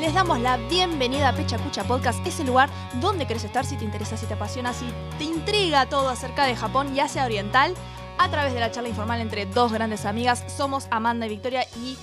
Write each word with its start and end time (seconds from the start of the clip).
Les 0.00 0.14
damos 0.14 0.40
la 0.40 0.56
bienvenida 0.56 1.28
a 1.28 1.34
Pecha 1.34 1.58
Cucha 1.58 1.84
Podcast, 1.84 2.26
ese 2.26 2.42
lugar 2.42 2.70
donde 3.02 3.26
querés 3.26 3.44
estar 3.44 3.66
si 3.66 3.76
te 3.76 3.84
interesa, 3.84 4.16
si 4.16 4.24
te 4.24 4.32
apasiona, 4.32 4.72
si 4.72 4.86
te 5.18 5.24
intriga 5.24 5.88
todo 5.90 6.08
acerca 6.08 6.46
de 6.46 6.56
Japón 6.56 6.96
y 6.96 7.00
Asia 7.00 7.26
Oriental, 7.26 7.74
a 8.16 8.30
través 8.30 8.54
de 8.54 8.60
la 8.60 8.70
charla 8.70 8.88
informal 8.88 9.20
entre 9.20 9.44
dos 9.44 9.72
grandes 9.72 10.06
amigas. 10.06 10.42
Somos 10.48 10.86
Amanda 10.90 11.26
y 11.26 11.28
Victoria 11.28 11.66
y 11.76 11.98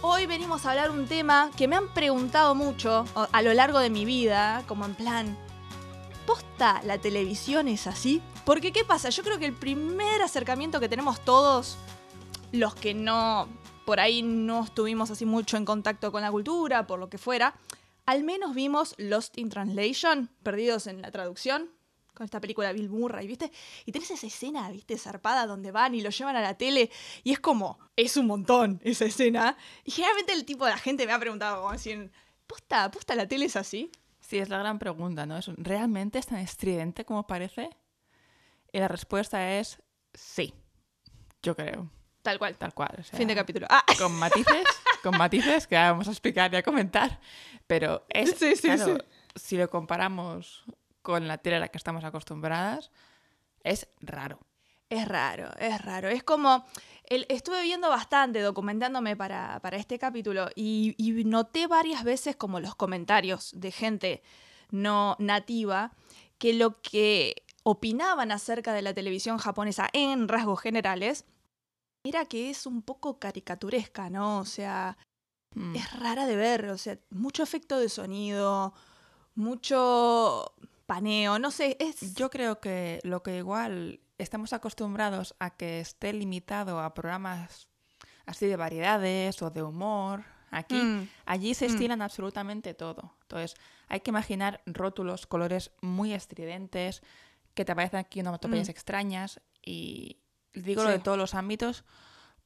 hoy 0.00 0.24
venimos 0.24 0.64
a 0.64 0.70
hablar 0.70 0.90
un 0.90 1.06
tema 1.06 1.50
que 1.58 1.68
me 1.68 1.76
han 1.76 1.88
preguntado 1.88 2.54
mucho 2.54 3.04
a 3.14 3.42
lo 3.42 3.52
largo 3.52 3.80
de 3.80 3.90
mi 3.90 4.06
vida, 4.06 4.62
como 4.66 4.86
en 4.86 4.94
plan, 4.94 5.38
¿posta 6.26 6.80
la 6.84 6.96
televisión 6.96 7.68
es 7.68 7.86
así? 7.86 8.22
Porque 8.46 8.72
¿qué 8.72 8.84
pasa? 8.84 9.10
Yo 9.10 9.22
creo 9.22 9.38
que 9.38 9.46
el 9.46 9.54
primer 9.54 10.22
acercamiento 10.22 10.80
que 10.80 10.88
tenemos 10.88 11.20
todos, 11.20 11.76
los 12.50 12.74
que 12.74 12.94
no, 12.94 13.46
por 13.84 14.00
ahí 14.00 14.22
no 14.22 14.64
estuvimos 14.64 15.10
así 15.10 15.24
mucho 15.24 15.56
en 15.56 15.64
contacto 15.64 16.12
con 16.12 16.22
la 16.22 16.30
cultura, 16.30 16.86
por 16.86 16.98
lo 16.98 17.08
que 17.08 17.18
fuera, 17.18 17.54
al 18.06 18.24
menos 18.24 18.54
vimos 18.54 18.94
Lost 18.98 19.38
in 19.38 19.50
Translation, 19.50 20.30
perdidos 20.42 20.86
en 20.86 21.02
la 21.02 21.10
traducción, 21.10 21.70
con 22.14 22.24
esta 22.24 22.40
película 22.40 22.68
de 22.68 22.74
Bill 22.74 22.90
Murray, 22.90 23.26
¿viste? 23.26 23.50
Y 23.86 23.92
tenés 23.92 24.10
esa 24.10 24.26
escena, 24.26 24.70
¿viste? 24.70 24.98
Zarpada 24.98 25.46
donde 25.46 25.70
van 25.70 25.94
y 25.94 26.02
lo 26.02 26.10
llevan 26.10 26.36
a 26.36 26.42
la 26.42 26.58
tele 26.58 26.90
y 27.22 27.32
es 27.32 27.40
como, 27.40 27.78
es 27.96 28.16
un 28.16 28.26
montón 28.26 28.80
esa 28.84 29.04
escena. 29.06 29.56
Y 29.84 29.90
generalmente 29.90 30.32
el 30.32 30.44
tipo 30.44 30.64
de 30.66 30.72
la 30.72 30.78
gente 30.78 31.06
me 31.06 31.12
ha 31.12 31.18
preguntado, 31.18 31.62
como 31.62 31.72
decir, 31.72 32.10
¿posta, 32.46 32.90
la 33.14 33.28
tele 33.28 33.46
es 33.46 33.56
así? 33.56 33.90
Sí, 34.18 34.38
es 34.38 34.48
la 34.48 34.58
gran 34.58 34.78
pregunta, 34.78 35.24
¿no? 35.24 35.38
¿Es 35.38 35.46
¿Realmente 35.56 36.18
es 36.18 36.26
tan 36.26 36.40
estridente 36.40 37.04
como 37.04 37.26
parece? 37.26 37.70
Y 38.72 38.78
la 38.78 38.88
respuesta 38.88 39.58
es 39.58 39.80
sí, 40.12 40.52
yo 41.42 41.56
creo, 41.56 41.90
Tal 42.22 42.38
cual. 42.38 42.56
tal 42.56 42.74
cual. 42.74 42.96
o 42.98 43.02
sea, 43.02 43.16
Fin 43.18 43.28
de 43.28 43.34
capítulo. 43.34 43.66
Ah, 43.70 43.84
Con 43.98 44.12
matices, 44.12 44.64
con 45.02 45.16
matices 45.16 45.66
que 45.66 45.74
vamos 45.76 46.06
a 46.08 46.10
explicar 46.10 46.52
y 46.52 46.56
a 46.56 46.62
comentar. 46.62 47.18
Pero 47.66 48.04
es, 48.08 48.30
Sí, 48.38 48.56
sí, 48.56 48.62
claro, 48.62 48.96
sí. 48.96 49.02
si 49.36 49.56
lo 49.56 49.70
comparamos 49.70 50.64
con 51.02 51.26
la 51.28 51.38
tele 51.38 51.56
a 51.56 51.60
la 51.60 51.68
que 51.68 51.78
estamos 51.78 52.04
acostumbradas, 52.04 52.90
es 53.64 53.88
raro. 54.00 54.38
Es 54.90 55.06
raro, 55.08 55.50
es 55.58 55.80
raro. 55.82 56.08
Es 56.08 56.22
como. 56.22 56.66
el- 57.04 57.24
estuve 57.28 57.62
viendo 57.62 57.88
bastante, 57.88 58.40
documentándome 58.40 59.16
para, 59.16 59.58
para 59.60 59.76
este 59.76 59.98
capítulo, 59.98 60.48
y, 60.54 60.94
y 60.98 61.24
noté 61.24 61.66
varias 61.68 62.04
veces 62.04 62.36
como 62.36 62.60
los 62.60 62.74
comentarios 62.74 63.52
de 63.54 63.70
gente 63.72 64.22
no 64.70 65.16
nativa 65.18 65.92
que 66.38 66.52
lo 66.54 66.80
que 66.82 67.44
opinaban 67.62 68.30
acerca 68.32 68.72
de 68.72 68.82
la 68.82 68.92
televisión 68.94 69.38
japonesa 69.38 69.88
en 69.92 70.26
rasgos 70.28 70.60
generales 70.60 71.24
era 72.04 72.24
que 72.26 72.50
es 72.50 72.66
un 72.66 72.82
poco 72.82 73.18
caricaturesca, 73.18 74.10
¿no? 74.10 74.38
O 74.38 74.44
sea, 74.44 74.96
Mm. 75.54 75.74
es 75.74 75.98
rara 75.98 76.26
de 76.26 76.36
ver, 76.36 76.66
o 76.66 76.78
sea, 76.78 76.98
mucho 77.10 77.42
efecto 77.42 77.78
de 77.78 77.88
sonido, 77.88 78.72
mucho 79.34 80.54
paneo, 80.86 81.38
no 81.38 81.50
sé, 81.50 81.76
es... 81.80 82.14
Yo 82.14 82.30
creo 82.30 82.60
que 82.60 83.00
lo 83.02 83.22
que 83.22 83.38
igual 83.38 84.00
estamos 84.18 84.52
acostumbrados 84.52 85.34
a 85.38 85.50
que 85.50 85.80
esté 85.80 86.12
limitado 86.12 86.80
a 86.80 86.94
programas 86.94 87.68
así 88.26 88.46
de 88.46 88.56
variedades 88.56 89.42
o 89.42 89.50
de 89.50 89.62
humor, 89.62 90.24
aquí, 90.50 90.76
Mm, 90.76 91.08
allí 91.26 91.54
se 91.54 91.66
mm. 91.66 91.70
estilan 91.72 92.02
absolutamente 92.02 92.74
todo. 92.74 93.16
Entonces, 93.22 93.56
hay 93.88 94.00
que 94.00 94.10
imaginar 94.10 94.62
rótulos, 94.66 95.26
colores 95.26 95.72
muy 95.80 96.12
estridentes, 96.12 97.02
que 97.54 97.64
te 97.64 97.72
aparecen 97.72 97.98
aquí 97.98 98.20
onomatopeyas 98.20 98.68
extrañas 98.68 99.40
y 99.64 100.19
digo 100.54 100.82
lo 100.82 100.90
de 100.90 100.98
todos 100.98 101.18
los 101.18 101.34
ámbitos 101.34 101.84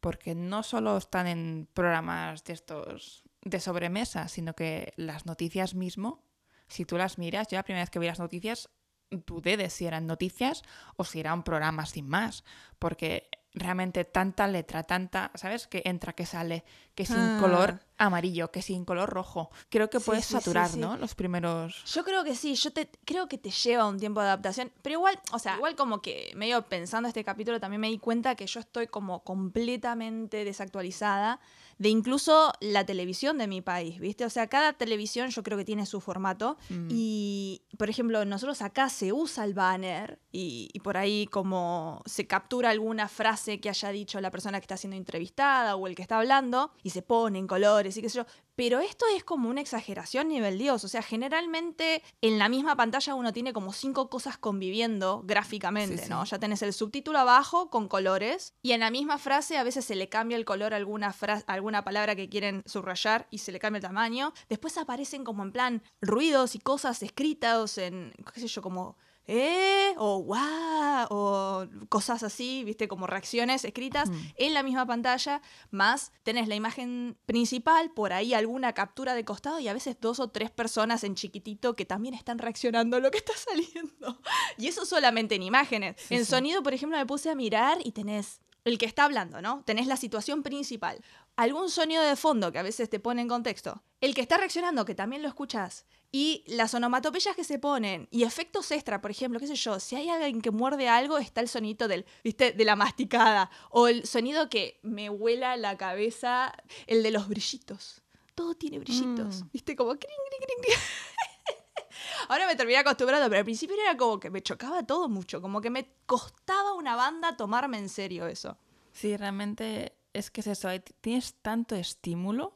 porque 0.01 0.35
no 0.35 0.63
solo 0.63 0.97
están 0.99 1.27
en 1.27 1.69
programas 1.73 2.45
de 2.45 2.53
estos 2.53 3.23
de 3.43 3.61
sobremesa, 3.61 4.29
sino 4.29 4.55
que 4.55 4.93
las 4.97 5.27
noticias 5.27 5.75
mismo, 5.75 6.23
si 6.69 6.85
tú 6.85 6.97
las 6.99 7.19
miras, 7.19 7.49
yo 7.49 7.57
la 7.57 7.63
primera 7.63 7.83
vez 7.83 7.91
que 7.91 7.99
vi 7.99 8.07
las 8.07 8.19
noticias 8.19 8.69
dudé 9.11 9.57
de 9.57 9.71
si 9.71 9.87
eran 9.87 10.07
noticias 10.07 10.63
o 10.97 11.05
si 11.05 11.21
era 11.21 11.33
un 11.35 11.43
programa 11.43 11.87
sin 11.87 12.09
más, 12.09 12.43
porque 12.79 13.29
realmente 13.53 14.05
tanta 14.05 14.47
letra, 14.49 14.83
tanta, 14.83 15.31
¿sabes? 15.35 15.67
Que 15.69 15.83
entra, 15.85 16.13
que 16.15 16.27
sale, 16.27 16.65
que 16.95 17.07
sin 17.07 17.17
Ah. 17.17 17.39
color 17.41 17.81
amarillo, 17.99 18.51
que 18.51 18.63
sin 18.63 18.85
color 18.85 19.09
rojo. 19.11 19.51
Creo 19.69 19.89
que 19.91 20.01
puedes 20.01 20.25
sí, 20.25 20.35
sí, 20.35 20.41
saturar, 20.41 20.69
sí. 20.69 20.79
¿no? 20.79 20.97
Los 20.97 21.15
primeros... 21.15 21.85
Yo 21.85 22.05
creo 22.05 22.25
que 22.25 22.35
sí, 22.35 22.55
yo 22.55 22.73
te, 22.73 22.91
creo 23.05 23.29
que 23.29 23.39
te 23.39 23.51
lleva 23.51 23.87
un 23.87 23.99
tiempo 23.99 24.21
de 24.21 24.27
adaptación, 24.27 24.73
pero 24.83 24.95
igual, 24.95 25.19
o 25.33 25.39
sea, 25.39 25.57
igual 25.57 25.77
como 25.77 26.03
que 26.03 26.33
medio 26.35 26.63
pensando 26.63 27.09
este 27.09 27.25
capítulo 27.25 27.61
también 27.61 27.81
me 27.81 27.89
di 27.89 27.99
cuenta 27.99 28.35
que 28.35 28.47
yo 28.47 28.61
estoy 28.61 28.87
como 28.89 29.23
completamente 29.25 30.45
desactualizada 30.45 31.41
de 31.79 31.89
incluso 31.89 32.53
la 32.61 32.87
televisión 32.87 33.37
de 33.37 33.49
mi 33.49 33.61
país, 33.61 33.99
¿viste? 33.99 34.25
O 34.25 34.31
sea, 34.31 34.47
cada 34.47 34.75
televisión 34.75 35.31
yo 35.31 35.43
creo 35.43 35.59
que 35.59 35.65
tiene 35.65 35.87
su 35.87 36.01
formato 36.01 36.57
Mm. 36.69 36.89
y, 36.91 37.63
por 37.79 37.91
ejemplo, 37.91 38.25
nosotros 38.25 38.63
acá 38.63 38.89
se 38.89 39.13
usa 39.13 39.45
el 39.45 39.55
banner 39.55 40.21
y, 40.31 40.69
y 40.73 40.81
por 40.81 40.97
ahí 40.97 41.27
como 41.27 42.01
se 42.07 42.27
captura 42.27 42.71
alguna 42.71 43.09
frase 43.09 43.61
que 43.61 43.69
haya 43.69 43.89
dicho 43.91 44.21
la 44.21 44.31
persona 44.31 44.61
que 44.61 44.65
está 44.65 44.77
siendo 44.77 44.97
entrevistada 44.97 45.75
o 45.77 45.87
el 45.87 45.95
que 45.95 46.03
está 46.03 46.19
hablando 46.19 46.73
y 46.83 46.91
se 46.91 47.03
pone 47.03 47.39
en 47.39 47.47
colores 47.85 47.97
y 47.97 48.03
qué 48.03 48.09
sé 48.09 48.19
yo. 48.19 48.27
Pero 48.57 48.81
esto 48.81 49.05
es 49.15 49.25
como 49.25 49.49
una 49.49 49.61
exageración 49.61 50.29
nivel 50.29 50.59
Dios. 50.59 50.85
O 50.85 50.89
sea, 50.89 51.03
generalmente 51.03 52.03
en 52.21 52.39
la 52.39 52.49
misma 52.49 52.77
pantalla 52.77 53.15
uno 53.15 53.33
tiene 53.33 53.53
como 53.53 53.73
cinco 53.73 54.09
cosas 54.09 54.39
conviviendo 54.39 55.23
gráficamente, 55.25 55.99
Sí, 55.99 56.05
sí. 56.05 56.11
¿no? 56.11 56.25
Ya 56.25 56.39
tenés 56.39 56.63
el 56.63 56.73
subtítulo 56.73 57.19
abajo 57.19 57.71
con 57.71 57.89
colores 57.89 58.55
y 58.63 58.73
en 58.73 58.81
la 58.81 58.91
misma 58.91 59.19
frase 59.19 59.59
a 59.59 59.65
veces 59.65 59.85
se 59.85 59.95
le 59.95 60.09
cambia 60.09 60.37
el 60.37 60.45
color 60.45 60.73
a 60.73 60.77
alguna, 60.77 61.15
alguna 61.47 61.85
palabra 61.85 62.17
que 62.17 62.29
quieren 62.29 62.63
subrayar 62.67 63.27
y 63.31 63.39
se 63.39 63.53
le 63.53 63.59
cambia 63.59 63.79
el 63.79 63.83
tamaño. 63.83 64.33
Después 64.49 64.79
aparecen 64.79 65.25
como 65.25 65.43
en 65.43 65.53
plan 65.53 65.83
ruidos 66.01 66.55
y 66.55 66.59
cosas 66.59 67.03
escritas 67.03 67.79
en, 67.79 68.13
qué 68.33 68.41
sé 68.41 68.49
yo, 68.49 68.63
como 68.63 68.97
¿eh? 69.27 69.95
o 69.97 70.19
guau, 70.19 71.07
o 71.11 71.67
cosas 71.89 72.23
así, 72.23 72.65
viste, 72.65 72.89
como 72.89 73.07
reacciones 73.07 73.65
escritas 73.65 74.09
Ujú. 74.09 74.19
en 74.37 74.55
la 74.55 74.63
misma 74.63 74.87
pantalla, 74.87 75.41
más 75.71 76.13
tenés 76.23 76.49
la 76.49 76.55
imagen 76.55 77.17
principal, 77.27 77.91
por 77.91 78.13
ahí 78.13 78.35
alguna 78.35 78.73
captura 78.73 79.15
de 79.15 79.25
costado 79.25 79.61
y 79.61 79.69
a 79.69 79.73
veces 79.73 79.97
dos 80.01 80.21
o 80.21 80.29
tres 80.29 80.51
personas 80.51 81.05
en 81.05 81.15
chiquitito 81.15 81.75
que 81.77 81.85
también 81.85 82.15
están 82.15 82.39
reaccionando 82.39 82.97
a 82.97 83.01
lo 83.01 83.11
que 83.11 83.19
está 83.19 83.33
saliendo. 83.37 84.19
Y 84.59 84.69
eso 84.69 84.85
solamente 84.85 85.35
en 85.35 85.43
imágenes. 85.43 85.97
Sí, 85.99 86.15
en 86.17 86.25
sí. 86.25 86.31
sonido, 86.31 86.63
por 86.63 86.75
ejemplo, 86.75 86.99
me 86.99 87.07
puse 87.07 87.31
a 87.31 87.35
mirar 87.35 87.79
y 87.85 87.93
tenés 87.93 88.41
el 88.65 88.79
que 88.79 88.87
está 88.87 89.05
hablando, 89.05 89.43
¿no? 89.43 89.63
Tenés 89.65 89.87
la 89.87 89.97
situación 89.97 90.43
principal. 90.43 91.03
Algún 91.37 91.69
sonido 91.69 92.03
de 92.03 92.17
fondo 92.17 92.51
que 92.51 92.59
a 92.59 92.63
veces 92.63 92.89
te 92.89 92.99
pone 92.99 93.21
en 93.21 93.29
contexto. 93.29 93.83
El 94.01 94.15
que 94.15 94.23
está 94.23 94.39
reaccionando, 94.39 94.85
que 94.85 94.95
también 94.95 95.23
lo 95.23 95.29
escuchas. 95.29 95.85
Y 96.17 96.45
las 96.47 96.73
onomatopeyas 96.75 97.35
que 97.35 97.43
se 97.43 97.59
ponen. 97.59 98.07
Y 98.13 98.23
efectos 98.23 98.71
extra, 98.71 99.01
por 99.01 99.11
ejemplo, 99.11 99.41
qué 99.41 99.49
sé 99.49 99.57
yo. 99.57 99.81
Si 99.81 99.97
hay 99.97 100.09
alguien 100.11 100.43
que 100.43 100.53
muerde 100.53 100.89
algo, 100.89 101.19
está 101.19 101.41
el 101.41 101.49
sonido 101.49 101.89
del, 101.89 102.07
¿viste? 102.23 102.53
de 102.53 102.65
la 102.65 102.77
masticada. 102.77 103.51
O 103.71 103.89
el 103.89 104.07
sonido 104.07 104.49
que 104.49 104.79
me 104.85 105.09
vuela 105.09 105.57
la 105.57 105.77
cabeza, 105.77 106.55
el 106.87 107.03
de 107.03 107.11
los 107.11 107.27
brillitos. 107.27 108.01
Todo 108.37 108.55
tiene 108.55 108.79
brillitos. 108.79 109.43
Mm. 109.43 109.49
¿Viste? 109.53 109.75
Como 109.75 109.91
crin, 109.91 110.09
crin, 110.31 110.63
crin. 110.63 110.79
Ahora 112.29 112.47
me 112.47 112.55
terminé 112.55 112.79
acostumbrando, 112.79 113.29
pero 113.29 113.41
al 113.41 113.45
principio 113.45 113.75
era 113.75 113.97
como 113.97 114.21
que 114.21 114.31
me 114.31 114.41
chocaba 114.41 114.87
todo 114.87 115.09
mucho. 115.09 115.43
Como 115.43 115.61
que 115.61 115.71
me 115.71 115.97
costaba 116.07 116.75
una 116.75 116.95
banda 116.95 117.37
tomarme 117.37 117.79
en 117.79 117.89
serio 117.89 118.29
eso. 118.29 118.57
Sí, 118.93 119.17
realmente 119.17 119.97
es 120.13 120.31
que 120.31 120.43
es 120.43 120.47
eso, 120.47 120.69
tienes 121.01 121.35
tanto 121.43 121.75
estímulo 121.75 122.55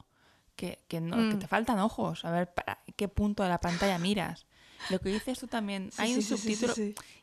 que, 0.59 0.81
que 0.89 1.01
no, 1.01 1.17
que 1.31 1.37
Mm. 1.37 1.39
te 1.39 1.47
faltan 1.47 1.79
ojos, 1.79 2.25
a 2.25 2.31
ver 2.33 2.53
para 2.53 2.81
qué 2.97 3.07
punto 3.09 3.45
de 3.45 3.49
la 3.49 3.61
pantalla 3.61 3.97
miras. 3.99 4.47
Lo 4.91 5.01
que 5.01 5.09
dices 5.11 5.39
tú 5.39 5.47
también, 5.47 5.91
hay 5.99 6.15
un 6.15 6.23
subtítulo, 6.23 6.75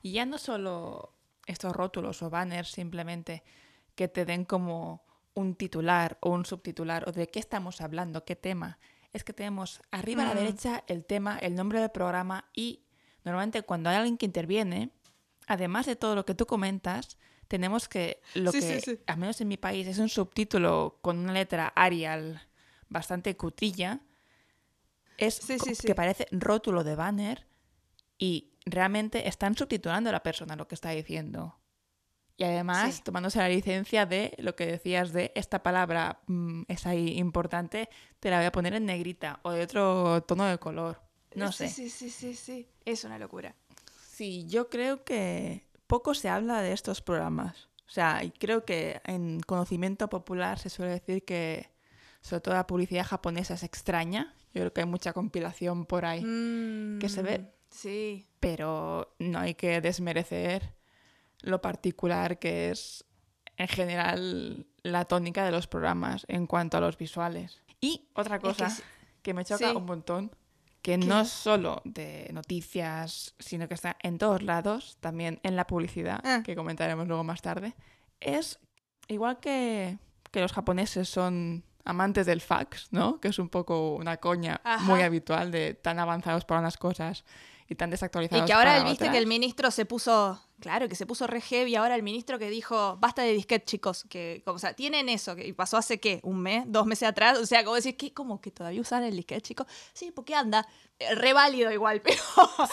y 0.01 0.11
ya 0.13 0.25
no 0.25 0.37
solo 0.37 1.13
estos 1.45 1.73
rótulos 1.73 2.21
o 2.23 2.29
banners 2.29 2.69
simplemente 2.71 3.43
que 3.95 4.07
te 4.07 4.23
den 4.25 4.45
como 4.45 5.03
un 5.33 5.55
titular 5.55 6.17
o 6.21 6.29
un 6.29 6.45
subtitular 6.45 7.07
o 7.09 7.11
de 7.11 7.27
qué 7.27 7.39
estamos 7.39 7.81
hablando, 7.81 8.23
qué 8.23 8.35
tema. 8.37 8.79
Es 9.11 9.23
que 9.25 9.33
tenemos 9.33 9.81
arriba 9.91 10.23
a 10.23 10.27
la 10.27 10.33
Mm. 10.33 10.37
derecha 10.37 10.83
el 10.87 11.03
tema, 11.03 11.37
el 11.39 11.55
nombre 11.55 11.79
del 11.81 11.89
programa 11.91 12.45
y 12.53 12.83
normalmente 13.25 13.61
cuando 13.63 13.89
hay 13.89 13.97
alguien 13.97 14.17
que 14.17 14.25
interviene, 14.25 14.91
además 15.47 15.85
de 15.87 15.95
todo 15.97 16.15
lo 16.15 16.25
que 16.25 16.35
tú 16.35 16.45
comentas, 16.45 17.17
tenemos 17.47 17.87
que 17.89 18.21
lo 18.33 18.51
Sí, 18.51 18.59
que, 18.59 18.79
sí, 18.79 18.91
sí. 18.95 18.99
al 19.07 19.17
menos 19.17 19.39
en 19.41 19.47
mi 19.49 19.57
país, 19.57 19.87
es 19.87 19.99
un 19.99 20.09
subtítulo 20.09 20.97
con 21.01 21.17
una 21.19 21.33
letra 21.33 21.67
Arial 21.75 22.41
bastante 22.95 23.35
cutilla, 23.37 23.99
es 25.17 25.35
Sí, 25.35 25.57
co- 25.57 25.65
sí, 25.65 25.75
sí. 25.75 25.87
que 25.87 25.95
parece 25.95 26.27
rótulo 26.31 26.83
de 26.83 26.95
banner 26.95 27.45
y 28.17 28.53
realmente 28.65 29.27
están 29.27 29.55
subtitulando 29.55 30.09
a 30.09 30.13
la 30.13 30.23
persona 30.23 30.55
lo 30.55 30.67
que 30.67 30.75
está 30.75 30.89
diciendo. 30.91 31.59
Y 32.37 32.43
además 32.43 33.01
tomándose 33.03 33.39
la 33.39 33.47
licencia 33.47 34.05
de 34.05 34.33
lo 34.39 34.55
que 34.57 34.65
decías 34.65 35.13
de 35.13 35.31
esta 35.35 35.63
palabra 35.63 36.19
mm, 36.27 36.63
es 36.67 36.85
ahí 36.85 37.17
importante, 37.17 37.89
te 38.19 38.29
la 38.29 38.37
voy 38.37 38.45
a 38.45 38.51
poner 38.51 38.73
en 38.73 38.85
negrita 38.85 39.39
o 39.43 39.51
de 39.51 39.63
otro 39.63 40.21
tono 40.23 40.45
de 40.45 40.57
color. 40.57 41.01
No 41.35 41.51
sí, 41.53 41.67
sé. 41.67 41.69
Sí, 41.69 41.89
sí, 41.89 42.09
sí, 42.09 42.35
sí. 42.35 42.67
Es 42.83 43.03
una 43.05 43.17
locura. 43.19 43.55
Sí, 44.09 44.45
yo 44.47 44.69
creo 44.69 45.03
que 45.05 45.65
poco 45.87 46.13
se 46.13 46.27
habla 46.29 46.61
de 46.61 46.73
estos 46.73 47.01
programas. 47.01 47.69
O 47.87 47.91
sea, 47.91 48.21
creo 48.39 48.65
que 48.65 48.99
en 49.05 49.39
conocimiento 49.41 50.09
popular 50.09 50.59
se 50.59 50.69
suele 50.69 50.91
decir 50.93 51.23
que 51.23 51.69
sobre 52.25 52.41
todo 52.41 52.55
la 52.55 52.65
publicidad 52.65 53.05
japonesa 53.05 53.53
es 53.53 53.63
extraña. 53.63 54.33
Yo 54.53 54.61
creo 54.61 54.73
que 54.73 54.81
hay 54.81 54.87
mucha 54.87 55.13
compilación 55.13 55.85
por 55.85 56.05
ahí 56.05 56.21
que 56.99 57.07
se 57.09 57.21
ve. 57.21 57.39
Mm, 57.39 57.45
Sí. 57.69 58.25
pero 58.39 59.13
no 59.19 59.39
hay 59.39 59.53
que 59.55 59.81
desmerecer 59.81 60.73
lo 61.41 61.61
particular 61.61 62.39
que 62.39 62.71
es 62.71 63.03
en 63.57 63.67
general 63.67 64.65
la 64.81 65.05
tónica 65.05 65.43
de 65.43 65.51
los 65.51 65.67
programas 65.67 66.25
en 66.29 66.47
cuanto 66.47 66.77
a 66.77 66.79
los 66.79 66.97
visuales. 66.97 67.61
Y 67.81 68.07
otra 68.13 68.39
cosa 68.39 68.75
que 69.21 69.33
me 69.33 69.43
choca 69.43 69.69
Sí. 69.71 69.75
un 69.75 69.85
montón, 69.85 70.31
que 70.81 70.97
no 70.97 71.21
es 71.21 71.29
solo 71.29 71.81
de 71.83 72.29
noticias, 72.33 73.35
sino 73.39 73.67
que 73.67 73.73
está 73.73 73.97
en 74.01 74.17
todos 74.17 74.41
lados, 74.41 74.97
también 75.01 75.39
en 75.43 75.55
la 75.55 75.67
publicidad, 75.67 76.21
Ah. 76.23 76.41
que 76.45 76.55
comentaremos 76.55 77.07
luego 77.07 77.23
más 77.23 77.41
tarde, 77.41 77.75
es 78.21 78.59
igual 79.09 79.39
que, 79.39 79.97
que 80.31 80.39
los 80.41 80.53
japoneses 80.53 81.09
son 81.09 81.63
amantes 81.85 82.25
del 82.25 82.41
fax, 82.41 82.87
¿no? 82.91 83.19
Que 83.21 83.29
es 83.29 83.39
un 83.39 83.47
poco 83.49 83.95
una 83.95 84.17
coña 84.17 84.59
Ajá. 84.63 84.83
muy 84.85 85.01
habitual 85.01 85.51
de 85.51 85.73
tan 85.75 85.99
avanzados 85.99 86.43
para 86.43 86.59
unas 86.59 86.77
cosas 86.77 87.23
y 87.67 87.75
tan 87.75 87.89
desactualizados 87.89 88.43
Y 88.43 88.47
que 88.47 88.53
ahora 88.53 88.73
para 88.73 88.83
viste 88.83 89.05
otras. 89.05 89.11
que 89.13 89.17
el 89.19 89.25
ministro 89.27 89.71
se 89.71 89.85
puso, 89.85 90.39
claro, 90.59 90.87
que 90.87 90.95
se 90.95 91.05
puso 91.07 91.25
re 91.25 91.41
heavy, 91.41 91.75
ahora 91.75 91.95
el 91.95 92.03
ministro 92.03 92.37
que 92.37 92.49
dijo, 92.49 92.97
basta 92.97 93.21
de 93.23 93.33
disquete, 93.33 93.65
chicos, 93.65 94.05
que, 94.09 94.43
o 94.45 94.59
sea, 94.59 94.73
tienen 94.73 95.09
eso, 95.09 95.35
que 95.35 95.47
y 95.47 95.53
pasó 95.53 95.77
hace, 95.77 95.99
¿qué? 95.99 96.19
¿Un 96.23 96.41
mes? 96.41 96.65
¿Dos 96.67 96.85
meses 96.85 97.07
atrás? 97.09 97.37
O 97.39 97.45
sea, 97.45 97.63
como 97.63 97.75
decir, 97.75 97.97
¿qué? 97.97 98.13
¿Cómo 98.13 98.39
que 98.41 98.51
todavía 98.51 98.81
usan 98.81 99.03
el 99.03 99.15
disquete, 99.15 99.41
chicos? 99.41 99.65
Sí, 99.93 100.11
porque 100.11 100.35
anda, 100.35 100.67
eh, 100.99 101.15
re 101.15 101.33
válido 101.33 101.71
igual, 101.71 102.01
pero, 102.03 102.21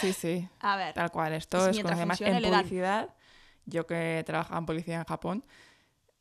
Sí, 0.00 0.12
sí, 0.12 0.46
a 0.60 0.76
ver, 0.76 0.92
tal 0.94 1.10
cual. 1.10 1.32
Esto 1.34 1.56
Pues 1.58 1.68
es 1.68 1.74
mientras 1.76 1.94
como 1.98 2.12
además 2.12 2.20
en 2.20 2.42
publicidad, 2.42 3.14
yo 3.64 3.86
que 3.86 4.22
trabajaba 4.26 4.58
en 4.58 4.66
publicidad 4.66 4.98
en 5.00 5.06
Japón, 5.06 5.44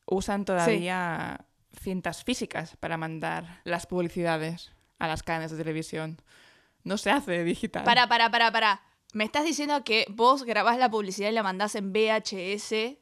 usan 0.05 0.45
todavía 0.45 1.45
cintas 1.79 2.23
físicas 2.23 2.75
para 2.79 2.97
mandar 2.97 3.61
las 3.63 3.85
publicidades 3.85 4.71
a 4.99 5.07
las 5.07 5.23
cadenas 5.23 5.51
de 5.51 5.57
televisión. 5.57 6.21
No 6.83 6.97
se 6.97 7.11
hace 7.11 7.43
digital. 7.43 7.83
para, 7.83 8.07
para, 8.07 8.29
para, 8.31 8.51
para. 8.51 8.81
¿Me 9.13 9.23
estás 9.23 9.43
diciendo 9.43 9.83
que 9.83 10.05
vos 10.09 10.43
grabás 10.43 10.77
la 10.77 10.89
publicidad 10.89 11.29
y 11.29 11.33
la 11.33 11.43
mandás 11.43 11.75
en 11.75 11.91
VHS 11.91 12.97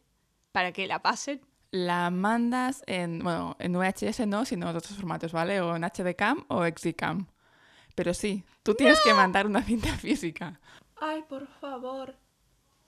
para 0.52 0.72
que 0.72 0.88
la 0.88 1.02
pasen? 1.02 1.42
La 1.72 2.10
mandas 2.10 2.82
en, 2.88 3.20
bueno, 3.20 3.56
en 3.60 3.74
VHS 3.74 4.26
no, 4.28 4.44
sino 4.44 4.70
en 4.70 4.76
otros 4.76 4.96
formatos, 4.96 5.32
¿vale? 5.32 5.62
O 5.62 5.76
en 5.76 5.84
HDCAM 5.84 6.46
o 6.48 6.66
XDCAM. 6.66 7.28
Pero 7.94 8.14
sí, 8.14 8.44
tú 8.64 8.74
tienes 8.74 9.00
que 9.02 9.14
mandar 9.14 9.46
una 9.46 9.62
cinta 9.62 9.90
física. 9.98 10.60
Ay, 11.00 11.24
por 11.30 11.48
favor. 11.60 12.16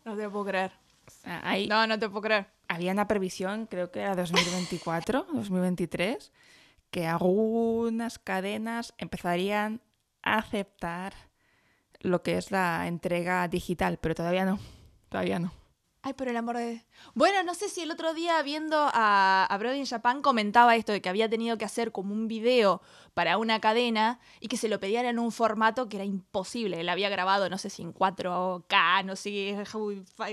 No 0.04 0.16
te 0.16 0.28
puedo 0.30 0.46
creer. 0.46 0.81
O 1.08 1.12
sea, 1.12 1.42
hay, 1.44 1.68
No, 1.68 1.86
no 1.88 2.00
te 2.00 2.10
puedo 2.10 2.22
creer. 2.22 2.48
había 2.68 2.92
una 2.92 3.08
previsión, 3.08 3.66
creo 3.68 3.92
que 3.92 4.02
era 4.02 4.16
2024, 4.16 5.28
2023, 5.34 6.32
que 6.92 7.08
algunas 7.08 8.20
cadenas 8.20 8.94
empezarían 8.98 9.82
a 10.24 10.38
aceptar 10.38 11.14
lo 12.00 12.24
que 12.24 12.38
es 12.38 12.52
la 12.52 12.88
entrega 12.88 13.48
digital, 13.48 13.98
pero 14.02 14.16
todavía 14.16 14.46
no, 14.46 14.60
todavía 15.10 15.40
no. 15.40 15.52
Ay, 16.04 16.14
por 16.14 16.28
el 16.28 16.36
amor 16.36 16.58
de... 16.58 16.84
Bueno, 17.14 17.44
no 17.44 17.54
sé 17.54 17.70
si 17.70 17.82
el 17.82 17.92
otro 17.92 18.16
día 18.16 18.42
viendo 18.42 18.76
a, 18.92 19.46
a 19.46 19.58
Brody 19.60 19.78
in 19.78 19.86
Japan 19.86 20.24
comentaba 20.24 20.76
esto 20.76 20.92
de 20.92 21.00
que 21.00 21.10
había 21.10 21.30
tenido 21.30 21.60
que 21.60 21.66
hacer 21.66 21.92
como 21.92 22.12
un 22.14 22.28
video 22.28 22.82
para 23.14 23.38
una 23.38 23.62
cadena 23.62 24.20
y 24.40 24.48
que 24.48 24.58
se 24.58 24.68
lo 24.68 24.80
pedían 24.80 25.06
en 25.06 25.20
un 25.20 25.32
formato 25.32 25.90
que 25.90 25.98
era 25.98 26.06
imposible. 26.06 26.80
Él 26.80 26.90
había 26.90 27.10
grabado, 27.10 27.50
no 27.50 27.60
sé 27.60 27.70
si 27.70 27.84
en 27.84 27.94
4K, 27.94 29.06
no 29.06 29.16
sé, 29.16 29.64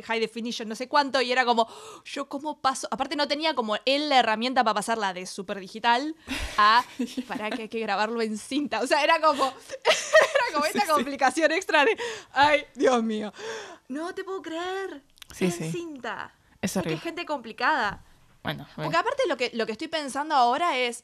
high 0.04 0.20
definition, 0.20 0.70
no 0.70 0.74
sé 0.74 0.88
cuánto, 0.88 1.20
y 1.20 1.32
era 1.32 1.44
como, 1.44 1.68
yo 2.04 2.30
cómo 2.30 2.62
paso... 2.62 2.88
Aparte 2.90 3.16
no 3.16 3.28
tenía 3.28 3.54
como 3.54 3.76
él 3.84 4.08
la 4.08 4.20
herramienta 4.20 4.64
para 4.64 4.74
pasarla 4.74 5.12
de 5.12 5.26
super 5.26 5.60
digital 5.60 6.16
a, 6.56 6.82
para 7.26 7.50
que 7.50 7.62
hay 7.62 7.68
que 7.68 7.80
grabarlo 7.80 8.22
en 8.22 8.38
cinta. 8.38 8.80
O 8.80 8.86
sea, 8.86 9.04
era 9.04 9.20
como, 9.20 9.44
era 9.84 10.54
como 10.54 10.64
esta 10.64 10.86
complicación 10.86 11.52
extra 11.52 11.84
de, 11.84 11.94
ay, 12.32 12.64
Dios 12.74 13.02
mío. 13.02 13.34
No 13.88 14.14
te 14.14 14.24
puedo 14.24 14.40
creer. 14.40 15.02
Sí, 15.34 15.50
cinta. 15.50 16.32
Es 16.60 16.72
qué 16.72 16.78
horrible. 16.80 16.98
gente 17.00 17.26
complicada. 17.26 18.04
Bueno, 18.42 18.64
Porque 18.74 18.82
bueno. 18.88 18.98
aparte 18.98 19.22
lo 19.28 19.36
que, 19.36 19.50
lo 19.54 19.66
que 19.66 19.72
estoy 19.72 19.88
pensando 19.88 20.34
ahora 20.34 20.76
es, 20.78 21.02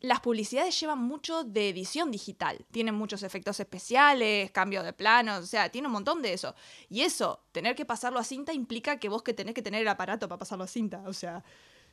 las 0.00 0.20
publicidades 0.20 0.78
llevan 0.78 0.98
mucho 1.00 1.42
de 1.44 1.70
edición 1.70 2.10
digital. 2.10 2.64
Tienen 2.70 2.94
muchos 2.94 3.22
efectos 3.22 3.58
especiales, 3.58 4.50
cambio 4.52 4.82
de 4.82 4.92
planos, 4.92 5.42
o 5.44 5.46
sea, 5.46 5.70
tiene 5.70 5.88
un 5.88 5.92
montón 5.92 6.22
de 6.22 6.32
eso. 6.34 6.54
Y 6.88 7.00
eso, 7.02 7.42
tener 7.52 7.74
que 7.74 7.84
pasarlo 7.84 8.20
a 8.20 8.24
cinta 8.24 8.52
implica 8.52 8.98
que 8.98 9.08
vos 9.08 9.22
que 9.22 9.34
tenés 9.34 9.54
que 9.54 9.62
tener 9.62 9.82
el 9.82 9.88
aparato 9.88 10.28
para 10.28 10.38
pasarlo 10.38 10.64
a 10.64 10.68
cinta. 10.68 11.02
O 11.06 11.12
sea, 11.12 11.42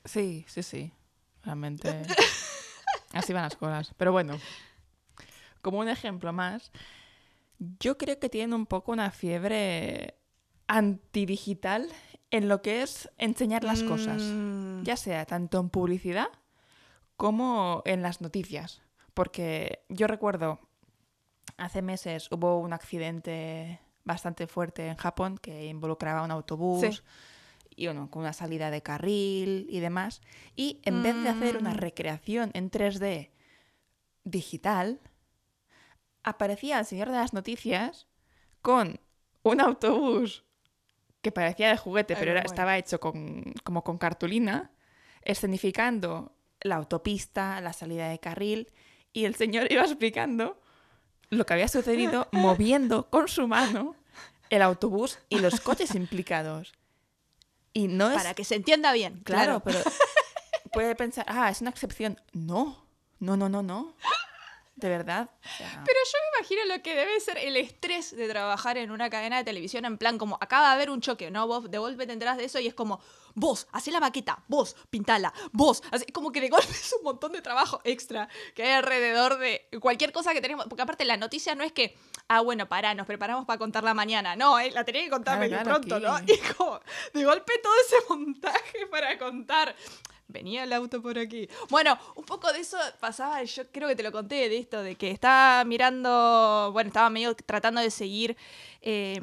Sí, 0.04 0.46
sí, 0.48 0.62
sí. 0.62 0.92
Realmente. 1.44 2.04
Así 3.14 3.34
van 3.34 3.44
las 3.44 3.56
cosas. 3.56 3.92
Pero 3.98 4.12
bueno, 4.12 4.40
como 5.62 5.80
un 5.80 5.88
ejemplo 5.90 6.32
más, 6.32 6.72
yo 7.80 7.98
creo 7.98 8.20
que 8.20 8.30
tienen 8.30 8.54
un 8.54 8.68
poco 8.68 8.92
una 8.92 9.10
fiebre 9.10 10.16
antidigital 10.68 11.90
en 12.32 12.48
lo 12.50 12.62
que 12.62 12.82
es 12.82 13.10
enseñar 13.18 13.64
las 13.64 13.84
cosas. 13.84 14.22
mm, 14.24 14.84
Ya 14.84 14.98
sea 14.98 15.26
tanto 15.26 15.60
en 15.60 15.70
publicidad 15.70 16.28
como 17.18 17.82
en 17.86 18.02
las 18.02 18.22
noticias. 18.22 18.82
Porque 19.14 19.84
yo 19.90 20.08
recuerdo, 20.08 20.60
hace 21.58 21.82
meses 21.82 22.30
hubo 22.32 22.60
un 22.60 22.74
accidente 22.74 23.80
bastante 24.04 24.48
fuerte 24.48 24.88
en 24.88 24.98
Japón 24.98 25.38
que 25.38 25.66
involucraba 25.66 26.24
un 26.24 26.32
autobús 26.32 26.82
Sí. 26.82 27.02
y 27.78 27.86
bueno, 27.88 28.10
con 28.12 28.22
una 28.22 28.34
salida 28.34 28.70
de 28.72 28.82
carril 28.84 29.68
y 29.70 29.80
demás. 29.80 30.22
Y 30.56 30.80
en 30.84 31.02
vez 31.02 31.16
de 31.24 31.30
hacer 31.30 31.58
una 31.58 31.72
Mm. 31.74 31.78
recreación 31.78 32.52
en 32.54 32.70
3D 32.70 33.32
digital, 34.24 35.00
aparecía 36.24 36.80
el 36.80 36.86
señor 36.86 37.10
de 37.10 37.18
las 37.18 37.34
noticias 37.34 38.08
con 38.62 39.00
un 39.44 39.62
autobús 39.62 40.44
que 41.26 41.32
parecía 41.32 41.70
de 41.70 41.78
juguete, 41.78 42.14
Ay, 42.14 42.20
pero 42.20 42.32
era- 42.34 42.42
estaba 42.42 42.78
hecho 42.78 43.00
con, 43.00 43.52
como 43.64 43.84
con 43.84 43.98
cartulina, 43.98 44.70
escenificando 45.24 46.32
la 46.62 46.76
autopista, 46.76 47.60
la 47.62 47.74
salida 47.74 48.10
de 48.10 48.20
carril, 48.20 48.72
y 49.12 49.26
el 49.26 49.34
señor 49.34 49.72
iba 49.72 49.82
explicando 49.82 50.62
lo 51.32 51.44
que 51.48 51.54
había 51.54 51.68
sucedido 51.68 52.28
moviendo 52.32 53.10
con 53.10 53.28
su 53.28 53.48
mano 53.48 53.96
el 54.52 54.62
autobús 54.62 55.18
y 55.30 55.40
los 55.40 55.62
coches 55.62 55.96
implicados. 55.96 56.74
Y 57.74 57.88
no 57.88 58.12
es... 58.12 58.16
para 58.18 58.36
que 58.36 58.44
se 58.44 58.54
entienda 58.54 58.94
bien. 58.94 59.22
Claro, 59.24 59.62
Claro, 59.62 59.64
pero 59.66 59.80
puede 60.74 60.94
pensar, 60.96 61.26
ah, 61.28 61.50
es 61.50 61.60
una 61.60 61.72
excepción. 61.72 62.22
No, 62.34 62.86
no, 63.20 63.36
no, 63.36 63.50
no, 63.50 63.64
no. 63.64 63.96
De 64.76 64.90
verdad. 64.90 65.30
o 65.32 65.58
sea, 65.58 65.84
Pero 65.86 66.00
yo 66.04 66.20
me 66.20 66.40
imagino 66.40 66.76
lo 66.76 66.84
que 66.84 66.96
debe 66.96 67.18
ser 67.22 67.38
el 67.38 67.56
estrés 67.56 68.14
de 68.14 68.28
trabajar 68.28 68.78
en 68.78 68.92
una 68.92 69.10
cadena 69.10 69.38
de 69.38 69.46
televisión 69.46 69.86
en 69.86 69.98
plan 69.98 70.18
como 70.18 70.38
acaba 70.42 70.68
de 70.68 70.74
haber 70.74 70.90
un 70.90 71.00
choque, 71.00 71.32
¿no? 71.32 71.48
Vos 71.48 71.72
de 71.72 71.78
golpe 71.78 72.06
te 72.06 72.12
enterás 72.12 72.36
de 72.36 72.44
eso 72.44 72.60
y 72.60 72.68
es 72.68 72.74
como, 72.74 73.00
vos, 73.36 73.68
hacé 73.72 73.92
la 73.92 74.02
maqueta, 74.02 74.44
vos, 74.50 74.76
pintala, 74.90 75.34
vos, 75.54 75.82
así 75.92 76.06
como 76.08 76.34
que 76.34 76.42
de 76.42 76.50
golpe 76.50 76.72
es 76.72 76.94
un 76.98 77.04
montón 77.04 77.32
de 77.32 77.42
trabajo 77.42 77.80
extra 77.86 78.28
que 78.54 78.64
hay 78.64 78.74
alrededor 78.74 79.38
de 79.38 79.66
cualquier 79.80 80.12
cosa 80.12 80.34
que 80.34 80.42
tenemos, 80.42 80.66
porque 80.68 80.82
aparte 80.82 81.06
la 81.06 81.16
noticia 81.16 81.56
no 81.56 81.64
es 81.64 81.72
que, 81.72 81.98
ah, 82.28 82.42
bueno, 82.42 82.68
pará, 82.68 82.94
nos 82.96 83.08
preparamos 83.08 83.46
para 83.46 83.58
contarla 83.58 83.94
mañana, 83.94 84.36
no, 84.36 84.60
eh, 84.60 84.72
la 84.72 84.84
tenía 84.84 85.04
que 85.04 85.10
contar 85.10 85.48
Claro, 85.48 85.64
pronto, 85.64 86.00
¿no? 86.02 86.18
Y 86.28 86.38
como, 86.54 86.82
de 87.14 87.24
golpe 87.24 87.54
todo 87.64 87.74
ese 87.88 87.96
montaje 88.10 88.88
para 88.92 89.18
contar. 89.18 89.74
Venía 90.28 90.64
el 90.64 90.74
auto 90.74 91.02
por 91.02 91.18
aquí. 91.20 91.48
Bueno, 91.70 91.98
un 92.16 92.26
poco 92.26 92.52
de 92.52 92.60
eso 92.60 92.78
pasaba, 93.00 93.44
yo 93.44 93.70
creo 93.72 93.88
que 93.88 93.96
te 93.96 94.04
lo 94.04 94.12
conté, 94.12 94.50
de 94.50 94.58
esto, 94.58 94.82
de 94.82 94.96
que 94.96 95.12
estaba 95.12 95.64
mirando, 95.66 96.72
bueno, 96.74 96.88
estaba 96.88 97.10
medio 97.10 97.36
tratando 97.36 97.82
de 97.82 97.92
seguir 97.92 98.36
eh, 98.82 99.20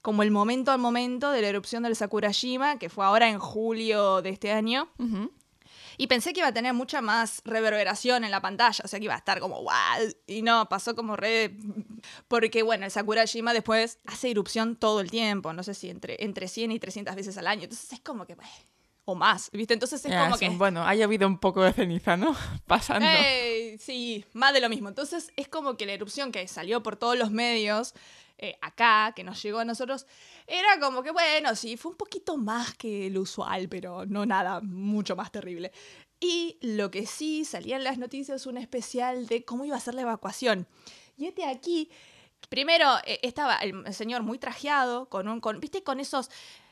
como 0.00 0.22
el 0.22 0.30
momento 0.30 0.72
al 0.72 0.78
momento 0.78 1.30
de 1.30 1.42
la 1.42 1.48
erupción 1.48 1.82
del 1.82 1.96
Sakurajima, 1.96 2.78
que 2.78 2.88
fue 2.88 3.04
ahora 3.04 3.28
en 3.28 3.38
julio 3.38 4.22
de 4.22 4.30
este 4.30 4.52
año. 4.52 4.88
Y 6.00 6.06
pensé 6.06 6.32
que 6.32 6.40
iba 6.40 6.48
a 6.48 6.54
tener 6.54 6.72
mucha 6.72 7.02
más 7.02 7.42
reverberación 7.44 8.22
en 8.24 8.30
la 8.30 8.40
pantalla, 8.40 8.82
o 8.84 8.88
sea 8.88 9.00
que 9.00 9.06
iba 9.06 9.14
a 9.14 9.18
estar 9.18 9.40
como 9.40 9.62
wow. 9.62 10.14
Y 10.26 10.42
no, 10.42 10.68
pasó 10.68 10.94
como 10.94 11.16
re. 11.16 11.56
Porque 12.28 12.62
bueno, 12.62 12.84
el 12.84 12.92
Sakurajima 12.92 13.52
después 13.52 13.98
hace 14.06 14.30
erupción 14.30 14.76
todo 14.76 15.00
el 15.00 15.10
tiempo, 15.10 15.52
no 15.52 15.64
sé 15.64 15.74
si 15.74 15.90
entre, 15.90 16.16
entre 16.24 16.46
100 16.46 16.72
y 16.72 16.78
300 16.78 17.16
veces 17.16 17.36
al 17.36 17.48
año. 17.48 17.64
Entonces 17.64 17.92
es 17.92 18.00
como 18.00 18.26
que. 18.26 18.36
bueno, 18.36 18.50
O 19.10 19.14
más, 19.14 19.50
¿viste? 19.52 19.72
Entonces 19.72 20.04
es 20.04 20.14
como 20.14 20.36
que. 20.36 20.50
Bueno, 20.50 20.86
ha 20.86 20.94
llovido 20.94 21.26
un 21.26 21.38
poco 21.38 21.62
de 21.62 21.72
ceniza, 21.72 22.18
¿no? 22.18 22.36
Pasando. 22.66 23.08
Ey, 23.08 23.78
sí, 23.78 24.22
más 24.34 24.52
de 24.52 24.60
lo 24.60 24.68
mismo. 24.68 24.90
Entonces 24.90 25.32
es 25.34 25.48
como 25.48 25.78
que 25.78 25.86
la 25.86 25.94
erupción 25.94 26.30
que 26.30 26.46
salió 26.46 26.82
por 26.82 26.96
todos 26.96 27.16
los 27.16 27.30
medios 27.30 27.94
eh, 28.36 28.58
acá, 28.60 29.14
que 29.16 29.24
nos 29.24 29.42
llegó 29.42 29.60
a 29.60 29.64
nosotros, 29.64 30.06
era 30.46 30.78
como 30.78 31.02
que, 31.02 31.10
bueno, 31.10 31.56
sí, 31.56 31.78
fue 31.78 31.92
un 31.92 31.96
poquito 31.96 32.36
más 32.36 32.74
que 32.74 33.08
lo 33.08 33.22
usual, 33.22 33.70
pero 33.70 34.04
no 34.04 34.26
nada 34.26 34.60
mucho 34.60 35.16
más 35.16 35.32
terrible. 35.32 35.72
Y 36.20 36.58
lo 36.60 36.90
que 36.90 37.06
sí 37.06 37.46
salía 37.46 37.76
en 37.76 37.84
las 37.84 37.96
noticias, 37.96 38.44
un 38.44 38.58
especial 38.58 39.26
de 39.26 39.42
cómo 39.42 39.64
iba 39.64 39.76
a 39.76 39.80
ser 39.80 39.94
la 39.94 40.02
evacuación. 40.02 40.68
Y 41.16 41.28
este 41.28 41.46
aquí, 41.46 41.88
primero 42.50 42.98
eh, 43.06 43.20
estaba 43.22 43.56
el 43.56 43.94
señor 43.94 44.22
muy 44.22 44.38
trajeado, 44.38 45.08
con 45.08 45.28
un, 45.28 45.40
con, 45.40 45.60
viste, 45.60 45.82
con 45.82 45.98
esos 45.98 46.28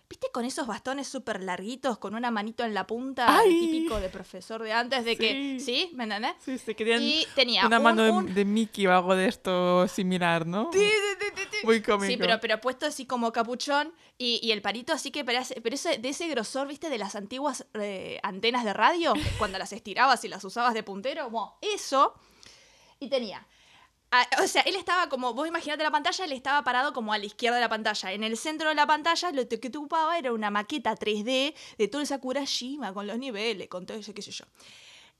¿Viste 0.08 0.28
con 0.32 0.44
esos 0.44 0.68
bastones 0.68 1.08
súper 1.08 1.42
larguitos, 1.42 1.98
con 1.98 2.14
una 2.14 2.30
manito 2.30 2.64
en 2.64 2.74
la 2.74 2.86
punta, 2.86 3.38
¡Ay! 3.38 3.48
típico 3.60 3.98
de 3.98 4.08
profesor 4.08 4.62
de 4.62 4.72
antes, 4.72 5.04
de 5.04 5.16
que, 5.16 5.56
Sí. 5.58 5.60
¿sí? 5.60 5.90
¿Me 5.94 6.04
entendés? 6.04 6.32
Sí, 6.38 6.58
se 6.58 6.76
querían 6.76 7.02
Y 7.02 7.26
tenía 7.34 7.66
una 7.66 7.78
un- 7.78 7.82
mano 7.82 8.02
de, 8.04 8.10
un- 8.12 8.32
de 8.34 8.44
Mickey 8.44 8.86
o 8.86 8.92
algo 8.92 9.16
de 9.16 9.26
esto 9.26 9.88
similar, 9.88 10.46
¿no? 10.46 10.70
Sí, 10.72 10.78
sí, 10.78 10.86
sí, 11.20 11.26
sí, 11.36 11.42
sí. 11.50 11.66
Muy 11.66 11.82
cómico. 11.82 12.06
Sí, 12.06 12.16
pero, 12.16 12.38
pero 12.40 12.60
puesto 12.60 12.86
así 12.86 13.04
como 13.04 13.32
capuchón 13.32 13.92
y, 14.16 14.38
y 14.42 14.52
el 14.52 14.62
palito 14.62 14.92
así 14.92 15.10
que 15.10 15.24
parece, 15.24 15.60
pero 15.60 15.74
ese, 15.74 15.98
de 15.98 16.08
ese 16.10 16.28
grosor, 16.28 16.68
¿viste? 16.68 16.88
De 16.88 16.98
las 16.98 17.16
antiguas 17.16 17.66
eh, 17.74 18.20
antenas 18.22 18.64
de 18.64 18.74
radio, 18.74 19.12
cuando 19.38 19.58
las 19.58 19.72
estirabas 19.72 20.24
y 20.24 20.28
las 20.28 20.44
usabas 20.44 20.72
de 20.74 20.84
puntero, 20.84 21.30
bueno, 21.30 21.56
eso. 21.60 22.14
Y 23.00 23.08
tenía. 23.08 23.44
A- 24.10 24.28
o 24.42 24.46
sea, 24.46 24.62
él 24.62 24.76
estaba 24.76 25.08
como, 25.08 25.34
vos 25.34 25.48
imaginate 25.48 25.82
la 25.82 25.90
pantalla, 25.90 26.24
él 26.24 26.32
estaba 26.32 26.62
parado 26.64 26.92
como 26.92 27.12
a 27.12 27.18
la 27.18 27.26
izquierda 27.26 27.56
de 27.56 27.62
la 27.62 27.68
pantalla. 27.68 28.12
En 28.12 28.24
el 28.24 28.36
centro 28.36 28.68
de 28.68 28.74
la 28.74 28.86
pantalla 28.86 29.30
lo 29.32 29.48
que 29.48 29.58
te 29.58 29.78
ocupaba 29.78 30.16
era 30.18 30.32
una 30.32 30.50
maqueta 30.50 30.94
3D 30.96 31.54
de 31.78 31.88
todo 31.88 32.00
el 32.00 32.06
Sakurashima, 32.06 32.92
con 32.94 33.06
los 33.06 33.18
niveles, 33.18 33.68
con 33.68 33.84
todo 33.86 33.98
eso, 33.98 34.14
qué 34.14 34.22
sé 34.22 34.30
yo. 34.30 34.44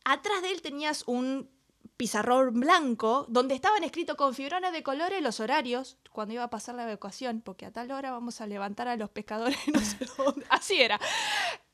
Atrás 0.05 0.41
de 0.43 0.53
él 0.53 0.63
tenías 0.63 1.03
un 1.07 1.51
pizarrón 1.97 2.61
blanco 2.61 3.27
donde 3.29 3.55
estaban 3.55 3.83
escritos 3.83 4.17
con 4.17 4.35
fibrones 4.35 4.73
de 4.73 4.83
colores 4.83 5.23
los 5.23 5.41
horarios 5.41 5.97
cuando 6.13 6.35
iba 6.35 6.45
a 6.45 6.51
pasar 6.51 6.75
la 6.75 6.85
evacuación, 6.85 7.41
porque 7.41 7.67
a 7.67 7.73
tal 7.73 7.91
hora 7.91 8.11
vamos 8.11 8.41
a 8.41 8.47
levantar 8.47 8.89
a 8.89 8.97
los 8.97 9.11
pescadores, 9.11 9.59
no 9.73 9.81
sé 9.81 10.07
dónde. 10.17 10.45
Así 10.49 10.81
era. 10.81 11.01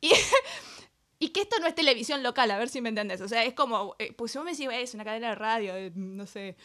Y, 0.00 1.28
que 1.30 1.42
esto 1.42 1.56
no 1.60 1.66
es 1.66 1.74
televisión 1.74 2.22
local, 2.22 2.50
a 2.50 2.58
ver 2.58 2.68
si 2.68 2.80
me 2.80 2.88
entendés. 2.88 3.20
O 3.20 3.28
sea, 3.28 3.44
es 3.44 3.54
como, 3.54 3.94
eh, 3.98 4.12
pues 4.12 4.34
vos 4.34 4.44
me 4.44 4.50
decís, 4.52 4.68
"Eh, 4.70 4.82
es 4.82 4.94
una 4.94 5.04
cadena 5.04 5.28
de 5.30 5.34
radio, 5.36 5.74
de, 5.74 5.92
no 5.94 6.26
sé, 6.26 6.56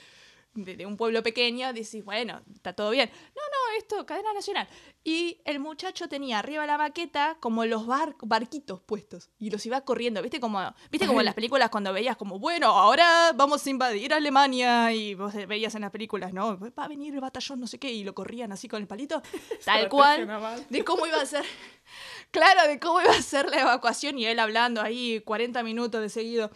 de, 0.53 0.75
de 0.75 0.85
un 0.85 0.97
pueblo 0.97 1.21
pequeño, 1.23 1.71
decís, 1.73 2.03
bueno, 2.03 2.41
está 2.53 2.73
todo 2.73 2.89
bien. 2.89 3.09
No, 3.35 3.41
no, 3.41 3.77
esto, 3.77 4.05
cadena 4.05 4.33
nacional. 4.33 4.67
Y 5.03 5.39
el 5.45 5.59
muchacho 5.59 6.09
tenía 6.09 6.39
arriba 6.39 6.61
de 6.63 6.67
la 6.67 6.77
maqueta 6.77 7.37
como 7.39 7.63
los 7.65 7.85
bar- 7.85 8.15
barquitos 8.21 8.81
puestos 8.81 9.29
y 9.37 9.51
los 9.51 9.65
iba 9.65 9.81
corriendo, 9.81 10.21
¿viste? 10.21 10.39
Como, 10.39 10.59
¿viste 10.91 11.05
como 11.05 11.19
en 11.21 11.25
las 11.25 11.35
películas 11.35 11.69
cuando 11.69 11.93
veías 11.93 12.17
como, 12.17 12.39
bueno, 12.39 12.67
ahora 12.69 13.31
vamos 13.35 13.65
a 13.65 13.69
invadir 13.69 14.13
Alemania 14.13 14.91
y 14.93 15.13
vos 15.15 15.33
veías 15.47 15.75
en 15.75 15.81
las 15.81 15.91
películas, 15.91 16.33
¿no? 16.33 16.57
Va 16.59 16.85
a 16.85 16.87
venir 16.87 17.13
el 17.13 17.21
batallón, 17.21 17.59
no 17.59 17.67
sé 17.67 17.77
qué, 17.79 17.91
y 17.91 18.03
lo 18.03 18.15
corrían 18.15 18.51
así 18.51 18.67
con 18.67 18.81
el 18.81 18.87
palito. 18.87 19.21
Tal 19.65 19.89
cual 19.89 20.25
de 20.69 20.83
cómo 20.83 21.05
iba 21.05 21.21
a 21.21 21.25
ser, 21.25 21.45
claro, 22.31 22.67
de 22.67 22.79
cómo 22.79 22.99
iba 23.01 23.11
a 23.11 23.21
ser 23.21 23.49
la 23.49 23.61
evacuación 23.61 24.17
y 24.17 24.25
él 24.25 24.39
hablando 24.39 24.81
ahí 24.81 25.21
40 25.21 25.61
minutos 25.63 26.01
de 26.01 26.09
seguido. 26.09 26.51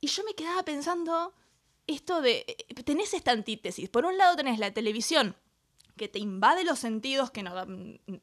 Y 0.00 0.06
yo 0.08 0.22
me 0.24 0.34
quedaba 0.34 0.62
pensando 0.64 1.34
esto 1.88 2.20
de, 2.20 2.44
eh, 2.46 2.74
tenés 2.84 3.14
esta 3.14 3.32
antítesis. 3.32 3.88
Por 3.88 4.04
un 4.04 4.16
lado 4.16 4.36
tenés 4.36 4.60
la 4.60 4.72
televisión 4.72 5.34
que 5.96 6.08
te 6.08 6.20
invade 6.20 6.62
los 6.64 6.78
sentidos 6.78 7.32
que 7.32 7.42
no, 7.42 7.52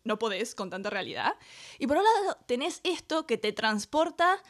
no 0.03 0.19
podés 0.19 0.55
con 0.55 0.69
tanta 0.69 0.89
realidad. 0.89 1.35
Y 1.77 1.87
por 1.87 1.97
otro 1.97 2.09
lado 2.21 2.37
tenés 2.47 2.79
esto 2.83 3.27
que 3.27 3.37
te 3.37 3.51
transporta 3.51 4.41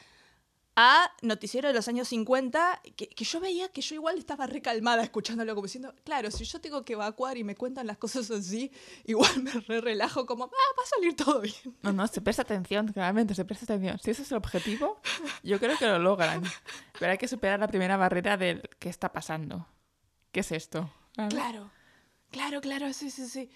a 0.75 1.09
noticiero 1.21 1.69
de 1.69 1.73
los 1.73 1.87
años 1.87 2.09
50, 2.09 2.81
que, 2.97 3.07
que 3.07 3.23
yo 3.23 3.39
veía 3.39 3.69
que 3.69 3.81
yo 3.81 3.95
igual 3.95 4.17
estaba 4.17 4.45
recalmada 4.45 5.03
escuchándolo, 5.03 5.55
como 5.55 5.65
diciendo, 5.67 5.93
claro, 6.03 6.29
si 6.31 6.43
yo 6.43 6.59
tengo 6.59 6.83
que 6.83 6.93
evacuar 6.93 7.37
y 7.37 7.43
me 7.43 7.55
cuentan 7.55 7.87
las 7.87 7.97
cosas 7.97 8.29
así, 8.29 8.71
igual 9.05 9.41
me 9.43 9.51
re 9.51 9.79
relajo, 9.79 10.25
como, 10.25 10.45
ah, 10.45 10.49
va 10.49 10.83
a 10.83 10.87
salir 10.87 11.15
todo 11.15 11.41
bien. 11.41 11.55
No, 11.81 11.93
no, 11.93 12.05
se 12.07 12.21
presta 12.21 12.41
atención, 12.41 12.91
claramente, 12.91 13.33
se 13.35 13.45
presta 13.45 13.65
atención. 13.65 13.99
Si 14.03 14.11
ese 14.11 14.23
es 14.23 14.31
el 14.31 14.37
objetivo, 14.37 14.99
yo 15.43 15.59
creo 15.59 15.77
que 15.77 15.85
lo 15.85 15.99
logran. 15.99 16.43
Pero 16.99 17.11
hay 17.11 17.17
que 17.17 17.27
superar 17.27 17.59
la 17.59 17.67
primera 17.67 17.95
barrera 17.95 18.35
del 18.35 18.69
qué 18.79 18.89
está 18.89 19.13
pasando. 19.13 19.67
¿Qué 20.31 20.41
es 20.41 20.51
esto? 20.51 20.91
¿Vale? 21.15 21.29
Claro, 21.29 21.71
claro, 22.31 22.59
claro, 22.59 22.91
sí, 22.93 23.09
sí, 23.09 23.27
sí. 23.27 23.49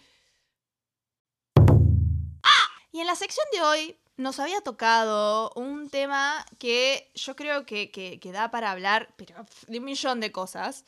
Y 2.91 3.01
en 3.01 3.07
la 3.07 3.15
sección 3.15 3.45
de 3.53 3.61
hoy 3.61 3.97
nos 4.19 4.37
había 4.39 4.59
tocado 4.59 5.51
un 5.55 5.89
tema 5.89 6.45
que 6.57 7.09
yo 7.15 7.37
creo 7.37 7.65
que, 7.65 7.89
que, 7.89 8.19
que 8.19 8.31
da 8.33 8.51
para 8.51 8.69
hablar, 8.69 9.13
pero 9.15 9.45
de 9.67 9.79
un 9.79 9.85
millón 9.85 10.19
de 10.19 10.33
cosas, 10.33 10.83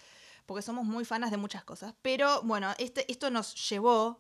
porque 0.46 0.62
somos 0.62 0.86
muy 0.86 1.06
fanas 1.06 1.32
de 1.32 1.38
muchas 1.38 1.64
cosas. 1.64 1.94
Pero 2.02 2.42
bueno, 2.44 2.74
este, 2.78 3.10
esto 3.10 3.30
nos 3.30 3.56
llevó 3.70 4.20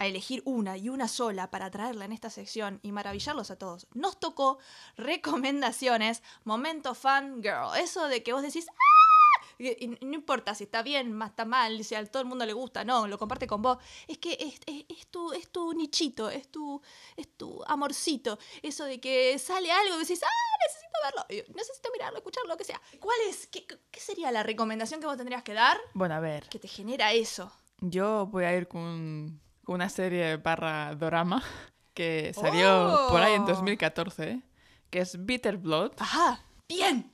a 0.00 0.06
elegir 0.06 0.42
una 0.44 0.76
y 0.76 0.88
una 0.88 1.06
sola 1.06 1.52
para 1.52 1.70
traerla 1.70 2.04
en 2.04 2.10
esta 2.12 2.28
sección 2.28 2.80
y 2.82 2.90
maravillarlos 2.90 3.52
a 3.52 3.56
todos. 3.56 3.86
Nos 3.94 4.18
tocó 4.18 4.58
recomendaciones, 4.96 6.24
momento 6.42 6.96
fangirl. 6.96 7.76
Eso 7.78 8.08
de 8.08 8.24
que 8.24 8.32
vos 8.32 8.42
decís. 8.42 8.66
Y, 9.58 9.84
y 9.84 9.88
no 9.88 10.14
importa 10.14 10.54
si 10.54 10.64
está 10.64 10.82
bien, 10.82 11.12
más 11.12 11.30
está 11.30 11.44
mal, 11.44 11.82
si 11.84 11.94
a 11.94 12.04
todo 12.06 12.22
el 12.22 12.28
mundo 12.28 12.44
le 12.44 12.52
gusta, 12.52 12.84
no, 12.84 13.06
lo 13.06 13.18
comparte 13.18 13.46
con 13.46 13.62
vos. 13.62 13.78
Es 14.06 14.18
que 14.18 14.32
es, 14.38 14.60
es- 14.66 14.84
es 14.88 15.06
tu, 15.08 15.32
es 15.32 15.50
tu 15.50 15.72
nichito, 15.72 16.28
es 16.30 16.48
tu, 16.50 16.80
es 17.16 17.28
tu 17.36 17.62
amorcito. 17.66 18.38
Eso 18.62 18.84
de 18.84 19.00
que 19.00 19.38
sale 19.38 19.70
algo 19.72 19.96
y 19.96 20.00
decís, 20.00 20.20
ah, 20.22 20.56
necesito 20.66 20.98
verlo, 21.04 21.54
necesito 21.56 21.88
mirarlo, 21.92 22.18
escucharlo, 22.18 22.48
lo 22.50 22.56
que 22.56 22.64
sea. 22.64 22.80
¿Cuál 23.00 23.16
es? 23.28 23.46
¿Qué, 23.46 23.66
qué 23.66 24.00
sería 24.00 24.30
la 24.30 24.42
recomendación 24.42 25.00
que 25.00 25.06
vos 25.06 25.16
tendrías 25.16 25.42
que 25.42 25.54
dar 25.54 25.78
Bueno, 25.94 26.14
a 26.14 26.20
ver, 26.20 26.48
que 26.48 26.58
te 26.58 26.68
genera 26.68 27.12
eso? 27.12 27.52
yo 27.80 28.26
voy 28.26 28.44
a 28.44 28.56
ir 28.56 28.68
con, 28.68 29.38
con 29.64 29.74
una 29.74 29.88
serie 29.90 30.36
barra 30.38 30.94
dorama 30.94 31.42
que 31.94 32.32
salió 32.34 33.06
por 33.10 33.22
ahí 33.22 33.34
en 33.34 33.42
Oh. 33.42 33.46
2014, 33.46 34.30
¿eh? 34.30 34.42
que 34.90 35.00
es 35.00 35.24
Bitter 35.24 35.56
Blood. 35.58 35.92
Ajá, 35.98 36.40
bien. 36.68 37.10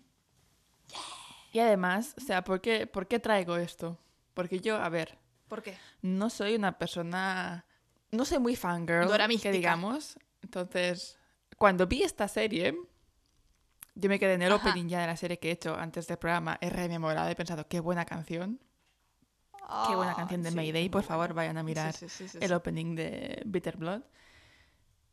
Y 1.52 1.58
además, 1.60 2.14
o 2.16 2.20
sea, 2.20 2.42
¿por 2.44 2.60
qué, 2.60 2.86
¿por 2.86 3.06
qué 3.06 3.18
traigo 3.18 3.56
esto? 3.56 3.98
Porque 4.34 4.60
yo, 4.60 4.76
a 4.76 4.88
ver, 4.88 5.18
¿Por 5.48 5.62
qué? 5.62 5.76
no 6.00 6.30
soy 6.30 6.54
una 6.54 6.78
persona. 6.78 7.66
No 8.10 8.24
soy 8.24 8.38
muy 8.38 8.56
fangirl, 8.56 9.10
que 9.40 9.52
digamos. 9.52 10.18
Entonces, 10.42 11.18
cuando 11.58 11.86
vi 11.86 12.02
esta 12.02 12.26
serie, 12.28 12.74
yo 13.94 14.08
me 14.08 14.18
quedé 14.18 14.34
en 14.34 14.42
el 14.42 14.52
Ajá. 14.52 14.70
opening 14.70 14.88
ya 14.88 15.00
de 15.02 15.06
la 15.06 15.16
serie 15.16 15.38
que 15.38 15.48
he 15.48 15.52
hecho 15.52 15.76
antes 15.76 16.06
del 16.06 16.16
programa, 16.18 16.58
he 16.60 16.70
rememorado 16.70 17.28
y 17.28 17.32
he 17.32 17.36
pensado, 17.36 17.68
qué 17.68 17.80
buena 17.80 18.04
canción. 18.04 18.58
Qué 19.86 19.96
buena 19.96 20.12
Ah, 20.12 20.16
canción 20.16 20.42
de 20.42 20.50
sí, 20.50 20.56
Mayday, 20.56 20.88
por 20.88 21.02
favor, 21.02 21.34
vayan 21.34 21.58
a 21.58 21.62
mirar 21.62 21.94
Sí, 21.94 22.08
sí, 22.08 22.26
el 22.40 22.52
opening 22.52 22.94
de 22.94 23.42
Bitter 23.46 23.76
Blood. 23.76 24.02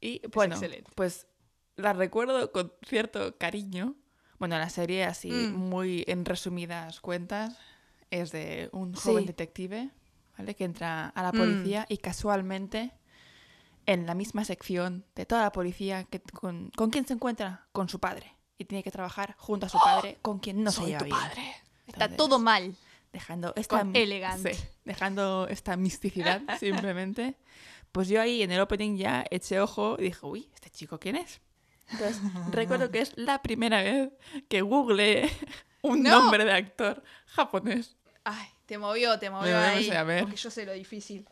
Y 0.01 0.21
bueno, 0.33 0.55
pues 0.95 1.27
la 1.75 1.93
recuerdo 1.93 2.51
con 2.51 2.73
cierto 2.87 3.37
cariño. 3.37 3.95
Bueno, 4.39 4.57
la 4.57 4.69
serie, 4.69 5.03
así 5.05 5.31
Mm. 5.31 5.53
muy 5.55 6.03
en 6.07 6.25
resumidas 6.25 7.01
cuentas, 7.01 7.57
es 8.09 8.31
de 8.31 8.69
un 8.71 8.95
Sí. 8.95 9.01
joven 9.09 9.25
detective, 9.25 9.89
¿vale? 10.37 10.55
Que 10.55 10.63
entra 10.63 11.09
a 11.09 11.23
la 11.23 11.31
Mm. 11.33 11.37
policía 11.37 11.85
y 11.89 11.97
casualmente 11.97 12.91
en 13.85 14.05
la 14.05 14.13
misma 14.15 14.45
sección 14.45 15.05
de 15.15 15.25
toda 15.25 15.41
la 15.41 15.51
policía, 15.51 16.03
que, 16.05 16.19
con, 16.21 16.71
¿con 16.75 16.89
quién 16.89 17.05
se 17.05 17.13
encuentra? 17.13 17.67
Con 17.71 17.89
su 17.89 17.99
padre. 17.99 18.35
Y 18.57 18.65
tiene 18.65 18.83
que 18.83 18.91
trabajar 18.91 19.35
junto 19.37 19.65
a 19.65 19.69
su 19.69 19.79
padre, 19.79 20.17
con 20.21 20.39
quien 20.39 20.63
no 20.63 20.71
se 20.71 20.79
¡Oh! 20.79 20.81
Soy 20.83 20.87
lleva 20.91 20.99
tu 20.99 21.05
bien. 21.05 21.17
padre. 21.17 21.55
Está 21.87 22.15
todo 22.15 22.39
mal. 22.39 22.75
dejando 23.11 23.53
esta 23.55 23.79
Con 23.79 23.95
elegante. 23.95 24.53
sí, 24.53 24.63
dejando 24.85 25.47
esta 25.49 25.75
misticidad 25.75 26.43
simplemente 26.59 27.35
pues 27.91 28.07
yo 28.07 28.21
ahí 28.21 28.43
en 28.43 28.51
el 28.51 28.59
opening 28.61 28.97
ya 28.97 29.25
eché 29.31 29.59
ojo 29.59 29.95
y 29.97 30.03
dije 30.03 30.19
uy 30.27 30.47
este 30.53 30.69
chico 30.69 30.99
quién 30.99 31.15
es 31.15 31.41
entonces 31.91 32.21
recuerdo 32.51 32.91
que 32.91 33.01
es 33.01 33.13
la 33.17 33.41
primera 33.41 33.81
vez 33.83 34.09
que 34.47 34.61
googleé 34.61 35.29
un 35.81 36.03
No. 36.03 36.11
nombre 36.21 36.45
de 36.45 36.51
actor 36.53 37.03
japonés 37.27 37.95
Ay, 38.23 38.47
te 38.65 38.77
movió, 38.77 39.17
te 39.17 39.29
movió 39.29 39.55
movió, 39.55 39.67
ahí. 39.69 39.89
a 39.91 40.03
ver. 40.03 40.21
Porque 40.23 40.35
yo 40.35 40.51
sé 40.51 40.65
lo 40.65 40.73
difícil. 40.73 41.27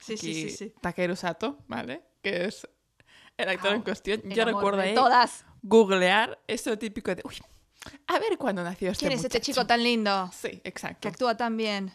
Sí, 0.00 0.16
sí, 0.16 0.30
Aquí 0.30 0.34
sí, 0.34 0.50
sí. 0.50 0.74
Takeru 0.80 1.16
Sato 1.16 1.58
vale 1.66 2.02
que 2.22 2.44
es 2.44 2.68
el 3.36 3.48
actor 3.48 3.74
en 3.74 3.82
cuestión 3.82 4.22
yo 4.24 4.44
recuerdo 4.44 4.80
ahí 4.82 4.94
Todas. 4.94 5.44
googlear 5.62 6.38
eso 6.46 6.76
típico 6.78 7.14
de 7.14 7.22
uy 7.24 7.36
a 8.06 8.18
ver 8.18 8.36
cuándo 8.38 8.62
nació 8.62 8.90
este 8.90 9.06
¿Quién 9.06 9.12
es 9.12 9.24
este 9.24 9.38
muchacho". 9.38 9.52
chico 9.52 9.66
tan 9.66 9.82
lindo? 9.82 10.30
sí 10.32 10.60
exacto 10.64 11.00
Que 11.00 11.08
actúa 11.08 11.36
tan 11.36 11.56
bien. 11.56 11.92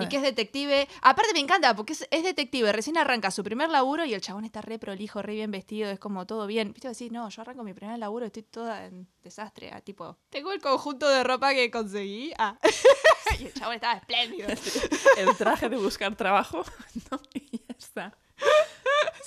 Y 0.00 0.08
que 0.08 0.16
es 0.16 0.22
detective. 0.22 0.88
Aparte 1.02 1.32
me 1.32 1.40
encanta 1.40 1.74
porque 1.76 1.92
es, 1.92 2.06
es 2.10 2.24
detective. 2.24 2.72
Recién 2.72 2.98
arranca 2.98 3.30
su 3.30 3.44
primer 3.44 3.68
laburo 3.70 4.04
y 4.04 4.14
el 4.14 4.20
chabón 4.20 4.44
está 4.44 4.60
re 4.60 4.78
prolijo, 4.78 5.22
re 5.22 5.34
bien 5.34 5.50
vestido. 5.50 5.90
Es 5.90 5.98
como 5.98 6.26
todo 6.26 6.46
bien. 6.46 6.72
Viste, 6.72 6.88
decís, 6.88 7.12
no, 7.12 7.28
yo 7.28 7.42
arranco 7.42 7.62
mi 7.64 7.74
primer 7.74 7.98
laburo 7.98 8.26
estoy 8.26 8.42
toda 8.42 8.86
en 8.86 9.08
desastre. 9.22 9.70
ah, 9.72 9.80
tipo, 9.80 10.18
tengo 10.30 10.52
el 10.52 10.60
conjunto 10.60 11.08
de 11.08 11.22
ropa 11.24 11.54
que 11.54 11.70
conseguí. 11.70 12.32
Ah. 12.38 12.58
y 13.38 13.44
el 13.46 13.52
chabón 13.54 13.74
estaba 13.74 13.94
espléndido. 13.94 14.48
el 15.18 15.36
traje 15.36 15.68
de 15.68 15.76
buscar 15.76 16.14
trabajo 16.16 16.64
¿no? 17.10 17.20
y 17.34 17.58
ya 17.58 17.74
está 17.78 18.18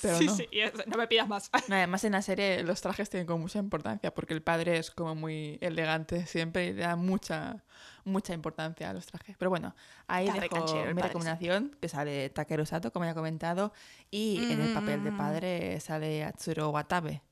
Pero 0.00 0.18
sí, 0.18 0.26
no. 0.26 0.36
sí. 0.36 0.48
no 0.86 0.96
me 0.96 1.06
pidas 1.06 1.28
más. 1.28 1.50
Además, 1.52 2.04
en 2.04 2.12
la 2.12 2.22
serie 2.22 2.62
los 2.62 2.80
trajes 2.80 3.08
tienen 3.10 3.26
como 3.26 3.40
mucha 3.40 3.58
importancia 3.58 4.12
porque 4.12 4.34
el 4.34 4.42
padre 4.42 4.78
es 4.78 4.90
como 4.90 5.14
muy 5.14 5.58
elegante 5.60 6.26
siempre 6.26 6.66
y 6.66 6.72
le 6.72 6.82
da 6.82 6.96
mucha, 6.96 7.64
mucha 8.04 8.34
importancia 8.34 8.90
a 8.90 8.92
los 8.92 9.06
trajes. 9.06 9.36
Pero 9.38 9.50
bueno, 9.50 9.74
ahí 10.06 10.28
Está 10.28 10.40
dejo 10.40 10.56
canchero 10.56 10.94
mi 10.94 11.02
recomendación, 11.02 11.76
que 11.80 11.88
sale 11.88 12.30
Takeru 12.30 12.66
Sato, 12.66 12.92
como 12.92 13.04
ya 13.04 13.12
he 13.12 13.14
comentado, 13.14 13.72
y 14.10 14.44
en 14.48 14.60
el 14.60 14.72
papel 14.72 15.04
de 15.04 15.12
Mm. 15.12 15.16
padre 15.16 15.80
sale 15.80 16.24
Atsuro 16.24 16.70
Watabe, 16.70 17.22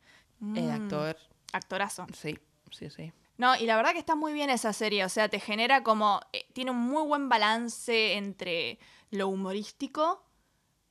el 0.54 0.64
Mm, 0.68 0.70
actor. 0.70 1.16
Actorazo. 1.52 2.06
Sí, 2.14 2.38
sí, 2.70 2.90
sí. 2.90 3.12
No, 3.38 3.56
y 3.56 3.64
la 3.64 3.76
verdad 3.76 3.92
que 3.92 3.98
está 3.98 4.14
muy 4.14 4.32
bien 4.32 4.50
esa 4.50 4.72
serie, 4.72 5.04
o 5.04 5.08
sea, 5.08 5.28
te 5.28 5.40
genera 5.40 5.82
como, 5.82 6.20
eh, 6.32 6.46
tiene 6.52 6.70
un 6.70 6.78
muy 6.78 7.02
buen 7.06 7.28
balance 7.28 8.14
entre 8.14 8.78
lo 9.10 9.28
humorístico 9.28 10.24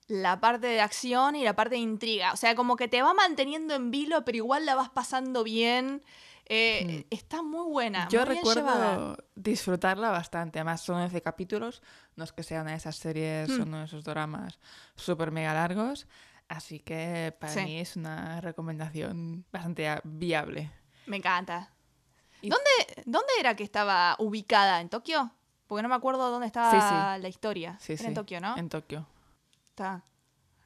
la 0.08 0.40
parte 0.40 0.66
de 0.66 0.82
acción 0.82 1.36
y 1.36 1.44
la 1.44 1.56
parte 1.56 1.76
de 1.76 1.82
intriga. 1.82 2.34
O 2.34 2.36
sea, 2.36 2.56
como 2.56 2.76
que 2.76 2.88
te 2.88 3.04
va 3.04 3.14
manteniendo 3.14 3.76
en 3.76 3.92
vilo, 3.92 4.26
pero 4.26 4.38
igual 4.38 4.66
la 4.66 4.74
vas 4.74 4.90
pasando 4.90 5.44
bien. 5.44 6.02
Eh, 6.50 7.06
Está 7.12 7.42
muy 7.44 7.70
buena. 7.72 8.08
Yo 8.10 8.26
muy 8.26 8.36
recuerdo 8.36 8.62
llevada. 8.62 9.18
disfrutarla 9.36 10.10
bastante. 10.10 10.60
Además, 10.60 10.82
son 10.82 10.98
11 10.98 11.22
capítulos. 11.22 11.82
No 12.16 12.24
es 12.24 12.32
que 12.34 12.42
sea 12.44 12.62
una 12.62 12.72
de 12.72 12.78
esas 12.78 12.96
series, 12.96 13.50
Hmm. 13.50 13.62
uno 13.62 13.78
de 13.80 13.86
esos 13.86 14.04
dramas 14.04 14.60
súper 14.96 15.32
mega 15.32 15.54
largos. 15.54 16.08
Así 16.48 16.80
que 16.80 17.36
para 17.40 17.54
Sí. 17.54 17.62
mí 17.62 17.80
es 17.80 17.96
una 17.96 18.42
recomendación 18.42 19.46
bastante 19.52 20.02
viable. 20.04 20.72
Me 21.06 21.18
encanta. 21.18 21.72
Y- 22.42 22.50
¿Dónde, 22.50 23.04
¿Dónde 23.06 23.32
era 23.40 23.56
que 23.56 23.64
estaba 23.64 24.16
ubicada? 24.18 24.82
¿En 24.82 24.90
Tokio? 24.90 25.32
Porque 25.68 25.84
no 25.84 25.90
me 25.90 25.96
acuerdo 25.96 26.32
dónde 26.32 26.48
estaba 26.48 26.72
Sí, 26.72 26.78
sí. 26.80 27.22
la 27.22 27.28
historia. 27.28 27.78
Sí, 27.80 27.94
Era 27.94 28.06
en 28.08 28.14
Tokio, 28.16 28.42
¿no? 28.42 28.58
En 28.58 28.70
Tokio. 28.70 29.06
Está. 29.70 30.04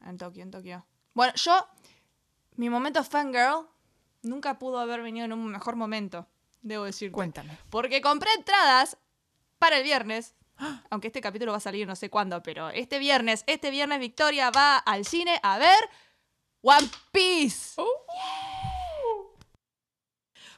En 0.05 0.17
Tokio, 0.17 0.43
en 0.43 0.51
Tokio. 0.51 0.85
Bueno, 1.13 1.33
yo, 1.35 1.67
mi 2.55 2.69
momento 2.69 3.03
fangirl 3.03 3.67
nunca 4.23 4.57
pudo 4.57 4.79
haber 4.79 5.01
venido 5.01 5.25
en 5.25 5.33
un 5.33 5.45
mejor 5.47 5.75
momento, 5.75 6.27
debo 6.61 6.85
decir. 6.85 7.11
Cuéntame. 7.11 7.57
Porque 7.69 8.01
compré 8.01 8.31
entradas 8.33 8.97
para 9.59 9.77
el 9.77 9.83
viernes. 9.83 10.35
Aunque 10.89 11.07
este 11.07 11.21
capítulo 11.21 11.51
va 11.51 11.57
a 11.57 11.61
salir 11.61 11.87
no 11.87 11.95
sé 11.95 12.09
cuándo, 12.09 12.41
pero 12.43 12.69
este 12.69 12.99
viernes, 12.99 13.43
este 13.47 13.71
viernes 13.71 13.99
Victoria 13.99 14.51
va 14.51 14.77
al 14.77 15.05
cine 15.05 15.39
a 15.43 15.57
ver 15.57 15.89
One 16.61 16.89
Piece. 17.11 17.81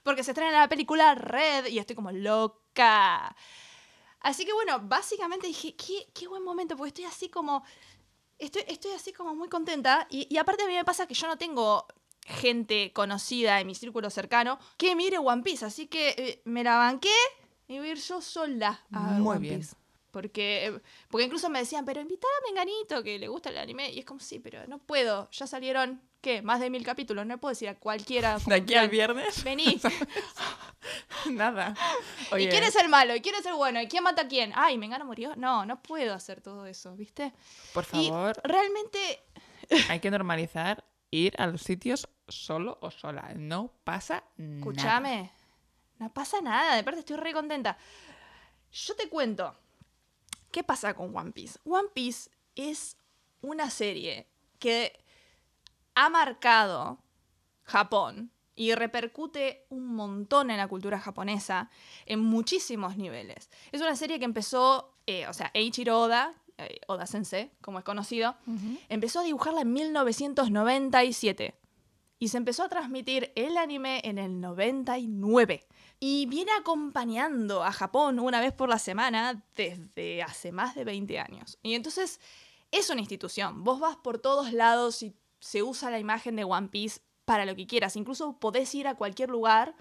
Porque 0.03 0.23
se 0.23 0.31
estrena 0.31 0.59
la 0.59 0.69
película 0.69 1.15
Red 1.15 1.67
y 1.67 1.79
estoy 1.79 1.95
como 1.95 2.11
loca. 2.11 3.35
Así 4.19 4.45
que 4.45 4.53
bueno, 4.53 4.79
básicamente 4.81 5.47
dije, 5.47 5.75
qué, 5.75 6.07
qué 6.13 6.27
buen 6.27 6.43
momento, 6.43 6.75
porque 6.75 6.89
estoy 6.89 7.05
así 7.05 7.29
como. 7.29 7.63
Estoy, 8.37 8.63
estoy 8.67 8.91
así 8.91 9.13
como 9.13 9.33
muy 9.33 9.47
contenta. 9.47 10.07
Y, 10.09 10.27
y 10.29 10.37
aparte 10.37 10.63
a 10.63 10.67
mí 10.67 10.73
me 10.73 10.83
pasa 10.83 11.07
que 11.07 11.13
yo 11.13 11.25
no 11.25 11.37
tengo 11.37 11.87
gente 12.25 12.91
conocida 12.91 13.59
en 13.61 13.67
mi 13.67 13.75
círculo 13.75 14.09
cercano 14.09 14.59
que 14.77 14.95
mire 14.95 15.17
One 15.19 15.43
Piece. 15.43 15.63
Así 15.65 15.87
que 15.87 16.09
eh, 16.17 16.41
me 16.45 16.63
la 16.63 16.77
banqué 16.77 17.13
y 17.67 17.77
voy 17.77 17.89
a 17.89 17.91
ir 17.91 17.99
yo 17.99 18.19
sola 18.21 18.81
a 18.91 19.11
ver 19.11 19.19
Muy 19.21 19.35
One 19.35 19.39
bien. 19.39 19.59
Piece. 19.59 19.75
Porque, 20.11 20.67
eh, 20.67 20.79
porque 21.09 21.25
incluso 21.25 21.49
me 21.49 21.59
decían, 21.59 21.83
pero 21.83 21.99
invitar 21.99 22.29
a 22.39 22.47
Menganito 22.49 23.03
que 23.03 23.19
le 23.19 23.27
gusta 23.27 23.49
el 23.49 23.57
anime. 23.57 23.91
Y 23.91 23.99
es 23.99 24.05
como, 24.05 24.19
sí, 24.21 24.39
pero 24.39 24.65
no 24.67 24.77
puedo. 24.79 25.29
Ya 25.31 25.45
salieron, 25.45 26.01
¿qué? 26.21 26.41
Más 26.41 26.61
de 26.61 26.69
mil 26.69 26.85
capítulos. 26.85 27.25
No 27.25 27.37
puedo 27.37 27.51
decir 27.51 27.67
a 27.67 27.75
cualquiera. 27.75 28.37
De 28.45 28.55
aquí 28.55 28.75
al 28.75 28.87
viernes, 28.87 29.43
Vení. 29.43 29.79
nada. 31.31 31.75
¿Y 32.37 32.47
quién 32.47 32.63
es 32.63 32.75
el 32.77 32.87
malo? 32.87 33.13
¿Y 33.15 33.21
quién 33.21 33.35
es 33.35 33.45
el 33.45 33.55
bueno? 33.55 33.81
¿Y 33.81 33.87
quién 33.87 34.03
mata 34.03 34.21
a 34.23 34.27
quién? 34.27 34.53
Ay, 34.55 34.77
Mengano 34.77 35.03
murió. 35.05 35.35
No, 35.35 35.65
no 35.65 35.81
puedo 35.81 36.13
hacer 36.13 36.39
todo 36.41 36.65
eso, 36.65 36.95
¿viste? 36.95 37.33
por 37.73 37.83
Y 37.93 38.07
favor, 38.07 38.39
realmente 38.43 39.21
hay 39.89 39.99
que 39.99 40.09
normalizar 40.11 40.83
ir 41.11 41.33
a 41.37 41.47
los 41.47 41.61
sitios 41.61 42.07
solo 42.27 42.77
o 42.81 42.91
sola. 42.91 43.33
No 43.35 43.71
pasa 43.83 44.23
nada. 44.37 44.57
Escúchame, 44.57 45.31
no 45.99 46.13
pasa 46.13 46.41
nada, 46.41 46.75
de 46.75 46.83
parte 46.83 46.99
estoy 46.99 47.17
re 47.17 47.33
contenta. 47.33 47.77
Yo 48.71 48.95
te 48.95 49.09
cuento, 49.09 49.55
¿qué 50.51 50.63
pasa 50.63 50.93
con 50.93 51.15
One 51.15 51.31
Piece? 51.31 51.59
One 51.63 51.89
Piece 51.93 52.29
es 52.55 52.97
una 53.41 53.69
serie 53.69 54.27
que 54.59 54.97
ha 55.93 56.09
marcado 56.09 56.99
Japón 57.63 58.31
y 58.55 58.73
repercute 58.73 59.65
un 59.69 59.95
montón 59.95 60.49
en 60.49 60.57
la 60.57 60.67
cultura 60.67 60.99
japonesa 60.99 61.69
en 62.05 62.21
muchísimos 62.21 62.97
niveles. 62.97 63.49
Es 63.71 63.81
una 63.81 63.95
serie 63.95 64.19
que 64.19 64.25
empezó, 64.25 64.95
eh, 65.05 65.27
o 65.27 65.33
sea, 65.33 65.51
Eiichiro 65.53 65.99
Oda, 65.99 66.33
eh, 66.57 66.79
Oda 66.87 67.05
Sensei, 67.05 67.51
como 67.61 67.79
es 67.79 67.85
conocido, 67.85 68.35
empezó 68.89 69.19
a 69.19 69.23
dibujarla 69.23 69.61
en 69.61 69.73
1997 69.73 71.55
y 72.17 72.29
se 72.29 72.37
empezó 72.37 72.63
a 72.63 72.69
transmitir 72.69 73.31
el 73.35 73.57
anime 73.57 74.01
en 74.03 74.17
el 74.17 74.39
99 74.39 75.67
y 75.99 76.25
viene 76.27 76.51
acompañando 76.57 77.63
a 77.63 77.71
Japón 77.71 78.19
una 78.19 78.39
vez 78.39 78.53
por 78.53 78.69
la 78.69 78.79
semana 78.79 79.43
desde 79.55 80.23
hace 80.23 80.51
más 80.51 80.75
de 80.75 80.85
20 80.85 81.19
años. 81.19 81.57
Y 81.61 81.73
entonces 81.73 82.19
es 82.71 82.89
una 82.89 83.01
institución, 83.01 83.63
vos 83.63 83.79
vas 83.79 83.97
por 83.97 84.19
todos 84.19 84.53
lados 84.53 85.03
y 85.03 85.13
se 85.39 85.61
usa 85.61 85.91
la 85.91 85.99
imagen 85.99 86.35
de 86.35 86.45
One 86.45 86.69
Piece 86.69 87.01
para 87.25 87.45
lo 87.45 87.55
que 87.55 87.67
quieras, 87.67 87.95
incluso 87.95 88.39
podés 88.39 88.73
ir 88.75 88.87
a 88.87 88.95
cualquier 88.95 89.29
lugar 89.29 89.75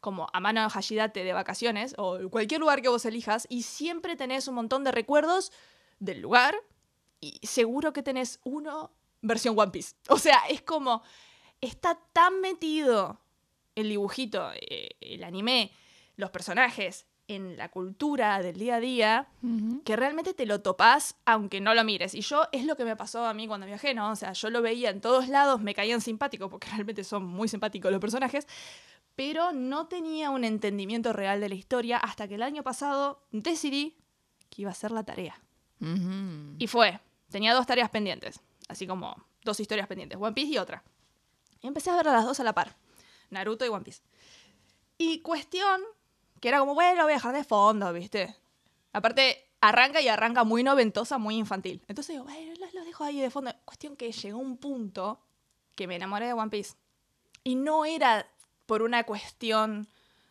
como 0.00 0.28
a 0.34 0.40
mano 0.40 0.68
Hashidate 0.68 1.24
de 1.24 1.32
vacaciones 1.32 1.94
o 1.96 2.18
cualquier 2.30 2.60
lugar 2.60 2.82
que 2.82 2.88
vos 2.88 3.06
elijas 3.06 3.46
y 3.48 3.62
siempre 3.62 4.16
tenés 4.16 4.48
un 4.48 4.54
montón 4.54 4.84
de 4.84 4.92
recuerdos 4.92 5.50
del 5.98 6.20
lugar 6.20 6.54
y 7.20 7.40
seguro 7.42 7.92
que 7.92 8.02
tenés 8.02 8.40
uno 8.44 8.92
versión 9.22 9.58
One 9.58 9.72
Piece. 9.72 9.96
O 10.08 10.18
sea, 10.18 10.42
es 10.48 10.62
como 10.62 11.02
está 11.60 11.98
tan 12.12 12.40
metido 12.40 13.20
el 13.74 13.88
dibujito, 13.88 14.50
eh, 14.54 14.90
el 15.00 15.24
anime, 15.24 15.72
los 16.16 16.30
personajes 16.30 17.06
en 17.26 17.56
la 17.56 17.70
cultura 17.70 18.42
del 18.42 18.58
día 18.58 18.76
a 18.76 18.80
día 18.80 19.28
que 19.84 19.96
realmente 19.96 20.34
te 20.34 20.44
lo 20.44 20.60
topás 20.60 21.16
aunque 21.24 21.60
no 21.60 21.74
lo 21.74 21.82
mires. 21.82 22.14
Y 22.14 22.20
yo 22.20 22.44
es 22.52 22.66
lo 22.66 22.76
que 22.76 22.84
me 22.84 22.96
pasó 22.96 23.24
a 23.24 23.32
mí 23.32 23.46
cuando 23.46 23.66
viajé, 23.66 23.94
¿no? 23.94 24.10
O 24.10 24.16
sea, 24.16 24.32
yo 24.32 24.50
lo 24.50 24.60
veía 24.60 24.90
en 24.90 25.00
todos 25.00 25.28
lados, 25.28 25.60
me 25.60 25.74
caían 25.74 26.00
simpáticos 26.00 26.50
porque 26.50 26.68
realmente 26.70 27.02
son 27.02 27.24
muy 27.24 27.48
simpáticos 27.48 27.90
los 27.90 28.00
personajes, 28.00 28.46
pero 29.14 29.52
no 29.52 29.86
tenía 29.86 30.30
un 30.30 30.44
entendimiento 30.44 31.12
real 31.12 31.40
de 31.40 31.48
la 31.48 31.54
historia 31.54 31.96
hasta 31.98 32.28
que 32.28 32.34
el 32.34 32.42
año 32.42 32.62
pasado 32.62 33.22
decidí 33.30 33.96
que 34.50 34.62
iba 34.62 34.70
a 34.70 34.72
hacer 34.72 34.90
la 34.90 35.04
tarea. 35.04 35.43
Y 36.58 36.66
fue, 36.66 37.00
tenía 37.30 37.54
dos 37.54 37.66
tareas 37.66 37.90
pendientes, 37.90 38.40
así 38.68 38.86
como 38.86 39.16
dos 39.42 39.60
historias 39.60 39.86
pendientes, 39.86 40.18
One 40.20 40.32
Piece 40.32 40.52
y 40.52 40.58
otra. 40.58 40.82
Y 41.60 41.66
empecé 41.66 41.90
a 41.90 41.96
ver 41.96 42.08
a 42.08 42.12
las 42.12 42.24
dos 42.24 42.40
a 42.40 42.44
la 42.44 42.54
par, 42.54 42.74
Naruto 43.30 43.64
y 43.64 43.68
One 43.68 43.84
Piece. 43.84 44.02
Y 44.96 45.20
cuestión, 45.20 45.82
que 46.40 46.48
era 46.48 46.58
como, 46.60 46.74
bueno, 46.74 47.02
voy 47.02 47.12
a 47.12 47.16
dejar 47.16 47.34
de 47.34 47.44
fondo, 47.44 47.92
¿viste? 47.92 48.36
Aparte, 48.92 49.50
arranca 49.60 50.00
y 50.00 50.08
arranca 50.08 50.44
muy 50.44 50.62
noventosa, 50.62 51.18
muy 51.18 51.36
infantil. 51.36 51.82
Entonces 51.88 52.14
digo, 52.14 52.24
bueno, 52.24 52.52
lo, 52.60 52.80
lo 52.80 52.84
dejo 52.84 53.04
ahí 53.04 53.20
de 53.20 53.30
fondo. 53.30 53.52
Cuestión 53.64 53.96
que 53.96 54.12
llegó 54.12 54.38
un 54.38 54.56
punto 54.56 55.20
que 55.74 55.86
me 55.86 55.96
enamoré 55.96 56.26
de 56.26 56.32
One 56.32 56.50
Piece. 56.50 56.76
Y 57.42 57.56
no 57.56 57.84
era 57.84 58.26
por 58.66 58.82
una 58.82 59.04
cuestión 59.04 59.88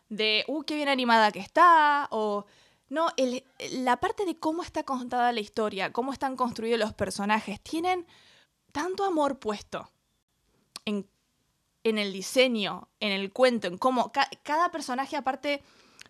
de, 0.08 0.44
uh, 0.48 0.62
qué 0.62 0.74
bien 0.74 0.88
animada 0.88 1.30
que 1.30 1.40
está, 1.40 2.08
o... 2.10 2.46
No, 2.94 3.08
la 3.72 3.96
parte 3.98 4.24
de 4.24 4.38
cómo 4.38 4.62
está 4.62 4.84
contada 4.84 5.32
la 5.32 5.40
historia, 5.40 5.92
cómo 5.92 6.12
están 6.12 6.36
construidos 6.36 6.78
los 6.78 6.94
personajes, 6.94 7.60
tienen 7.60 8.06
tanto 8.70 9.04
amor 9.04 9.40
puesto 9.40 9.90
en, 10.84 11.08
el 11.82 12.12
diseño, 12.12 12.88
en 13.00 13.10
el 13.10 13.32
cuento, 13.32 13.66
en 13.66 13.78
cómo 13.78 14.12
ca- 14.12 14.30
cada 14.44 14.70
personaje 14.70 15.16
aparte 15.16 15.62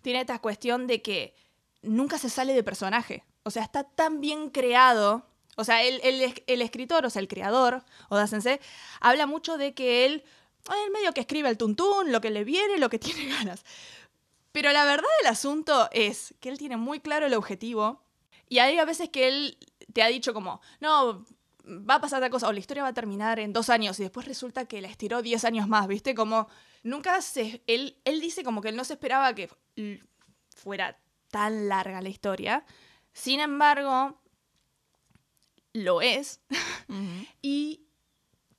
tiene 0.03 0.21
esta 0.21 0.39
cuestión 0.39 0.85
de 0.85 1.01
que 1.01 1.33
nunca 1.81 2.17
se 2.19 2.29
sale 2.29 2.53
de 2.53 2.63
personaje. 2.63 3.23
O 3.43 3.49
sea, 3.49 3.63
está 3.63 3.83
tan 3.83 4.21
bien 4.21 4.49
creado. 4.51 5.25
O 5.57 5.63
sea, 5.63 5.81
el 5.83 6.61
escritor, 6.61 7.05
o 7.05 7.09
sea, 7.09 7.19
el 7.21 7.27
creador, 7.27 7.83
Oda 8.09 8.27
Sensei, 8.27 8.59
habla 8.99 9.25
mucho 9.25 9.57
de 9.57 9.73
que 9.73 10.05
él, 10.05 10.23
el 10.85 10.91
medio 10.91 11.13
que 11.13 11.21
escribe 11.21 11.49
el 11.49 11.57
tuntún, 11.57 12.11
lo 12.11 12.21
que 12.21 12.29
le 12.29 12.43
viene, 12.43 12.77
lo 12.77 12.89
que 12.89 12.99
tiene 13.05 13.25
ganas. 13.27 13.63
Pero 14.55 14.71
la 14.71 14.85
verdad 14.85 15.09
del 15.19 15.27
asunto 15.27 15.89
es 15.91 16.33
que 16.39 16.47
él 16.47 16.57
tiene 16.57 16.77
muy 16.77 17.01
claro 17.01 17.25
el 17.25 17.33
objetivo 17.33 18.01
y 18.47 18.59
hay 18.59 18.77
a 18.77 18.85
veces 18.85 19.09
que 19.09 19.27
él 19.27 19.57
te 19.91 20.01
ha 20.01 20.07
dicho 20.07 20.33
como, 20.33 20.61
no, 20.79 21.25
va 21.67 21.95
a 21.95 21.99
pasar 21.99 22.21
tal 22.21 22.29
cosa 22.29 22.47
o 22.47 22.53
la 22.53 22.59
historia 22.59 22.81
va 22.81 22.87
a 22.87 22.93
terminar 22.93 23.37
en 23.37 23.51
dos 23.51 23.69
años 23.69 23.99
y 23.99 24.03
después 24.03 24.25
resulta 24.25 24.65
que 24.65 24.79
la 24.79 24.87
estiró 24.87 25.21
diez 25.21 25.43
años 25.43 25.67
más, 25.67 25.89
¿viste? 25.89 26.15
Como 26.15 26.47
nunca 26.83 27.21
se... 27.21 27.63
Él, 27.67 27.97
él 28.05 28.21
dice 28.21 28.45
como 28.45 28.61
que 28.61 28.69
él 28.69 28.77
no 28.77 28.85
se 28.85 28.93
esperaba 28.93 29.35
que 29.35 29.49
fuera 30.55 30.97
tan 31.31 31.67
larga 31.67 32.01
la 32.01 32.07
historia. 32.07 32.65
Sin 33.11 33.41
embargo, 33.41 34.21
lo 35.73 36.01
es. 36.01 36.39
Y 37.41 37.84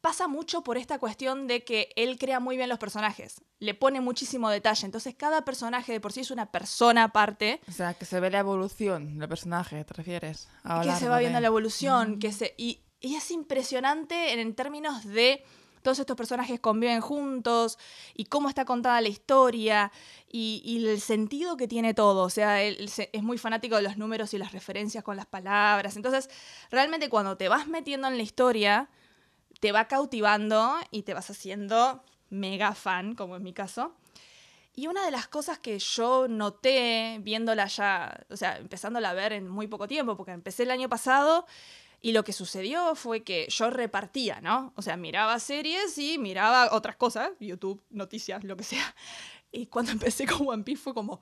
pasa 0.08 0.28
mucho 0.28 0.62
por 0.62 0.76
esta 0.76 1.00
cuestión 1.00 1.48
de 1.48 1.64
que 1.64 1.88
él 1.96 2.16
crea 2.16 2.38
muy 2.38 2.56
bien 2.56 2.68
los 2.68 2.78
personajes. 2.78 3.42
Le 3.58 3.74
pone 3.74 4.00
muchísimo 4.00 4.48
detalle. 4.50 4.86
Entonces, 4.86 5.16
cada 5.16 5.44
personaje 5.44 5.90
de 5.92 6.00
por 6.00 6.12
sí 6.12 6.20
es 6.20 6.30
una 6.30 6.46
persona 6.52 7.02
aparte. 7.10 7.60
O 7.68 7.72
sea, 7.72 7.92
que 7.94 8.04
se 8.04 8.20
ve 8.20 8.30
la 8.30 8.38
evolución 8.38 9.18
del 9.18 9.28
personaje, 9.28 9.84
¿te 9.84 9.94
refieres? 9.94 10.48
A 10.62 10.82
que 10.82 10.92
se 11.00 11.08
va 11.08 11.18
viendo 11.18 11.40
la 11.40 11.48
evolución. 11.48 12.20
Que 12.20 12.30
se, 12.30 12.54
y, 12.56 12.82
y 13.00 13.16
es 13.16 13.32
impresionante 13.32 14.32
en, 14.32 14.38
en 14.38 14.54
términos 14.54 15.04
de 15.04 15.42
todos 15.82 15.98
estos 15.98 16.16
personajes 16.16 16.60
conviven 16.60 17.00
juntos 17.00 17.76
y 18.14 18.26
cómo 18.26 18.48
está 18.48 18.64
contada 18.64 19.00
la 19.00 19.08
historia 19.08 19.90
y, 20.30 20.60
y 20.64 20.86
el 20.86 21.00
sentido 21.00 21.56
que 21.56 21.66
tiene 21.66 21.94
todo. 21.94 22.22
O 22.22 22.30
sea, 22.30 22.62
él, 22.62 22.76
él 22.78 22.88
se- 22.90 23.10
es 23.12 23.22
muy 23.24 23.38
fanático 23.38 23.74
de 23.76 23.82
los 23.82 23.96
números 23.96 24.34
y 24.34 24.38
las 24.38 24.52
referencias 24.52 25.02
con 25.02 25.16
las 25.16 25.26
palabras. 25.26 25.96
Entonces, 25.96 26.28
realmente 26.70 27.08
cuando 27.08 27.36
te 27.36 27.48
vas 27.48 27.66
metiendo 27.66 28.06
en 28.08 28.16
la 28.16 28.22
historia, 28.22 28.88
te 29.60 29.72
va 29.72 29.88
cautivando 29.88 30.74
y 30.90 31.02
te 31.02 31.14
vas 31.14 31.30
haciendo 31.30 32.02
mega 32.30 32.74
fan, 32.74 33.14
como 33.14 33.36
en 33.36 33.42
mi 33.42 33.52
caso. 33.52 33.94
Y 34.74 34.88
una 34.88 35.04
de 35.06 35.10
las 35.10 35.26
cosas 35.26 35.58
que 35.58 35.78
yo 35.78 36.28
noté 36.28 37.18
viéndola 37.22 37.66
ya, 37.66 38.26
o 38.28 38.36
sea, 38.36 38.58
empezándola 38.58 39.10
a 39.10 39.14
ver 39.14 39.32
en 39.32 39.48
muy 39.48 39.66
poco 39.68 39.88
tiempo, 39.88 40.16
porque 40.16 40.32
empecé 40.32 40.64
el 40.64 40.70
año 40.70 40.88
pasado 40.88 41.46
Y 42.02 42.12
lo 42.12 42.24
que 42.24 42.32
sucedió 42.32 42.94
fue 42.94 43.24
que 43.24 43.46
yo 43.48 43.70
repartía, 43.70 44.40
¿no? 44.42 44.72
O 44.76 44.82
sea, 44.82 44.96
miraba 44.96 45.38
series 45.40 45.96
y 45.98 46.18
miraba 46.18 46.68
otras 46.72 46.96
cosas, 46.96 47.30
YouTube, 47.40 47.82
noticias, 47.90 48.44
lo 48.44 48.56
que 48.56 48.64
sea. 48.64 48.94
Y 49.50 49.66
cuando 49.66 49.92
empecé 49.92 50.26
con 50.26 50.46
One 50.48 50.62
Piece 50.64 50.82
fue 50.82 50.94
como, 50.94 51.20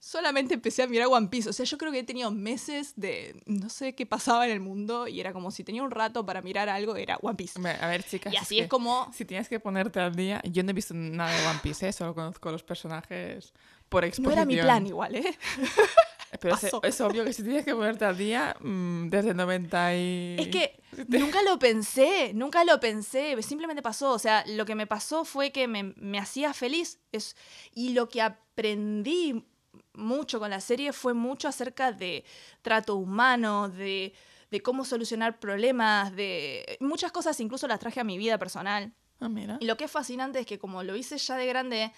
solamente 0.00 0.54
empecé 0.54 0.82
a 0.82 0.86
mirar 0.86 1.08
One 1.08 1.28
Piece. 1.28 1.48
O 1.48 1.52
sea, 1.52 1.64
yo 1.64 1.78
creo 1.78 1.92
que 1.92 2.00
he 2.00 2.04
tenido 2.04 2.30
meses 2.30 2.92
de 2.96 3.40
no 3.46 3.68
sé 3.68 3.94
qué 3.94 4.06
pasaba 4.06 4.46
en 4.46 4.52
el 4.52 4.60
mundo 4.60 5.08
y 5.08 5.20
era 5.20 5.32
como 5.32 5.50
si 5.50 5.64
tenía 5.64 5.82
un 5.82 5.90
rato 5.90 6.24
para 6.24 6.42
mirar 6.42 6.68
algo, 6.68 6.96
era 6.96 7.18
One 7.20 7.36
Piece. 7.36 7.58
A 7.58 7.86
ver, 7.88 8.02
chicas. 8.04 8.32
Y 8.32 8.36
así 8.36 8.56
que 8.56 8.62
es 8.62 8.68
como... 8.68 9.10
Si 9.12 9.24
tienes 9.24 9.48
que 9.48 9.60
ponerte 9.60 10.00
al 10.00 10.14
día, 10.14 10.40
yo 10.44 10.62
no 10.62 10.70
he 10.70 10.74
visto 10.74 10.94
nada 10.94 11.30
de 11.30 11.46
One 11.46 11.60
Piece, 11.62 11.88
¿eh? 11.88 11.92
solo 11.92 12.14
conozco 12.14 12.50
los 12.50 12.62
personajes 12.62 13.52
por 13.88 14.02
No 14.02 14.08
exposición. 14.08 14.32
era 14.32 14.44
mi 14.44 14.56
plan 14.56 14.86
igual, 14.86 15.14
¿eh? 15.16 15.38
Pero 16.40 16.54
es, 16.56 16.70
es 16.82 17.00
obvio 17.00 17.24
que 17.24 17.32
si 17.32 17.42
tienes 17.42 17.64
que 17.64 17.74
ponerte 17.74 18.04
al 18.04 18.16
día 18.16 18.54
mm, 18.60 19.08
desde 19.08 19.30
el 19.30 19.36
90 19.36 19.96
y... 19.96 20.36
Es 20.38 20.48
que 20.48 20.78
nunca 21.08 21.42
lo 21.42 21.58
pensé, 21.58 22.32
nunca 22.34 22.64
lo 22.64 22.78
pensé, 22.80 23.40
simplemente 23.42 23.80
pasó. 23.80 24.12
O 24.12 24.18
sea, 24.18 24.44
lo 24.46 24.66
que 24.66 24.74
me 24.74 24.86
pasó 24.86 25.24
fue 25.24 25.52
que 25.52 25.66
me, 25.66 25.94
me 25.96 26.18
hacía 26.18 26.52
feliz. 26.52 27.00
Es, 27.12 27.34
y 27.72 27.94
lo 27.94 28.10
que 28.10 28.20
aprendí 28.20 29.46
mucho 29.94 30.38
con 30.38 30.50
la 30.50 30.60
serie 30.60 30.92
fue 30.92 31.14
mucho 31.14 31.48
acerca 31.48 31.92
de 31.92 32.24
trato 32.62 32.96
humano, 32.96 33.68
de, 33.68 34.12
de 34.50 34.62
cómo 34.62 34.84
solucionar 34.84 35.38
problemas, 35.38 36.14
de 36.14 36.76
muchas 36.80 37.12
cosas, 37.12 37.38
incluso 37.40 37.66
las 37.68 37.80
traje 37.80 38.00
a 38.00 38.04
mi 38.04 38.18
vida 38.18 38.38
personal. 38.38 38.92
Ah, 39.20 39.28
mira. 39.28 39.58
Y 39.60 39.66
lo 39.66 39.76
que 39.76 39.84
es 39.84 39.90
fascinante 39.90 40.40
es 40.40 40.46
que 40.46 40.58
como 40.58 40.82
lo 40.82 40.96
hice 40.96 41.18
ya 41.18 41.36
de 41.36 41.46
grande, 41.46 41.92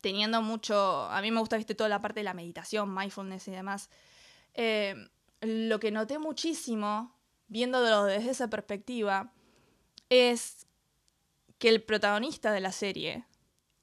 teniendo 0.00 0.42
mucho, 0.42 1.04
a 1.04 1.20
mí 1.20 1.30
me 1.30 1.40
gusta, 1.40 1.56
viste, 1.56 1.74
toda 1.74 1.88
la 1.88 2.00
parte 2.00 2.20
de 2.20 2.24
la 2.24 2.34
meditación, 2.34 2.94
mindfulness 2.94 3.48
y 3.48 3.50
demás, 3.50 3.90
eh, 4.54 4.94
lo 5.40 5.80
que 5.80 5.90
noté 5.90 6.18
muchísimo, 6.18 7.14
viéndolo 7.48 8.04
desde 8.04 8.30
esa 8.30 8.48
perspectiva, 8.48 9.32
es 10.08 10.66
que 11.58 11.68
el 11.68 11.82
protagonista 11.82 12.52
de 12.52 12.60
la 12.60 12.72
serie 12.72 13.24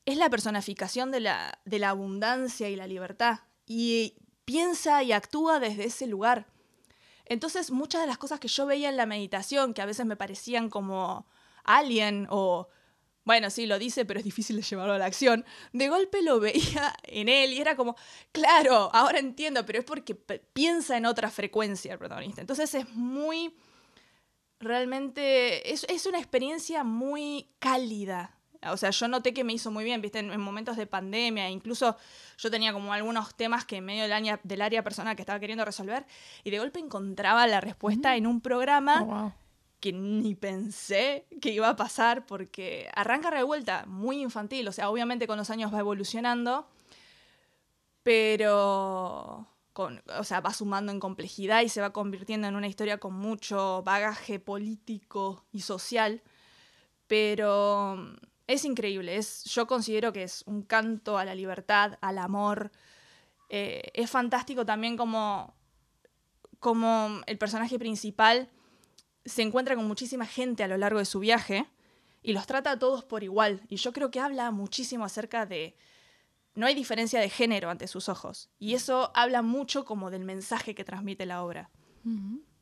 es 0.08 0.15
la 0.15 0.30
personificación 0.30 1.12
de 1.12 1.20
la, 1.20 1.60
de 1.65 1.80
la 1.80 1.89
abundancia 1.89 2.70
y 2.70 2.78
la 2.78 2.88
libertad. 2.88 3.39
Y 3.65 4.15
piensa 4.46 5.04
y 5.04 5.12
actúa 5.12 5.60
desde 5.60 5.84
ese 5.84 6.08
lugar. 6.08 6.48
Entonces, 7.26 7.72
muchas 7.72 8.00
de 8.00 8.08
las 8.08 8.17
cosas 8.17 8.39
que 8.39 8.48
yo 8.48 8.65
veía 8.65 8.88
en 8.88 8.96
la 8.96 9.06
meditación, 9.06 9.74
que 9.74 9.82
a 9.82 9.86
veces 9.86 10.06
me 10.06 10.15
parecían 10.15 10.70
como 10.70 11.28
alien 11.65 12.26
o, 12.30 12.70
bueno, 13.26 13.50
sí, 13.50 13.65
lo 13.65 13.78
dice, 13.78 14.06
pero 14.06 14.20
es 14.20 14.24
difícil 14.24 14.56
de 14.56 14.62
llevarlo 14.62 14.93
a 14.93 14.98
la 14.98 15.08
acción, 15.08 15.43
de 15.74 15.89
golpe 15.89 16.22
lo 16.22 16.39
veía 16.39 16.96
en 17.04 17.28
él 17.28 17.52
y 17.52 17.60
era 17.60 17.76
como, 17.76 17.98
claro, 18.32 18.89
ahora 18.93 19.20
entiendo, 19.20 19.65
pero 19.65 19.80
es 19.80 19.86
porque 19.86 20.15
piensa 20.15 20.96
en 20.96 21.06
otra 21.06 21.30
frecuencia 21.30 21.91
el 21.91 22.00
protagonista. 22.00 22.39
Entonces 22.39 22.74
es 22.76 22.89
muy, 22.93 23.58
realmente, 24.62 25.74
es, 25.74 25.86
es 25.89 26.06
una 26.06 26.20
experiencia 26.20 26.86
muy 26.86 27.50
cálida. 27.60 28.37
O 28.72 28.78
sea, 28.78 28.89
yo 28.89 29.08
noté 29.08 29.34
que 29.34 29.43
me 29.43 29.54
hizo 29.54 29.72
muy 29.72 29.84
bien, 29.84 30.02
viste, 30.02 30.20
en, 30.20 30.32
en 30.32 30.41
momentos 30.41 30.78
de 30.78 30.88
pandemia, 30.88 31.50
incluso 31.50 31.98
yo 32.38 32.52
tenía 32.52 32.74
como 32.74 32.93
algunos 32.93 33.36
temas 33.36 33.65
que 33.65 33.78
en 33.78 33.86
medio 33.86 34.04
del 34.04 34.13
área, 34.13 34.39
del 34.43 34.62
área 34.62 34.84
personal 34.84 35.15
que 35.15 35.22
estaba 35.22 35.39
queriendo 35.39 35.65
resolver, 35.65 36.06
y 36.43 36.50
de 36.50 36.60
golpe 36.60 36.80
encontraba 36.80 37.46
la 37.48 37.62
respuesta 37.62 38.15
en 38.15 38.28
un 38.28 38.41
programa 38.41 39.02
Oh, 39.02 39.06
wow. 39.06 39.34
que 39.80 39.93
ni 39.93 40.36
pensé 40.36 41.28
que 41.41 41.52
iba 41.52 41.70
a 41.70 41.76
pasar 41.76 42.26
porque 42.26 42.89
arranca 42.96 43.30
revuelta, 43.30 43.86
muy 43.88 44.22
infantil, 44.22 44.67
o 44.67 44.72
sea, 44.72 44.89
obviamente 44.89 45.28
con 45.28 45.38
los 45.38 45.50
años 45.50 45.74
va 45.74 45.80
evolucionando, 45.80 46.67
pero 48.04 49.48
con, 49.74 50.02
o 50.17 50.24
sea, 50.24 50.41
va 50.41 50.54
sumando 50.54 50.91
en 50.91 51.00
complejidad 51.00 51.62
y 51.62 51.70
se 51.70 51.82
va 51.82 51.91
convirtiendo 51.93 52.48
en 52.48 52.56
una 52.56 52.67
historia 52.67 52.98
con 52.98 53.13
mucho 53.13 53.84
bagaje 53.84 54.39
político 54.39 55.46
y 55.52 55.62
social, 55.62 56.24
pero 57.06 57.96
mm, 57.98 58.15
es 58.48 58.66
increíble, 58.66 59.18
es, 59.18 59.44
yo 59.44 59.68
considero 59.68 60.14
que 60.14 60.24
es 60.24 60.44
un 60.48 60.64
canto 60.64 61.18
a 61.18 61.26
la 61.26 61.36
libertad, 61.36 61.98
al 62.02 62.18
amor, 62.18 62.72
eh, 63.50 63.92
es 63.94 64.10
fantástico 64.10 64.66
también 64.66 64.98
como, 64.98 65.54
como 66.60 67.22
el 67.28 67.38
personaje 67.38 67.78
principal 67.78 68.50
se 69.26 69.42
encuentra 69.42 69.76
con 69.76 69.86
muchísima 69.86 70.26
gente 70.26 70.64
a 70.64 70.68
lo 70.68 70.78
largo 70.78 71.00
de 71.00 71.06
su 71.06 71.20
viaje 71.20 71.66
y 72.24 72.34
los 72.34 72.48
trata 72.48 72.72
a 72.72 72.80
todos 72.80 73.04
por 73.04 73.24
igual. 73.24 73.62
Y 73.68 73.76
yo 73.76 73.92
creo 73.94 74.10
que 74.10 74.20
habla 74.20 74.52
muchísimo 74.52 75.06
acerca 75.06 75.46
de... 75.46 75.76
No 76.56 76.66
hay 76.66 76.74
diferencia 76.74 77.20
de 77.20 77.30
género 77.30 77.70
ante 77.70 77.88
sus 77.88 78.10
ojos. 78.10 78.50
Y 78.58 78.74
eso 78.74 79.12
habla 79.14 79.42
mucho 79.42 79.86
como 79.86 80.10
del 80.10 80.24
mensaje 80.26 80.74
que 80.74 80.84
transmite 80.84 81.26
la 81.26 81.44
obra. 81.44 81.70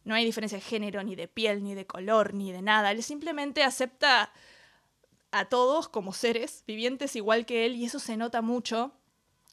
No 0.04 0.16
hay 0.16 0.26
diferencia 0.26 0.58
de 0.58 0.64
género, 0.64 1.02
ni 1.04 1.16
de 1.16 1.28
piel, 1.28 1.64
ni 1.64 1.76
de 1.76 1.88
color, 1.88 2.34
ni 2.34 2.52
de 2.52 2.62
nada. 2.62 2.92
Él 2.92 3.02
simplemente 3.04 3.64
acepta 3.64 4.32
a 5.36 5.46
todos 5.46 5.90
como 5.90 6.14
seres 6.14 6.64
vivientes 6.66 7.16
igual 7.16 7.46
que 7.46 7.66
él 7.66 7.76
y 7.76 7.86
eso 7.86 8.00
se 8.00 8.16
nota 8.16 8.42
mucho. 8.42 8.94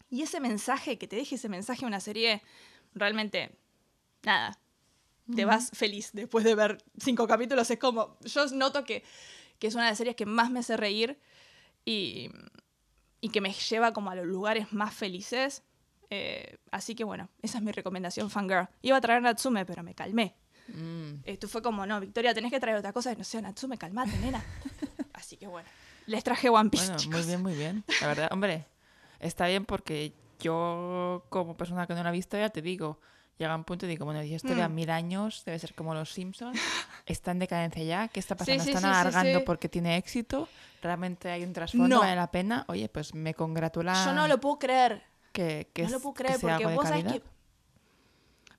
Y 0.09 0.23
ese 0.23 0.39
mensaje, 0.39 0.97
que 0.97 1.09
te 1.09 1.17
deje 1.17 1.35
ese 1.35 1.49
mensaje 1.49 1.83
en 1.83 1.89
una 1.89 2.01
serie, 2.01 2.43
realmente, 2.95 3.59
nada, 4.23 4.59
te 5.35 5.45
vas 5.45 5.71
feliz 5.73 6.11
después 6.13 6.45
de 6.45 6.55
ver 6.55 6.79
cinco 6.99 7.27
capítulos. 7.27 7.71
Es 7.71 7.79
como, 7.79 8.17
yo 8.21 8.47
noto 8.49 8.85
que, 8.85 9.03
que 9.59 9.67
es 9.67 9.75
una 9.75 9.85
de 9.85 9.91
las 9.91 9.99
series 9.99 10.15
que 10.15 10.27
más 10.27 10.51
me 10.51 10.61
hace 10.61 10.77
reír 10.77 11.19
y, 11.85 12.31
y 13.21 13.31
que 13.31 13.41
me 13.41 13.53
lleva 13.53 13.93
como 13.93 14.11
a 14.11 14.15
los 14.15 14.27
lugares 14.27 14.73
más 14.73 14.95
felices. 14.95 15.65
Eh, 16.11 16.59
así 16.71 16.95
que 16.95 17.05
bueno, 17.05 17.29
esa 17.41 17.59
es 17.59 17.65
mi 17.65 17.73
recomendación, 17.73 18.31
Fangirl. 18.31 18.69
Iba 18.83 18.99
a 18.99 19.01
traer 19.01 19.23
Natsume, 19.23 19.65
pero 19.65 19.83
me 19.83 19.95
calmé. 19.95 20.37
Mm. 20.69 21.23
Esto 21.25 21.49
fue 21.49 21.63
como, 21.63 21.87
no, 21.87 21.99
Victoria, 22.01 22.35
tenés 22.35 22.53
que 22.53 22.61
traer 22.61 22.77
otra 22.77 22.93
cosa. 22.93 23.15
No 23.15 23.25
sé, 23.25 23.41
Natsume, 23.43 23.79
calmate, 23.79 24.17
nena. 24.19 24.45
Así 25.23 25.37
que 25.37 25.47
bueno, 25.47 25.69
les 26.07 26.25
traje 26.25 26.49
One 26.51 26.69
Piece, 26.69 26.87
Bueno, 26.87 26.97
chicos. 26.99 27.19
muy 27.21 27.27
bien, 27.29 27.43
muy 27.43 27.55
bien. 27.55 27.85
La 28.01 28.09
verdad, 28.09 28.29
hombre, 28.33 28.67
está 29.21 29.47
bien 29.47 29.65
porque 29.65 30.13
yo, 30.41 31.25
como 31.29 31.57
persona 31.57 31.87
que 31.87 31.95
no 31.95 32.03
la 32.03 32.09
ha 32.09 32.13
visto, 32.13 32.37
ya 32.37 32.51
te 32.51 32.61
digo, 32.61 32.99
llega 33.39 33.55
un 33.55 33.63
punto 33.63 33.87
y 33.87 33.89
digo, 33.89 34.05
bueno, 34.05 34.21
si 34.23 34.35
esto 34.35 34.49
lleva 34.49 34.69
Mm. 34.69 34.75
mil 34.75 34.91
años, 34.91 35.45
debe 35.47 35.61
ser 35.61 35.75
como 35.77 35.95
los 35.95 36.11
Simpsons, 36.13 36.59
está 37.07 37.31
en 37.31 37.39
decadencia 37.39 37.85
ya, 37.85 38.09
¿qué 38.09 38.19
está 38.19 38.35
pasando? 38.35 38.65
sí, 38.65 38.71
¿Están 38.71 38.83
sí, 38.83 38.89
alargando 38.89 39.45
porque 39.45 39.69
tiene 39.69 39.97
éxito? 39.97 40.49
¿Realmente 40.83 41.31
hay 41.31 41.45
un 41.45 41.53
trasfondo? 41.53 41.87
No. 41.87 42.01
¿Vale 42.01 42.17
la 42.17 42.31
pena? 42.33 42.65
Oye, 42.67 42.89
pues 42.89 43.15
me 43.15 43.33
congratula 43.35 44.05
Yo 44.05 44.13
no 44.13 44.27
lo 44.27 44.41
puedo 44.41 44.59
creer. 44.59 45.05
que, 45.31 45.71
que, 45.73 45.85
no 45.85 45.91
lo 45.91 46.01
puedo 46.01 46.15
creer 46.15 46.41
porque 46.41 46.67
vos 46.67 46.89
sabés 46.89 47.05
que. 47.05 47.23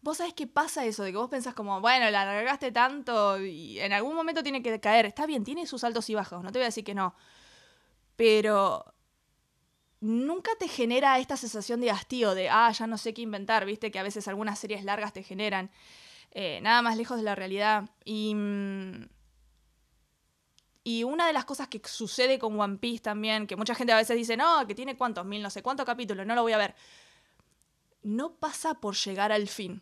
Vos 0.04 0.18
sabés 0.18 0.34
que 0.34 0.48
pasa 0.48 0.86
eso, 0.86 1.04
de 1.04 1.12
que 1.12 1.18
vos 1.18 1.30
pensás 1.30 1.54
como, 1.54 1.80
bueno, 1.80 2.10
la 2.12 2.24
alargaste 2.24 2.74
tanto 2.74 3.39
y 3.42 3.80
en 3.80 3.94
algún 3.94 4.16
momento 4.16 4.44
tiene 4.44 4.62
que 4.62 4.80
caer. 4.82 5.06
Está 5.06 5.26
bien, 5.26 5.46
tiene 5.46 5.66
sus 5.66 5.84
altos 5.86 6.10
y 6.10 6.16
bajos, 6.16 6.44
no 6.44 6.52
te 6.52 6.60
voy 6.60 6.63
a 6.63 6.68
decir 6.68 6.84
que 6.84 6.94
no. 6.94 7.16
Pero 8.18 8.94
nunca 10.02 10.52
te 10.60 10.68
genera 10.68 11.18
esta 11.20 11.38
sensación 11.38 11.80
de 11.82 11.92
hastío, 11.92 12.36
de, 12.36 12.50
ah, 12.50 12.72
ya 12.72 12.86
no 12.88 12.98
sé 12.98 13.13
qué 13.13 13.22
inventar, 13.22 13.66
viste 13.66 13.92
que 13.92 14.00
a 14.00 14.04
veces 14.04 14.28
algunas 14.28 14.60
series 14.60 14.84
largas 14.84 15.13
te 15.13 15.24
generan. 15.24 15.72
Eh, 16.32 16.60
nada 16.62 16.82
más 16.82 16.98
lejos 16.98 17.18
de 17.18 17.24
la 17.24 17.36
realidad. 17.36 17.89
Y. 18.06 18.36
mm, 18.36 19.08
Y 20.86 21.04
una 21.06 21.28
de 21.28 21.34
las 21.34 21.46
cosas 21.46 21.68
que 21.70 21.82
sucede 21.86 22.38
con 22.39 22.60
One 22.60 22.78
Piece 22.78 23.04
también, 23.04 23.48
que 23.48 23.56
mucha 23.56 23.74
gente 23.76 23.94
a 23.94 23.98
veces 23.98 24.18
dice, 24.18 24.36
no, 24.36 24.68
que 24.68 24.76
tiene 24.76 24.98
cuántos, 24.98 25.26
mil, 25.26 25.42
no 25.42 25.50
sé 25.50 25.62
cuántos 25.63 25.86
capítulos, 25.86 26.26
no 26.26 26.36
lo 26.36 26.42
voy 26.42 26.52
a 26.54 26.58
ver. 26.58 26.76
No 28.04 28.36
pasa 28.36 28.76
por 28.76 28.96
llegar 28.96 29.32
al 29.32 29.48
fin 29.48 29.82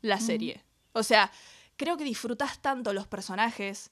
la 0.00 0.18
serie. 0.20 0.64
O 0.92 1.02
sea, 1.02 1.30
creo 1.76 1.96
que 1.96 2.04
disfrutas 2.04 2.60
tanto 2.60 2.92
los 2.92 3.06
personajes 3.06 3.90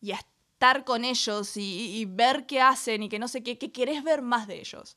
y 0.00 0.12
estar 0.12 0.84
con 0.84 1.04
ellos 1.04 1.56
y, 1.56 1.96
y 1.98 2.04
ver 2.04 2.46
qué 2.46 2.60
hacen 2.60 3.02
y 3.02 3.08
que 3.08 3.18
no 3.18 3.28
sé 3.28 3.42
qué, 3.42 3.58
que 3.58 3.70
querés 3.72 4.02
ver 4.02 4.22
más 4.22 4.46
de 4.46 4.60
ellos. 4.60 4.96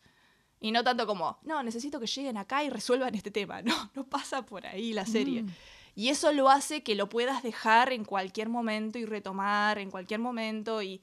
Y 0.60 0.72
no 0.72 0.84
tanto 0.84 1.08
como, 1.08 1.40
no, 1.44 1.64
necesito 1.64 2.00
que 2.00 2.06
lleguen 2.06 2.38
acá 2.38 2.64
y 2.64 2.70
resuelvan 2.70 3.16
este 3.16 3.32
tema. 3.32 3.62
No, 3.64 3.92
no 3.96 4.04
pasa 4.06 4.46
por 4.46 4.66
ahí 4.66 4.94
la 4.94 5.06
serie. 5.06 5.44
Mm. 5.44 5.50
Y 5.96 6.10
eso 6.10 6.32
lo 6.32 6.50
hace 6.50 6.84
que 6.84 6.96
lo 6.96 7.10
puedas 7.10 7.44
dejar 7.44 7.92
en 7.92 8.06
cualquier 8.06 8.48
momento 8.48 8.98
y 8.98 9.06
retomar 9.06 9.78
en 9.78 9.92
cualquier 9.92 10.20
momento 10.20 10.82
y 10.82 11.02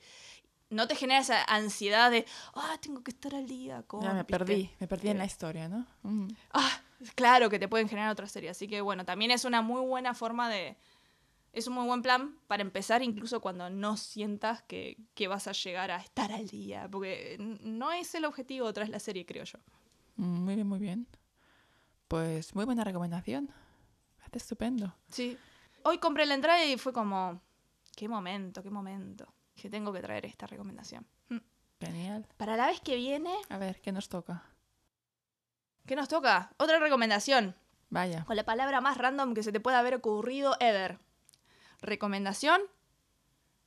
no 0.70 0.86
te 0.86 0.94
genera 0.94 1.20
esa 1.20 1.44
ansiedad 1.44 2.10
de, 2.10 2.24
ah, 2.54 2.76
tengo 2.80 3.02
que 3.02 3.10
estar 3.10 3.34
al 3.34 3.46
día 3.46 3.82
con... 3.82 4.02
Ya 4.02 4.10
me 4.12 4.18
¿viste? 4.20 4.32
perdí, 4.32 4.70
me 4.80 4.86
perdí 4.86 5.08
en 5.08 5.16
Eh, 5.16 5.18
la 5.18 5.24
historia, 5.26 5.68
¿no? 5.68 5.86
Mm. 6.02 6.28
Ah, 6.52 6.80
claro 7.14 7.50
que 7.50 7.58
te 7.58 7.68
pueden 7.68 7.88
generar 7.88 8.10
otra 8.10 8.26
serie. 8.26 8.50
Así 8.50 8.68
que 8.68 8.80
bueno, 8.80 9.04
también 9.04 9.30
es 9.30 9.44
una 9.44 9.62
muy 9.62 9.80
buena 9.82 10.14
forma 10.14 10.48
de... 10.48 10.76
Es 11.52 11.66
un 11.66 11.74
muy 11.74 11.86
buen 11.86 12.02
plan 12.02 12.36
para 12.46 12.62
empezar 12.62 13.02
incluso 13.02 13.40
cuando 13.40 13.70
no 13.70 13.96
sientas 13.96 14.62
que, 14.62 14.98
que 15.14 15.28
vas 15.28 15.48
a 15.48 15.52
llegar 15.52 15.90
a 15.90 15.96
estar 15.96 16.30
al 16.30 16.46
día. 16.46 16.88
Porque 16.90 17.36
no 17.38 17.90
es 17.90 18.14
el 18.14 18.24
objetivo 18.26 18.72
tras 18.72 18.88
la 18.90 19.00
serie, 19.00 19.24
creo 19.24 19.44
yo. 19.44 19.58
Mm, 20.16 20.44
Muy 20.44 20.54
bien, 20.54 20.66
muy 20.66 20.78
bien. 20.78 21.06
Pues 22.06 22.54
muy 22.54 22.64
buena 22.64 22.84
recomendación. 22.84 23.50
Hace 24.24 24.38
estupendo. 24.38 24.94
Sí. 25.10 25.36
Hoy 25.84 25.98
compré 25.98 26.26
la 26.26 26.34
entrada 26.34 26.64
y 26.64 26.76
fue 26.76 26.92
como... 26.92 27.40
Qué 27.96 28.08
momento, 28.08 28.62
qué 28.62 28.70
momento. 28.70 29.26
Que 29.56 29.68
tengo 29.68 29.92
que 29.92 30.00
traer 30.00 30.26
esta 30.26 30.46
recomendación. 30.46 31.06
Mm. 31.30 31.38
Genial. 31.80 32.26
Para 32.36 32.56
la 32.56 32.66
vez 32.66 32.80
que 32.80 32.94
viene, 32.96 33.34
A 33.48 33.58
ver, 33.58 33.80
¿qué 33.80 33.90
nos 33.90 34.08
toca? 34.08 34.44
¿Qué 35.88 35.96
nos 35.96 36.06
toca? 36.08 36.52
Otra 36.58 36.78
recomendación. 36.78 37.56
Vaya. 37.90 38.24
Con 38.26 38.36
la 38.36 38.44
palabra 38.44 38.80
más 38.80 38.96
random 38.98 39.34
que 39.34 39.42
se 39.42 39.50
te 39.50 39.58
pueda 39.60 39.80
haber 39.80 39.94
ocurrido 39.96 40.56
ever. 40.60 41.00
recomendación, 41.80 42.60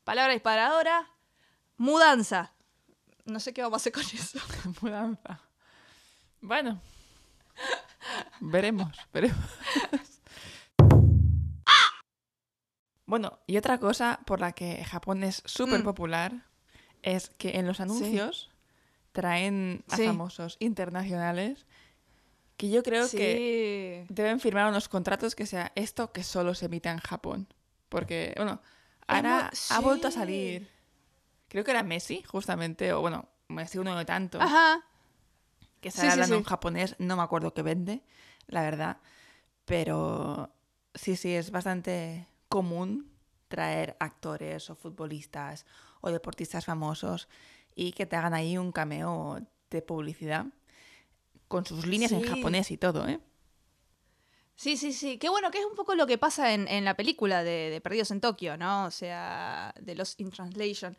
palabra 0.04 0.34
disparadora, 0.34 1.10
mudanza. 1.78 2.54
No 3.26 3.40
sé 3.40 3.54
qué 3.54 3.62
vamos 3.62 3.76
a 3.76 3.82
hacer 3.82 3.94
con 3.94 4.04
eso. 4.04 4.40
Mudanza. 4.82 5.40
Bueno. 6.42 6.82
veremos, 8.42 8.92
veremos. 9.14 9.38
bueno, 13.06 13.40
y 13.48 13.58
otra 13.58 13.78
cosa 13.80 14.20
por 14.26 14.40
la 14.40 14.54
que 14.54 14.84
Japón 14.86 15.24
es 15.24 15.42
súper 15.46 15.82
Mm. 15.82 15.84
popular 15.84 16.46
es 17.02 17.30
que 17.32 17.58
en 17.60 17.68
los 17.68 17.80
anuncios 17.80 18.50
traen 19.12 19.84
a 19.90 19.98
Sí. 19.98 20.06
famosos 20.08 20.58
internacionales 20.60 21.66
que 22.62 22.70
yo 22.70 22.84
creo 22.84 23.10
que 23.10 24.06
deben 24.10 24.40
firmar 24.40 24.70
unos 24.70 24.88
contratos 24.88 25.34
que 25.34 25.48
sea 25.48 25.72
esto 25.74 26.12
que 26.12 26.22
solo 26.22 26.54
se 26.54 26.68
emita 26.68 26.92
en 26.92 27.00
Japón. 27.00 27.48
Porque, 27.90 28.36
bueno, 28.38 28.62
ahora 29.08 29.50
ha 29.72 29.80
vuelto 29.80 30.10
a 30.10 30.12
salir. 30.12 30.70
Creo 31.48 31.64
que 31.64 31.72
era 31.72 31.82
Messi, 31.82 32.22
justamente, 32.22 32.94
o 32.94 33.02
bueno, 33.02 33.28
Messi 33.48 33.80
uno 33.80 33.98
de 33.98 34.06
tanto, 34.06 34.40
Ajá. 34.40 34.86
que 35.80 35.90
sale 35.90 36.10
sí, 36.10 36.14
hablando 36.14 36.36
en 36.36 36.44
japonés, 36.44 36.96
no 37.00 37.18
me 37.18 37.24
acuerdo 37.24 37.52
qué 37.56 37.64
vende, 37.64 38.04
la 38.46 38.62
verdad. 38.62 38.98
Pero 39.66 40.54
sí, 40.94 41.16
sí, 41.16 41.34
es 41.34 41.50
bastante 41.50 42.28
común 42.48 43.12
traer 43.48 43.98
actores 44.00 44.70
o 44.70 44.76
futbolistas 44.76 45.66
o 46.02 46.12
deportistas 46.12 46.66
famosos 46.66 47.28
y 47.74 47.94
que 47.94 48.06
te 48.06 48.18
hagan 48.18 48.36
ahí 48.36 48.60
un 48.60 48.72
cameo 48.72 49.40
de 49.72 49.82
publicidad 49.82 50.46
con 51.52 51.66
sus 51.66 51.86
líneas 51.86 52.12
en 52.14 52.24
japonés 52.24 52.72
y 52.72 52.78
todo, 52.78 53.08
¿eh? 53.08 53.20
Sí, 54.56 54.78
sí, 54.78 54.94
sí. 54.94 55.18
Qué 55.18 55.30
bueno, 55.30 55.52
que 55.52 55.60
es 55.60 55.66
un 55.66 55.76
poco 55.76 55.96
lo 55.96 56.08
que 56.08 56.18
pasa 56.18 56.54
en, 56.54 56.68
en 56.68 56.86
la 56.86 56.96
película 56.96 57.44
de, 57.44 57.70
de 57.70 57.82
Perdidos 57.82 58.12
en 58.12 58.22
Tokio, 58.22 58.58
¿no? 58.58 58.86
O 58.86 58.92
sea, 58.92 59.74
de 59.80 59.96
los 59.96 60.20
in 60.20 60.32
Translation. 60.32 60.96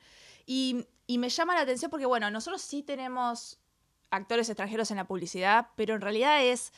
Y, 0.46 0.86
y 1.06 1.18
me 1.18 1.28
llama 1.28 1.54
la 1.54 1.62
atención 1.62 1.90
porque, 1.90 2.06
bueno, 2.06 2.30
nosotros 2.30 2.60
sí 2.60 2.82
tenemos 2.82 3.58
actores 4.10 4.48
extranjeros 4.48 4.90
en 4.90 4.98
la 4.98 5.06
publicidad, 5.06 5.68
pero 5.76 5.94
en 5.94 6.00
realidad 6.00 6.44
es 6.44 6.72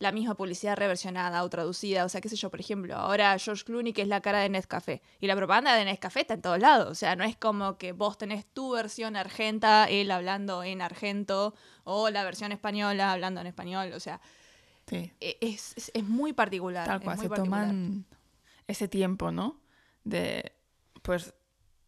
la 0.00 0.10
misma 0.12 0.34
publicidad 0.34 0.76
reversionada 0.76 1.44
o 1.44 1.48
traducida. 1.50 2.04
O 2.04 2.08
sea, 2.08 2.20
qué 2.20 2.28
sé 2.28 2.34
yo, 2.36 2.50
por 2.50 2.58
ejemplo, 2.58 2.96
ahora 2.96 3.38
George 3.38 3.64
Clooney, 3.64 3.92
que 3.92 4.02
es 4.02 4.08
la 4.08 4.20
cara 4.20 4.40
de 4.40 4.48
Nescafé. 4.48 5.02
Y 5.20 5.26
la 5.28 5.36
propaganda 5.36 5.74
de 5.76 5.84
Nescafé 5.84 6.22
está 6.22 6.34
en 6.34 6.42
todos 6.42 6.58
lados. 6.58 6.88
O 6.90 6.94
sea, 6.94 7.14
no 7.16 7.22
es 7.24 7.36
como 7.36 7.76
que 7.78 7.92
vos 7.92 8.16
tenés 8.18 8.46
tu 8.46 8.72
versión 8.72 9.14
argenta, 9.14 9.84
él 9.88 10.10
hablando 10.10 10.64
en 10.64 10.80
argento, 10.82 11.54
o 11.84 12.10
la 12.10 12.24
versión 12.24 12.50
española 12.50 13.12
hablando 13.12 13.40
en 13.42 13.46
español. 13.46 13.92
O 13.92 14.00
sea, 14.00 14.20
Sí. 14.88 15.12
e- 15.20 15.36
es, 15.40 15.74
es, 15.76 15.90
es 15.94 16.04
muy 16.04 16.32
particular. 16.32 16.86
Tal 16.86 17.00
cual, 17.02 17.16
muy 17.16 17.24
se 17.24 17.28
particular. 17.28 17.66
toman 17.68 18.06
ese 18.66 18.88
tiempo, 18.88 19.30
¿no? 19.30 19.60
De, 20.02 20.52
pues, 21.02 21.34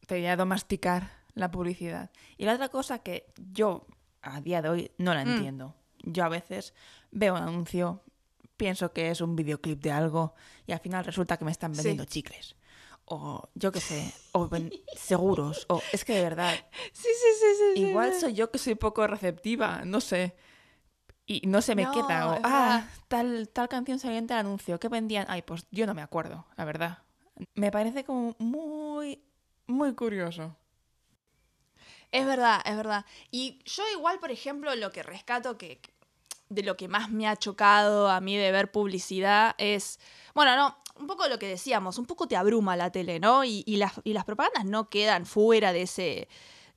te 0.06 0.16
diría, 0.16 0.36
masticar 0.44 1.10
la 1.34 1.50
publicidad. 1.50 2.10
Y 2.36 2.44
la 2.44 2.52
otra 2.52 2.68
cosa 2.68 2.98
que 2.98 3.32
yo 3.52 3.86
a 4.20 4.40
día 4.42 4.60
de 4.60 4.68
hoy 4.68 4.90
no 4.98 5.14
la 5.14 5.24
Mm. 5.24 5.28
entiendo. 5.30 5.74
Yo 6.04 6.24
a 6.24 6.28
veces 6.28 6.74
veo 7.12 7.34
un 7.34 7.42
anuncio, 7.42 8.02
pienso 8.56 8.92
que 8.92 9.10
es 9.10 9.20
un 9.20 9.36
videoclip 9.36 9.80
de 9.80 9.92
algo 9.92 10.34
y 10.66 10.72
al 10.72 10.80
final 10.80 11.04
resulta 11.04 11.36
que 11.36 11.44
me 11.44 11.52
están 11.52 11.72
Sí. 11.72 11.78
vendiendo 11.78 12.04
chicles. 12.04 12.56
O 13.04 13.48
yo 13.54 13.72
qué 13.72 13.80
sé, 13.80 14.12
o 14.32 14.48
seguros. 14.96 15.66
O 15.68 15.82
es 15.92 16.04
que 16.04 16.14
de 16.14 16.22
verdad, 16.22 16.54
Sí, 16.92 17.08
sí, 17.08 17.28
sí, 17.40 17.46
sí. 17.76 17.80
igual 17.82 18.14
soy 18.14 18.34
yo 18.34 18.50
que 18.50 18.58
soy 18.58 18.74
poco 18.74 19.06
receptiva, 19.06 19.84
no 19.84 20.00
sé. 20.00 20.34
Y 21.26 21.46
no 21.46 21.62
se 21.62 21.74
me 21.74 21.84
No, 21.84 21.92
queda. 21.92 22.28
O, 22.34 22.40
ah, 22.42 22.84
tal, 23.08 23.48
tal 23.48 23.68
canción 23.68 23.98
salió 23.98 24.18
en 24.18 24.24
el 24.24 24.32
anuncio. 24.32 24.78
¿Qué 24.80 24.88
vendían? 24.88 25.26
Ay, 25.28 25.42
pues 25.42 25.66
yo 25.70 25.86
no 25.86 25.94
me 25.94 26.02
acuerdo, 26.02 26.46
la 26.56 26.64
verdad. 26.64 26.98
Me 27.54 27.70
parece 27.70 28.04
como 28.04 28.34
muy, 28.38 29.22
muy 29.66 29.94
curioso. 29.94 30.56
Es 32.10 32.26
verdad, 32.26 32.60
es 32.64 32.76
verdad. 32.76 33.04
Y 33.30 33.60
yo 33.64 33.82
igual, 33.96 34.18
por 34.20 34.30
ejemplo, 34.30 34.74
lo 34.76 34.90
que 34.92 35.02
rescato 35.02 35.56
que 35.56 35.80
de 36.54 36.62
lo 36.62 36.76
que 36.76 36.88
más 36.88 37.10
me 37.10 37.26
ha 37.28 37.36
chocado 37.36 38.08
a 38.10 38.20
mí 38.20 38.36
de 38.36 38.52
ver 38.52 38.70
publicidad 38.70 39.54
es, 39.58 39.98
bueno, 40.34 40.54
no, 40.56 40.76
un 41.00 41.06
poco 41.06 41.26
lo 41.28 41.38
que 41.38 41.48
decíamos, 41.48 41.98
un 41.98 42.06
poco 42.06 42.26
te 42.28 42.36
abruma 42.36 42.76
la 42.76 42.90
tele, 42.92 43.18
¿no? 43.20 43.44
Y, 43.44 43.64
y 43.66 43.76
las, 43.76 43.92
y 44.04 44.12
las 44.12 44.24
propagandas 44.24 44.64
no 44.64 44.88
quedan 44.90 45.26
fuera 45.26 45.72
de 45.72 45.82
ese, 45.82 46.28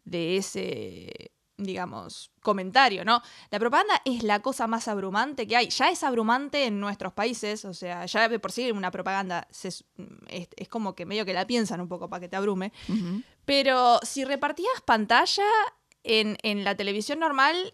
de 0.06 0.38
ese, 0.38 1.32
digamos, 1.58 2.32
comentario, 2.42 3.04
¿no? 3.06 3.22
La 3.50 3.60
propaganda 3.60 4.02
es 4.06 4.24
la 4.24 4.42
cosa 4.42 4.68
más 4.68 4.88
abrumante 4.88 5.48
que 5.48 5.56
hay. 5.56 5.70
Ya 5.70 5.90
es 5.90 6.04
abrumante 6.04 6.66
en 6.66 6.80
nuestros 6.80 7.14
países, 7.14 7.66
o 7.66 7.74
sea, 7.74 8.06
ya 8.06 8.28
de 8.30 8.40
por 8.40 8.52
sí 8.52 8.72
una 8.72 8.92
propaganda 8.92 9.48
se- 9.52 9.70
es, 9.70 10.48
es 10.56 10.70
como 10.70 10.96
que 10.96 11.06
medio 11.06 11.26
que 11.26 11.34
la 11.34 11.46
piensan 11.48 11.82
un 11.82 11.88
poco 11.88 12.10
para 12.10 12.20
que 12.22 12.28
te 12.30 12.36
abrume. 12.36 12.72
Pero 13.46 14.00
si 14.04 14.26
repartías 14.26 14.82
pantalla 14.86 15.46
en, 16.04 16.38
en 16.44 16.64
la 16.64 16.76
televisión 16.76 17.20
normal, 17.20 17.74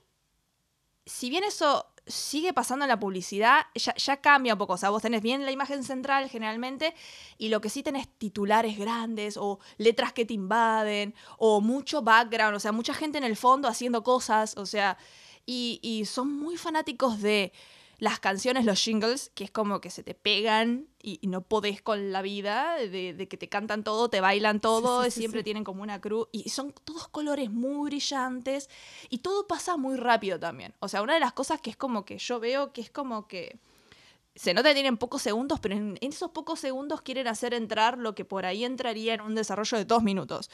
si 1.05 1.29
bien 1.29 1.43
eso 1.43 1.87
sigue 2.07 2.53
pasando 2.53 2.87
la 2.87 2.99
publicidad, 2.99 3.65
ya, 3.75 3.93
ya 3.95 4.17
cambia 4.17 4.53
un 4.53 4.59
poco. 4.59 4.73
O 4.73 4.77
sea, 4.77 4.89
vos 4.89 5.01
tenés 5.01 5.21
bien 5.21 5.45
la 5.45 5.51
imagen 5.51 5.83
central 5.83 6.29
generalmente 6.29 6.93
y 7.37 7.49
lo 7.49 7.61
que 7.61 7.69
sí 7.69 7.83
tenés 7.83 8.07
titulares 8.17 8.77
grandes 8.77 9.37
o 9.37 9.59
letras 9.77 10.13
que 10.13 10.25
te 10.25 10.33
invaden 10.33 11.13
o 11.37 11.61
mucho 11.61 12.01
background, 12.01 12.55
o 12.55 12.59
sea, 12.59 12.71
mucha 12.71 12.93
gente 12.93 13.17
en 13.17 13.23
el 13.23 13.37
fondo 13.37 13.67
haciendo 13.67 14.03
cosas, 14.03 14.57
o 14.57 14.65
sea, 14.65 14.97
y, 15.45 15.79
y 15.81 16.05
son 16.05 16.31
muy 16.31 16.57
fanáticos 16.57 17.21
de 17.21 17.51
las 18.01 18.19
canciones, 18.19 18.65
los 18.65 18.83
jingles, 18.83 19.31
que 19.35 19.43
es 19.43 19.51
como 19.51 19.79
que 19.79 19.91
se 19.91 20.01
te 20.01 20.15
pegan 20.15 20.87
y, 21.03 21.19
y 21.21 21.27
no 21.27 21.43
podés 21.43 21.83
con 21.83 22.11
la 22.11 22.23
vida, 22.23 22.75
de, 22.77 23.13
de 23.13 23.27
que 23.27 23.37
te 23.37 23.47
cantan 23.47 23.83
todo, 23.83 24.09
te 24.09 24.21
bailan 24.21 24.59
todo, 24.59 25.03
Sí, 25.03 25.11
sí, 25.11 25.13
sí, 25.13 25.19
siempre 25.19 25.43
tienen 25.43 25.63
como 25.63 25.83
una 25.83 26.01
cruz, 26.01 26.27
y 26.31 26.49
son 26.49 26.73
todos 26.83 27.07
colores 27.07 27.51
muy 27.51 27.91
brillantes, 27.91 28.71
y 29.11 29.19
todo 29.19 29.47
pasa 29.47 29.77
muy 29.77 29.97
rápido 29.97 30.39
también. 30.39 30.73
O 30.79 30.87
sea, 30.87 31.03
una 31.03 31.13
de 31.13 31.19
las 31.19 31.31
cosas 31.33 31.61
que 31.61 31.69
es 31.69 31.77
como 31.77 32.03
que 32.03 32.17
yo 32.17 32.39
veo 32.39 32.73
que 32.73 32.81
es 32.81 32.89
como 32.89 33.27
que 33.27 33.59
se 34.33 34.55
nota 34.55 34.69
que 34.69 34.73
tienen 34.73 34.97
pocos 34.97 35.21
segundos, 35.21 35.59
pero 35.59 35.75
en, 35.75 35.99
en 36.01 36.09
esos 36.09 36.31
pocos 36.31 36.59
segundos 36.59 37.03
quieren 37.03 37.27
hacer 37.27 37.53
entrar 37.53 37.99
lo 37.99 38.15
que 38.15 38.25
por 38.25 38.47
ahí 38.47 38.63
entraría 38.65 39.13
en 39.13 39.21
un 39.21 39.35
desarrollo 39.35 39.77
de 39.77 39.85
dos 39.85 40.01
minutos. 40.01 40.49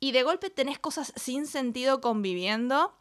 Y 0.00 0.10
de 0.10 0.24
golpe 0.24 0.50
tenés 0.50 0.80
cosas 0.80 1.12
sin 1.14 1.46
sentido 1.46 2.00
conviviendo 2.00 2.96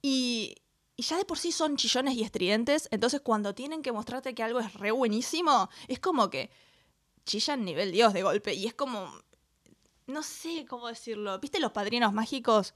y, 0.00 0.58
y 0.96 1.02
ya 1.02 1.18
de 1.18 1.24
por 1.24 1.38
sí 1.38 1.52
son 1.52 1.76
chillones 1.76 2.14
y 2.14 2.22
estridentes, 2.22 2.88
entonces 2.90 3.20
cuando 3.20 3.54
tienen 3.54 3.82
que 3.82 3.92
mostrarte 3.92 4.34
que 4.34 4.42
algo 4.42 4.60
es 4.60 4.72
re 4.74 4.90
buenísimo, 4.90 5.68
es 5.88 6.00
como 6.00 6.30
que 6.30 6.50
chillan 7.26 7.64
nivel 7.64 7.92
Dios 7.92 8.14
de 8.14 8.22
golpe 8.22 8.54
y 8.54 8.66
es 8.66 8.74
como, 8.74 9.12
no 10.06 10.22
sé 10.22 10.64
cómo 10.66 10.88
decirlo, 10.88 11.38
¿viste 11.38 11.60
los 11.60 11.72
padrinos 11.72 12.14
mágicos? 12.14 12.72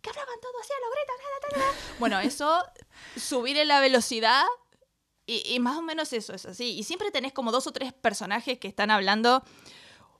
Que 0.00 0.08
hablaban 0.10 0.40
todo 0.40 0.52
así 0.60 0.70
a 0.72 0.80
lo 0.80 0.90
grita, 0.92 1.12
ta, 1.16 1.40
ta, 1.40 1.48
ta, 1.48 1.72
ta? 1.72 1.96
Bueno, 1.98 2.18
eso, 2.20 2.64
subirle 3.16 3.66
la 3.66 3.80
velocidad 3.80 4.44
y, 5.26 5.42
y 5.54 5.60
más 5.60 5.76
o 5.76 5.82
menos 5.82 6.12
eso 6.14 6.32
es 6.32 6.46
así. 6.46 6.78
Y 6.78 6.84
siempre 6.84 7.10
tenés 7.10 7.34
como 7.34 7.52
dos 7.52 7.66
o 7.66 7.72
tres 7.72 7.92
personajes 7.92 8.58
que 8.58 8.68
están 8.68 8.90
hablando 8.90 9.44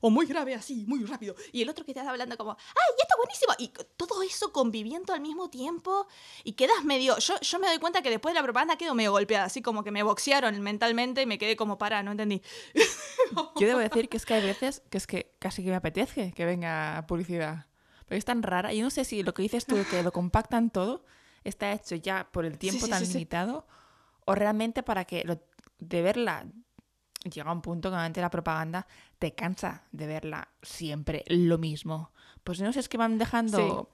o 0.01 0.09
muy 0.09 0.25
grave 0.25 0.55
así, 0.55 0.85
muy 0.87 1.03
rápido. 1.03 1.35
Y 1.51 1.61
el 1.61 1.69
otro 1.69 1.83
que 1.85 1.91
está 1.91 2.09
hablando 2.09 2.37
como, 2.37 2.51
¡ay, 2.51 2.95
esto 3.01 3.15
es 3.15 3.17
buenísimo! 3.17 3.53
Y 3.57 3.85
todo 3.97 4.21
eso 4.23 4.51
conviviendo 4.53 5.13
al 5.13 5.21
mismo 5.21 5.49
tiempo. 5.49 6.07
Y 6.43 6.53
quedas 6.53 6.83
medio. 6.85 7.17
Yo, 7.19 7.39
yo 7.41 7.59
me 7.59 7.67
doy 7.67 7.79
cuenta 7.79 8.01
que 8.01 8.09
después 8.09 8.33
de 8.33 8.39
la 8.39 8.43
propaganda 8.43 8.77
quedo 8.77 8.95
medio 8.95 9.11
golpeada, 9.11 9.45
así 9.45 9.61
como 9.61 9.83
que 9.83 9.91
me 9.91 10.03
boxearon 10.03 10.59
mentalmente 10.61 11.21
y 11.21 11.25
me 11.25 11.37
quedé 11.37 11.55
como 11.55 11.77
para, 11.77 12.01
no 12.03 12.11
entendí. 12.11 12.41
Yo 13.59 13.67
debo 13.67 13.79
decir 13.79 14.09
que 14.09 14.17
es 14.17 14.25
que 14.25 14.33
hay 14.35 14.41
veces 14.41 14.81
que 14.89 14.97
es 14.97 15.05
que 15.07 15.35
casi 15.39 15.63
que 15.63 15.69
me 15.69 15.75
apetece 15.75 16.31
que 16.33 16.45
venga 16.45 17.05
publicidad. 17.07 17.67
Pero 18.07 18.17
es 18.17 18.25
tan 18.25 18.41
rara. 18.41 18.73
Yo 18.73 18.83
no 18.83 18.89
sé 18.89 19.05
si 19.05 19.21
lo 19.23 19.33
que 19.33 19.41
dices 19.43 19.65
tú 19.65 19.75
que 19.91 20.01
lo 20.01 20.11
compactan 20.11 20.69
todo 20.71 21.05
está 21.43 21.71
hecho 21.73 21.95
ya 21.95 22.27
por 22.31 22.45
el 22.45 22.57
tiempo 22.57 22.85
sí, 22.85 22.89
tan 22.91 22.99
sí, 23.01 23.05
sí. 23.05 23.13
limitado 23.13 23.67
o 24.25 24.35
realmente 24.35 24.81
para 24.83 25.05
que 25.05 25.23
lo- 25.25 25.39
de 25.79 26.01
verla 26.01 26.45
llega 27.23 27.51
un 27.51 27.61
punto 27.61 27.89
que 27.89 27.91
normalmente 27.91 28.21
la 28.21 28.29
propaganda 28.29 28.87
te 29.19 29.35
cansa 29.35 29.83
de 29.91 30.07
verla 30.07 30.49
siempre 30.61 31.23
lo 31.27 31.57
mismo. 31.57 32.11
Pues 32.43 32.61
no 32.61 32.71
sé, 32.73 32.79
es 32.79 32.89
que 32.89 32.97
van 32.97 33.17
dejando 33.17 33.89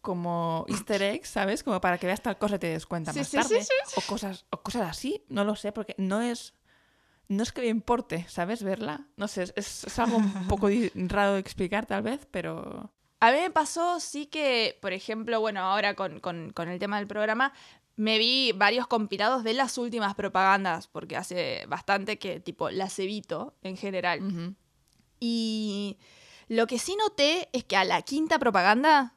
como 0.00 0.64
easter 0.68 1.02
eggs, 1.02 1.28
¿sabes? 1.28 1.62
Como 1.64 1.80
para 1.80 1.98
que 1.98 2.06
veas 2.06 2.22
tal 2.22 2.38
cosa 2.38 2.56
y 2.56 2.58
te 2.58 2.68
des 2.68 2.86
cuenta 2.86 3.12
Sí, 3.12 3.18
más 3.20 3.30
sí, 3.30 3.36
tarde. 3.38 3.60
sí, 3.60 3.66
sí, 3.86 3.94
O 3.96 4.02
cosas, 4.02 4.46
o 4.50 4.62
cosas 4.62 4.88
así, 4.88 5.24
no 5.28 5.44
lo 5.44 5.56
sé, 5.56 5.72
porque 5.72 5.94
no 5.98 6.20
es 6.20 6.54
no 7.28 7.42
es 7.42 7.52
que 7.52 7.60
me 7.60 7.66
importe, 7.66 8.24
¿sabes? 8.28 8.62
Verla. 8.62 9.06
No 9.16 9.28
sé, 9.28 9.42
es, 9.42 9.84
es 9.84 9.98
algo 9.98 10.16
un 10.16 10.46
poco 10.48 10.68
raro 10.94 11.34
de 11.34 11.40
explicar 11.40 11.84
tal 11.84 12.02
vez, 12.02 12.26
pero... 12.30 12.90
A 13.20 13.32
mí 13.32 13.38
me 13.38 13.50
pasó, 13.50 14.00
sí 14.00 14.26
que, 14.26 14.78
por 14.80 14.92
ejemplo, 14.94 15.40
bueno, 15.40 15.60
ahora 15.60 15.94
con, 15.94 16.20
con- 16.20 16.50
con 16.52 16.68
el 16.68 16.78
tema 16.78 16.96
del 16.98 17.06
programa, 17.08 17.52
me 17.98 18.16
vi 18.16 18.52
varios 18.52 18.86
compilados 18.86 19.42
de 19.42 19.54
las 19.54 19.76
últimas 19.76 20.14
propagandas, 20.14 20.86
porque 20.86 21.16
hace 21.16 21.66
bastante 21.66 22.16
que, 22.16 22.38
tipo, 22.38 22.70
las 22.70 22.96
evito 23.00 23.56
en 23.62 23.76
general. 23.76 24.54
Y 25.18 25.98
lo 26.46 26.68
que 26.68 26.78
sí 26.78 26.96
noté 26.96 27.48
es 27.52 27.64
que 27.64 27.76
a 27.76 27.84
la 27.84 28.00
quinta 28.02 28.38
propaganda 28.38 29.14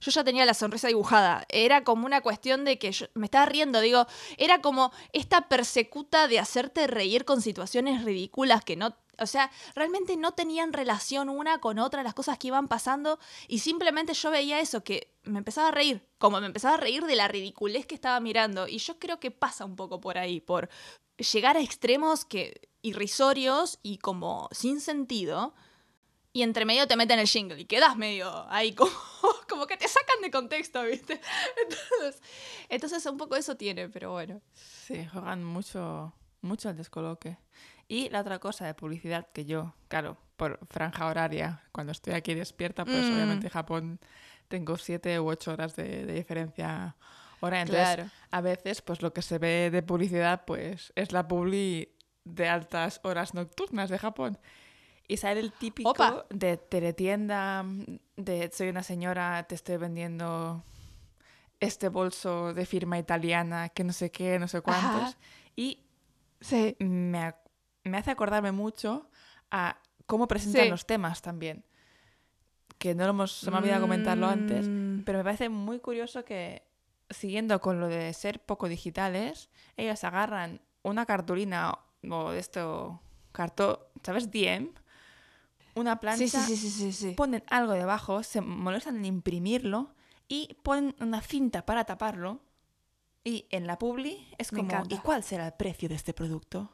yo 0.00 0.10
ya 0.10 0.22
tenía 0.24 0.44
la 0.44 0.52
sonrisa 0.52 0.88
dibujada. 0.88 1.46
Era 1.48 1.84
como 1.84 2.04
una 2.04 2.20
cuestión 2.20 2.66
de 2.66 2.78
que 2.78 2.92
yo 2.92 3.06
me 3.14 3.24
estaba 3.24 3.46
riendo, 3.46 3.80
digo, 3.80 4.06
era 4.36 4.60
como 4.60 4.92
esta 5.14 5.48
persecuta 5.48 6.28
de 6.28 6.38
hacerte 6.38 6.86
reír 6.86 7.24
con 7.24 7.40
situaciones 7.40 8.04
ridículas 8.04 8.62
que 8.62 8.76
no, 8.76 8.94
o 9.18 9.26
sea, 9.26 9.50
realmente 9.74 10.16
no 10.16 10.32
tenían 10.32 10.72
relación 10.72 11.28
una 11.28 11.58
con 11.58 11.78
otra 11.78 12.02
las 12.02 12.14
cosas 12.14 12.38
que 12.38 12.48
iban 12.48 12.68
pasando 12.68 13.18
y 13.46 13.60
simplemente 13.60 14.14
yo 14.14 14.30
veía 14.30 14.60
eso, 14.60 14.84
que 14.84 15.14
me 15.24 15.38
empezaba 15.38 15.68
a 15.68 15.72
reír, 15.72 16.06
como 16.18 16.40
me 16.40 16.46
empezaba 16.46 16.74
a 16.74 16.78
reír 16.78 17.04
de 17.04 17.16
la 17.16 17.28
ridiculez 17.28 17.86
que 17.86 17.94
estaba 17.94 18.20
mirando. 18.20 18.68
Y 18.68 18.78
yo 18.78 18.98
creo 18.98 19.20
que 19.20 19.30
pasa 19.30 19.64
un 19.64 19.76
poco 19.76 20.00
por 20.00 20.18
ahí, 20.18 20.40
por 20.40 20.68
llegar 21.16 21.56
a 21.56 21.60
extremos 21.60 22.24
que 22.24 22.68
irrisorios 22.82 23.78
y 23.82 23.98
como 23.98 24.48
sin 24.52 24.80
sentido 24.80 25.54
y 26.32 26.42
entre 26.42 26.64
medio 26.64 26.86
te 26.86 26.96
meten 26.96 27.18
el 27.18 27.26
jingle 27.26 27.60
y 27.60 27.64
quedas 27.64 27.96
medio 27.96 28.48
ahí 28.48 28.72
como, 28.72 28.92
como 29.48 29.66
que 29.66 29.76
te 29.76 29.88
sacan 29.88 30.20
de 30.22 30.30
contexto, 30.30 30.82
¿viste? 30.84 31.20
Entonces, 31.62 32.22
entonces 32.68 33.06
un 33.06 33.16
poco 33.16 33.36
eso 33.36 33.56
tiene, 33.56 33.88
pero 33.88 34.12
bueno. 34.12 34.40
Sí, 34.52 35.04
juegan 35.06 35.42
mucho, 35.42 36.12
mucho 36.40 36.68
al 36.68 36.76
descoloque. 36.76 37.38
Y 37.88 38.10
la 38.10 38.20
otra 38.20 38.38
cosa 38.38 38.66
de 38.66 38.74
publicidad 38.74 39.28
que 39.32 39.44
yo, 39.46 39.74
claro, 39.88 40.18
por 40.36 40.60
franja 40.68 41.06
horaria, 41.06 41.62
cuando 41.72 41.92
estoy 41.92 42.12
aquí 42.14 42.34
despierta, 42.34 42.84
pues 42.84 43.08
Mm. 43.10 43.14
obviamente 43.14 43.46
en 43.46 43.52
Japón 43.52 44.00
tengo 44.48 44.76
siete 44.76 45.18
u 45.18 45.28
ocho 45.28 45.52
horas 45.52 45.74
de, 45.74 46.04
de 46.06 46.12
diferencia 46.12 46.96
hora. 47.40 47.62
Entonces, 47.62 47.94
Claro. 47.94 48.10
a 48.30 48.40
veces, 48.42 48.82
pues 48.82 49.00
lo 49.02 49.12
que 49.12 49.22
se 49.22 49.38
ve 49.38 49.70
de 49.70 49.82
publicidad, 49.82 50.44
pues 50.44 50.92
es 50.96 51.12
la 51.12 51.26
publi 51.26 51.88
de 52.24 52.48
altas 52.48 53.00
horas 53.04 53.32
nocturnas 53.34 53.88
de 53.90 53.98
Japón. 53.98 54.38
Y 55.06 55.16
sale 55.16 55.40
el 55.40 55.52
típico 55.52 55.90
Opa. 55.90 56.26
de 56.28 56.58
teletienda, 56.58 57.64
de 58.16 58.50
soy 58.52 58.68
una 58.68 58.82
señora, 58.82 59.42
te 59.48 59.54
estoy 59.54 59.78
vendiendo 59.78 60.62
este 61.60 61.88
bolso 61.88 62.52
de 62.52 62.66
firma 62.66 62.98
italiana, 62.98 63.70
que 63.70 63.82
no 63.84 63.94
sé 63.94 64.10
qué, 64.10 64.38
no 64.38 64.46
sé 64.46 64.60
cuántos. 64.60 65.02
Ajá. 65.02 65.16
Y 65.56 65.80
Sí. 66.40 66.76
me, 66.78 67.34
me 67.88 67.98
hace 67.98 68.10
acordarme 68.10 68.52
mucho 68.52 69.08
a 69.50 69.78
cómo 70.06 70.26
presentan 70.28 70.64
Sí. 70.64 70.70
los 70.70 70.86
temas 70.86 71.22
también. 71.22 71.64
Que 72.78 72.94
no 72.94 73.04
lo 73.04 73.10
hemos, 73.10 73.32
se 73.32 73.50
me 73.50 73.56
ha 73.56 73.60
olvidado 73.60 73.80
comentarlo 73.82 74.28
antes, 74.28 74.68
Mm. 74.68 75.02
pero 75.04 75.18
me 75.18 75.24
parece 75.24 75.48
muy 75.48 75.80
curioso 75.80 76.24
que, 76.24 76.62
siguiendo 77.10 77.60
con 77.60 77.80
lo 77.80 77.88
de 77.88 78.12
ser 78.12 78.40
poco 78.44 78.68
digitales, 78.68 79.50
ellos 79.76 80.04
agarran 80.04 80.60
una 80.82 81.04
cartulina 81.06 81.78
o 82.08 82.30
de 82.30 82.38
esto, 82.38 83.00
cartón, 83.32 83.78
¿sabes? 84.04 84.30
DM, 84.30 84.70
una 85.74 85.98
plancha, 86.00 86.26
Sí, 86.26 86.56
sí, 86.56 86.56
sí, 86.56 86.70
sí, 86.70 86.70
sí, 86.70 86.92
sí. 86.92 87.10
ponen 87.14 87.42
algo 87.48 87.72
debajo, 87.72 88.22
se 88.22 88.40
molestan 88.40 88.96
en 88.96 89.04
imprimirlo 89.06 89.94
y 90.28 90.54
ponen 90.62 90.94
una 91.00 91.20
cinta 91.20 91.66
para 91.66 91.84
taparlo. 91.84 92.40
Y 93.24 93.46
en 93.50 93.66
la 93.66 93.78
publi 93.78 94.26
es 94.38 94.50
como. 94.50 94.70
¿y 94.88 94.98
cuál 94.98 95.22
será 95.22 95.46
el 95.46 95.52
precio 95.54 95.88
de 95.88 95.96
este 95.96 96.14
producto? 96.14 96.70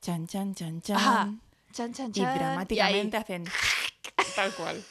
Chan, 0.00 0.26
chan, 0.26 0.54
chan, 0.54 0.80
chan. 0.80 0.96
Ajá. 0.96 1.34
Chan, 1.72 1.92
chan, 1.92 2.10
Y 2.10 2.12
chan. 2.20 2.38
dramáticamente 2.38 3.16
hacen 3.16 3.44
tal 4.36 4.54
cual. 4.54 4.84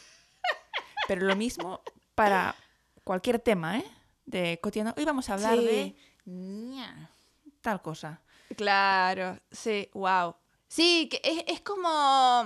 Pero 1.07 1.25
lo 1.25 1.35
mismo 1.35 1.81
para 2.15 2.55
cualquier 3.03 3.39
tema, 3.39 3.77
¿eh? 3.79 3.85
De 4.25 4.59
cotidiano. 4.61 4.93
Hoy 4.97 5.05
vamos 5.05 5.29
a 5.29 5.33
hablar 5.35 5.57
Sí. 5.57 5.65
de 5.65 5.95
tal 7.61 7.81
cosa. 7.81 8.21
Claro, 8.55 9.39
sí, 9.51 9.89
wow. 9.93 10.35
Sí, 10.67 11.07
que 11.09 11.21
es, 11.23 11.43
es 11.47 11.61
como. 11.61 12.45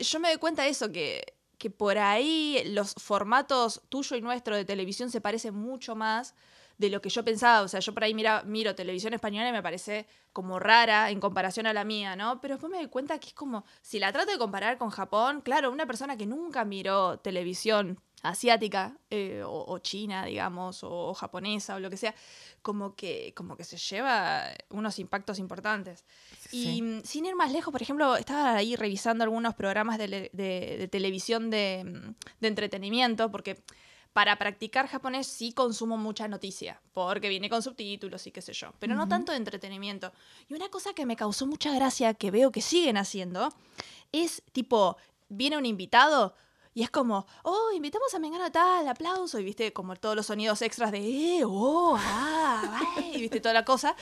Yo 0.00 0.20
me 0.20 0.28
doy 0.28 0.38
cuenta 0.38 0.62
de 0.62 0.70
eso, 0.70 0.90
que, 0.90 1.22
que 1.58 1.70
por 1.70 1.98
ahí 1.98 2.62
los 2.66 2.94
formatos 2.94 3.82
tuyo 3.88 4.16
y 4.16 4.20
nuestro 4.22 4.56
de 4.56 4.64
televisión 4.64 5.10
se 5.10 5.20
parecen 5.20 5.54
mucho 5.54 5.94
más 5.94 6.34
de 6.78 6.90
lo 6.90 7.00
que 7.00 7.08
yo 7.10 7.24
pensaba. 7.24 7.62
O 7.62 7.68
sea, 7.68 7.80
yo 7.80 7.92
por 7.94 8.04
ahí 8.04 8.14
mira, 8.14 8.42
miro 8.44 8.74
televisión 8.74 9.14
española 9.14 9.48
y 9.48 9.52
me 9.52 9.62
parece 9.62 10.06
como 10.32 10.58
rara 10.58 11.10
en 11.10 11.20
comparación 11.20 11.66
a 11.66 11.72
la 11.72 11.84
mía, 11.84 12.16
¿no? 12.16 12.40
Pero 12.40 12.54
después 12.54 12.70
me 12.70 12.78
doy 12.78 12.88
cuenta 12.88 13.18
que 13.18 13.28
es 13.28 13.34
como. 13.34 13.64
Si 13.82 13.98
la 13.98 14.12
trato 14.12 14.30
de 14.32 14.38
comparar 14.38 14.78
con 14.78 14.90
Japón, 14.90 15.40
claro, 15.42 15.70
una 15.70 15.86
persona 15.86 16.16
que 16.16 16.26
nunca 16.26 16.64
miró 16.64 17.18
televisión 17.18 18.00
asiática 18.24 18.96
eh, 19.10 19.42
o, 19.44 19.64
o 19.66 19.78
china, 19.80 20.24
digamos, 20.26 20.84
o, 20.84 20.90
o 21.08 21.14
japonesa 21.14 21.74
o 21.74 21.80
lo 21.80 21.90
que 21.90 21.96
sea, 21.96 22.14
como 22.62 22.94
que, 22.94 23.34
como 23.36 23.56
que 23.56 23.64
se 23.64 23.76
lleva 23.76 24.44
unos 24.70 25.00
impactos 25.00 25.40
importantes. 25.40 26.04
Y 26.52 26.62
Sí. 26.64 26.82
mm, 26.82 27.00
sin 27.02 27.26
ir 27.26 27.34
más 27.34 27.50
lejos, 27.50 27.72
por 27.72 27.82
ejemplo, 27.82 28.14
estaba 28.16 28.54
ahí 28.54 28.76
revisando 28.76 29.24
algunos 29.24 29.54
programas 29.54 29.98
de, 29.98 30.06
le- 30.08 30.30
de- 30.32 30.76
de 30.78 30.88
televisión 30.88 31.50
de, 31.50 31.82
mm, 31.84 32.14
de 32.40 32.48
entretenimiento, 32.48 33.28
porque 33.32 33.60
para 34.12 34.36
practicar 34.36 34.88
japonés 34.88 35.26
sí 35.26 35.52
consumo 35.52 35.96
mucha 35.96 36.28
noticia, 36.28 36.80
porque 36.92 37.28
viene 37.28 37.48
con 37.48 37.62
subtítulos 37.62 38.26
y 38.26 38.30
qué 38.30 38.42
sé 38.42 38.52
yo, 38.52 38.72
pero 38.78 38.94
no 38.94 39.08
tanto 39.08 39.32
de 39.32 39.38
entretenimiento. 39.38 40.12
Y 40.48 40.54
una 40.54 40.68
cosa 40.68 40.92
que 40.92 41.06
me 41.06 41.16
causó 41.16 41.46
mucha 41.46 41.72
gracia, 41.74 42.14
que 42.14 42.30
veo 42.30 42.52
que 42.52 42.60
siguen 42.60 42.98
haciendo, 42.98 43.54
es 44.12 44.42
tipo, 44.52 44.96
viene 45.28 45.56
un 45.56 45.66
invitado 45.66 46.34
y 46.74 46.82
es 46.82 46.90
como, 46.90 47.26
oh, 47.42 47.70
invitamos 47.74 48.14
a 48.14 48.18
Mengano 48.18 48.50
tal, 48.50 48.88
aplauso, 48.88 49.38
y 49.38 49.44
viste, 49.44 49.72
como 49.72 49.96
todos 49.96 50.16
los 50.16 50.26
sonidos 50.26 50.62
extras 50.62 50.90
de, 50.90 50.98
eh, 50.98 51.42
oh, 51.44 51.96
ah, 51.98 52.80
ay, 52.96 53.12
y 53.14 53.20
viste 53.20 53.40
toda 53.40 53.54
la 53.54 53.64
cosa. 53.64 53.94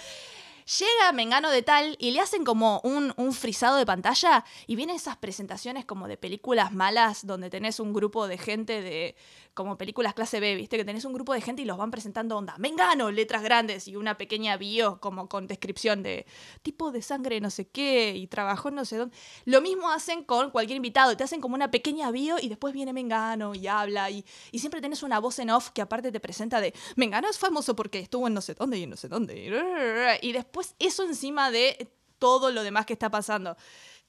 Llega 0.79 1.11
Mengano 1.13 1.51
de 1.51 1.63
tal 1.63 1.97
y 1.99 2.13
le 2.13 2.21
hacen 2.21 2.45
como 2.45 2.81
un, 2.85 3.13
un 3.17 3.33
frisado 3.33 3.77
de 3.77 3.87
pantalla 3.87 4.45
y 4.69 4.77
vienen 4.77 4.95
esas 4.95 5.17
presentaciones 5.17 5.85
como 5.85 6.07
de 6.07 6.17
películas 6.17 6.73
malas 6.73 7.27
donde 7.27 7.51
tenés 7.51 7.81
un 7.81 7.93
grupo 7.93 8.29
de 8.29 8.39
gente 8.39 8.81
de 8.81 9.17
como 9.61 9.77
películas 9.77 10.15
clase 10.15 10.41
B, 10.41 10.55
¿viste? 10.55 10.77
Que 10.77 10.85
tenés 10.85 11.05
un 11.05 11.13
grupo 11.13 11.35
de 11.35 11.41
gente 11.41 11.63
y 11.63 11.65
los 11.65 11.77
van 11.77 11.91
presentando 11.91 12.37
onda, 12.37 12.57
Mengano, 12.59 13.11
letras 13.11 13.43
grandes 13.43 13.87
y 13.89 13.97
una 13.97 14.17
pequeña 14.17 14.57
bio 14.57 15.01
como 15.01 15.29
con 15.29 15.47
descripción 15.47 16.03
de 16.03 16.27
tipo 16.63 16.91
de 16.93 17.03
sangre 17.03 17.41
no 17.41 17.51
sé 17.51 17.69
qué 17.69 18.17
y 18.17 18.27
trabajó 18.27 18.71
no 18.71 18.85
sé 18.85 18.97
dónde. 18.97 19.17
Lo 19.45 19.61
mismo 19.61 19.91
hacen 19.91 20.25
con 20.25 20.51
cualquier 20.51 20.77
invitado, 20.77 21.17
te 21.17 21.25
hacen 21.25 21.41
como 21.41 21.55
una 21.55 21.71
pequeña 21.71 22.11
bio 22.11 22.37
y 22.41 22.49
después 22.49 22.73
viene 22.73 22.93
Mengano 22.93 23.55
y 23.55 23.67
habla 23.67 24.11
y, 24.11 24.25
y 24.51 24.59
siempre 24.59 24.81
tenés 24.81 25.03
una 25.03 25.19
voz 25.19 25.39
en 25.39 25.51
off 25.51 25.71
que 25.71 25.83
aparte 25.83 26.11
te 26.11 26.21
presenta 26.21 26.61
de 26.61 26.75
Mengano 26.97 27.29
es 27.29 27.39
famoso 27.39 27.77
porque 27.77 27.99
estuvo 27.99 28.27
en 28.27 28.35
no 28.35 28.41
sé 28.41 28.55
dónde 28.55 28.79
y 28.79 28.85
en 28.85 28.91
no 28.91 28.97
sé 28.97 29.09
dónde. 29.09 30.19
Y 30.23 30.33
después 30.33 30.75
eso 30.79 31.05
encima 31.05 31.51
de 31.51 31.91
todo 32.19 32.51
lo 32.51 32.63
demás 32.63 32.87
que 32.87 32.93
está 32.93 33.11
pasando. 33.11 33.57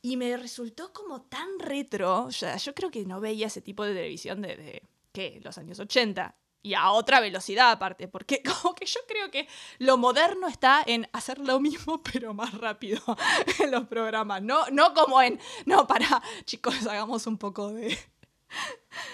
Y 0.04 0.18
me 0.18 0.36
resultó 0.36 0.92
como 0.94 1.22
tan 1.22 1.60
retro, 1.60 2.26
o 2.26 2.32
sea, 2.32 2.58
yo 2.58 2.74
creo 2.74 2.90
que 2.90 3.06
no 3.06 3.20
veía 3.20 3.48
ese 3.48 3.62
tipo 3.62 3.84
de 3.84 3.94
televisión 3.94 4.42
desde, 4.42 4.82
¿qué? 5.12 5.39
Los 5.43 5.58
años 5.58 5.80
80. 5.80 6.36
Y 6.63 6.76
a 6.76 6.91
otra 6.91 7.19
velocidad 7.19 7.71
aparte, 7.71 8.08
porque 8.08 8.43
como 8.62 8.76
que 8.76 8.86
yo 8.86 9.00
creo 9.08 9.32
que 9.32 9.47
lo 9.80 9.97
moderno 9.97 10.47
está 10.47 10.84
en 10.86 11.08
hacer 11.12 11.39
lo 11.39 11.60
mismo, 11.60 12.02
pero 12.13 12.34
más 12.34 12.54
rápido 12.54 13.02
en 13.60 13.71
los 13.71 13.88
programas. 13.88 14.41
No, 14.43 14.65
no 14.71 14.93
como 14.93 15.21
en, 15.21 15.39
no, 15.65 15.88
para, 15.88 16.21
chicos, 16.45 16.86
hagamos 16.86 17.26
un 17.28 17.38
poco 17.39 17.74
de, 17.74 17.97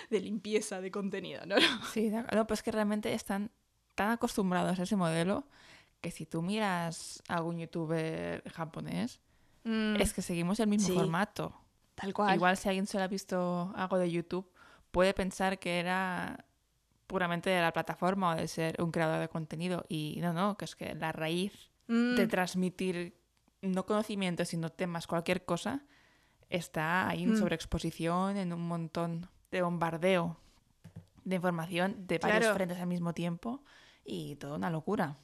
de 0.10 0.20
limpieza 0.20 0.82
de 0.82 0.92
contenido, 0.92 1.46
¿no? 1.46 1.56
Sí, 1.94 2.10
de 2.10 2.18
ac- 2.18 2.36
no, 2.36 2.46
pues 2.48 2.62
que 2.64 2.72
realmente 2.72 3.14
están 3.14 3.52
tan 3.96 4.12
acostumbrados 4.12 4.78
a 4.80 4.84
ese 4.84 4.96
modelo 4.96 5.48
que 6.02 6.12
si 6.12 6.26
tú 6.26 6.42
miras 6.42 7.24
a 7.28 7.36
algún 7.38 7.58
youtuber 7.60 8.44
japonés, 8.52 9.20
Mm, 9.64 9.98
es 10.00 10.14
que 10.14 10.22
seguimos 10.22 10.62
el 10.62 10.68
mismo 10.68 10.88
Sí. 10.88 10.94
formato. 10.94 11.54
tal 11.96 12.14
cual. 12.14 12.34
Igual 12.36 12.56
si 12.56 12.70
alguien 12.70 12.88
solo 12.88 13.04
ha 13.04 13.08
visto 13.08 13.74
algo 13.76 13.98
de 13.98 14.10
YouTube, 14.10 14.50
puede 14.92 15.14
pensar 15.14 15.60
que 15.60 15.80
era 15.80 16.46
puramente 17.08 17.50
de 17.50 17.62
la 17.62 17.72
plataforma 17.74 18.32
o 18.32 18.36
de 18.36 18.48
ser 18.48 18.82
un 18.82 18.92
creador 18.92 19.20
de 19.20 19.30
contenido. 19.30 19.86
Y 19.88 20.18
no, 20.22 20.34
no, 20.34 20.58
que 20.58 20.66
es 20.66 20.76
que 20.76 20.94
la 20.96 21.12
raíz 21.12 21.54
Mm, 21.88 22.16
de 22.16 22.28
transmitir 22.28 23.18
no 23.62 23.86
conocimiento, 23.86 24.44
sino 24.44 24.70
temas, 24.70 25.08
cualquier 25.08 25.46
cosa, 25.46 25.86
está 26.50 27.08
ahí 27.08 27.24
en 27.24 27.32
Mm. 27.32 27.38
sobreexposición, 27.40 28.36
en 28.38 28.52
un 28.54 28.68
montón 28.68 29.30
de 29.52 29.62
bombardeo 29.62 30.38
de 31.24 31.36
información 31.38 32.06
de 32.08 32.20
varios 32.20 32.40
Claro. 32.42 32.56
frentes 32.56 32.78
al 32.80 32.88
mismo 32.88 33.14
tiempo 33.14 33.64
y 34.06 34.36
toda 34.36 34.56
una 34.56 34.70
locura. 34.70 35.18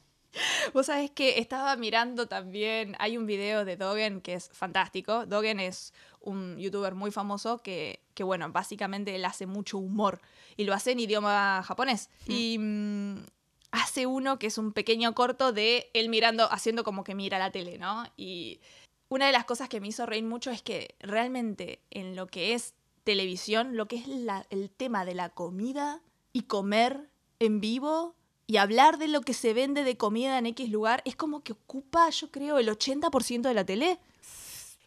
Vos 0.72 0.86
sabés 0.86 1.10
que 1.12 1.38
estaba 1.38 1.76
mirando 1.76 2.26
también, 2.26 2.96
hay 2.98 3.16
un 3.16 3.26
video 3.26 3.64
de 3.64 3.76
Dogen 3.76 4.20
que 4.20 4.34
es 4.34 4.48
fantástico. 4.52 5.26
Dogen 5.26 5.60
es 5.60 5.92
un 6.24 6.58
youtuber 6.58 6.94
muy 6.94 7.10
famoso 7.10 7.58
que, 7.62 8.00
que 8.14 8.24
bueno, 8.24 8.50
básicamente 8.50 9.14
él 9.14 9.24
hace 9.24 9.46
mucho 9.46 9.78
humor 9.78 10.20
y 10.56 10.64
lo 10.64 10.74
hace 10.74 10.92
en 10.92 11.00
idioma 11.00 11.62
japonés. 11.64 12.08
Y 12.28 12.58
mm, 12.58 13.24
hace 13.72 14.06
uno 14.06 14.38
que 14.38 14.46
es 14.48 14.58
un 14.58 14.72
pequeño 14.72 15.14
corto 15.14 15.52
de 15.52 15.90
él 15.94 16.08
mirando, 16.08 16.50
haciendo 16.52 16.82
como 16.84 17.04
que 17.04 17.14
mira 17.14 17.38
la 17.38 17.50
tele, 17.50 17.78
¿no? 17.78 18.04
Y 18.16 18.60
una 19.08 19.26
de 19.26 19.32
las 19.32 19.44
cosas 19.44 19.68
que 19.68 19.80
me 19.80 19.88
hizo 19.88 20.06
reír 20.06 20.24
mucho 20.24 20.50
es 20.50 20.62
que 20.62 20.94
realmente 21.00 21.80
en 21.90 22.16
lo 22.16 22.26
que 22.26 22.54
es 22.54 22.74
televisión, 23.04 23.76
lo 23.76 23.86
que 23.86 23.96
es 23.96 24.08
la- 24.08 24.46
el 24.50 24.70
tema 24.70 25.04
de 25.04 25.14
la 25.14 25.28
comida 25.28 26.00
y 26.32 26.42
comer 26.42 27.10
en 27.38 27.60
vivo 27.60 28.14
y 28.46 28.56
hablar 28.56 28.98
de 28.98 29.08
lo 29.08 29.20
que 29.20 29.34
se 29.34 29.52
vende 29.52 29.84
de 29.84 29.96
comida 29.96 30.38
en 30.38 30.46
X 30.46 30.70
lugar 30.70 31.02
es 31.04 31.16
como 31.16 31.42
que 31.42 31.52
ocupa, 31.52 32.08
yo 32.10 32.30
creo, 32.30 32.58
el 32.58 32.68
80% 32.68 33.48
de 33.48 33.54
la 33.54 33.64
tele. 33.64 33.98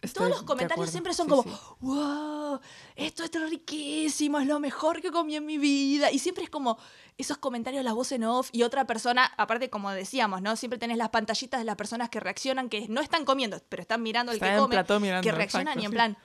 Estoy 0.01 0.27
Todos 0.27 0.29
los 0.29 0.43
comentarios 0.43 0.91
siempre 0.91 1.13
son 1.13 1.25
sí, 1.25 1.29
como, 1.31 1.43
sí. 1.43 1.49
wow, 1.79 2.59
esto 2.95 3.23
es 3.23 3.49
riquísimo, 3.49 4.39
es 4.39 4.45
lo 4.45 4.59
mejor 4.59 5.01
que 5.01 5.11
comí 5.11 5.35
en 5.35 5.45
mi 5.45 5.57
vida. 5.57 6.11
Y 6.11 6.19
siempre 6.19 6.43
es 6.43 6.51
como 6.51 6.77
esos 7.17 7.39
comentarios, 7.39 7.83
la 7.83 7.93
voz 7.93 8.11
en 8.11 8.23
off 8.23 8.49
y 8.51 8.61
otra 8.61 8.85
persona, 8.85 9.31
aparte 9.37 9.71
como 9.71 9.89
decíamos, 9.89 10.43
¿no? 10.43 10.55
Siempre 10.55 10.77
tenés 10.77 10.97
las 10.97 11.09
pantallitas 11.09 11.59
de 11.59 11.65
las 11.65 11.75
personas 11.75 12.09
que 12.09 12.19
reaccionan, 12.19 12.69
que 12.69 12.87
no 12.89 13.01
están 13.01 13.25
comiendo, 13.25 13.59
pero 13.69 13.81
están 13.81 14.03
mirando 14.03 14.31
el 14.31 14.35
Está 14.35 14.51
que 14.51 14.57
come, 14.85 14.99
mirando, 14.99 15.23
que 15.23 15.31
reaccionan 15.31 15.79
exacto, 15.79 15.81
y 15.81 15.85
en 15.85 15.91
sí. 15.91 15.95
plan, 15.95 16.17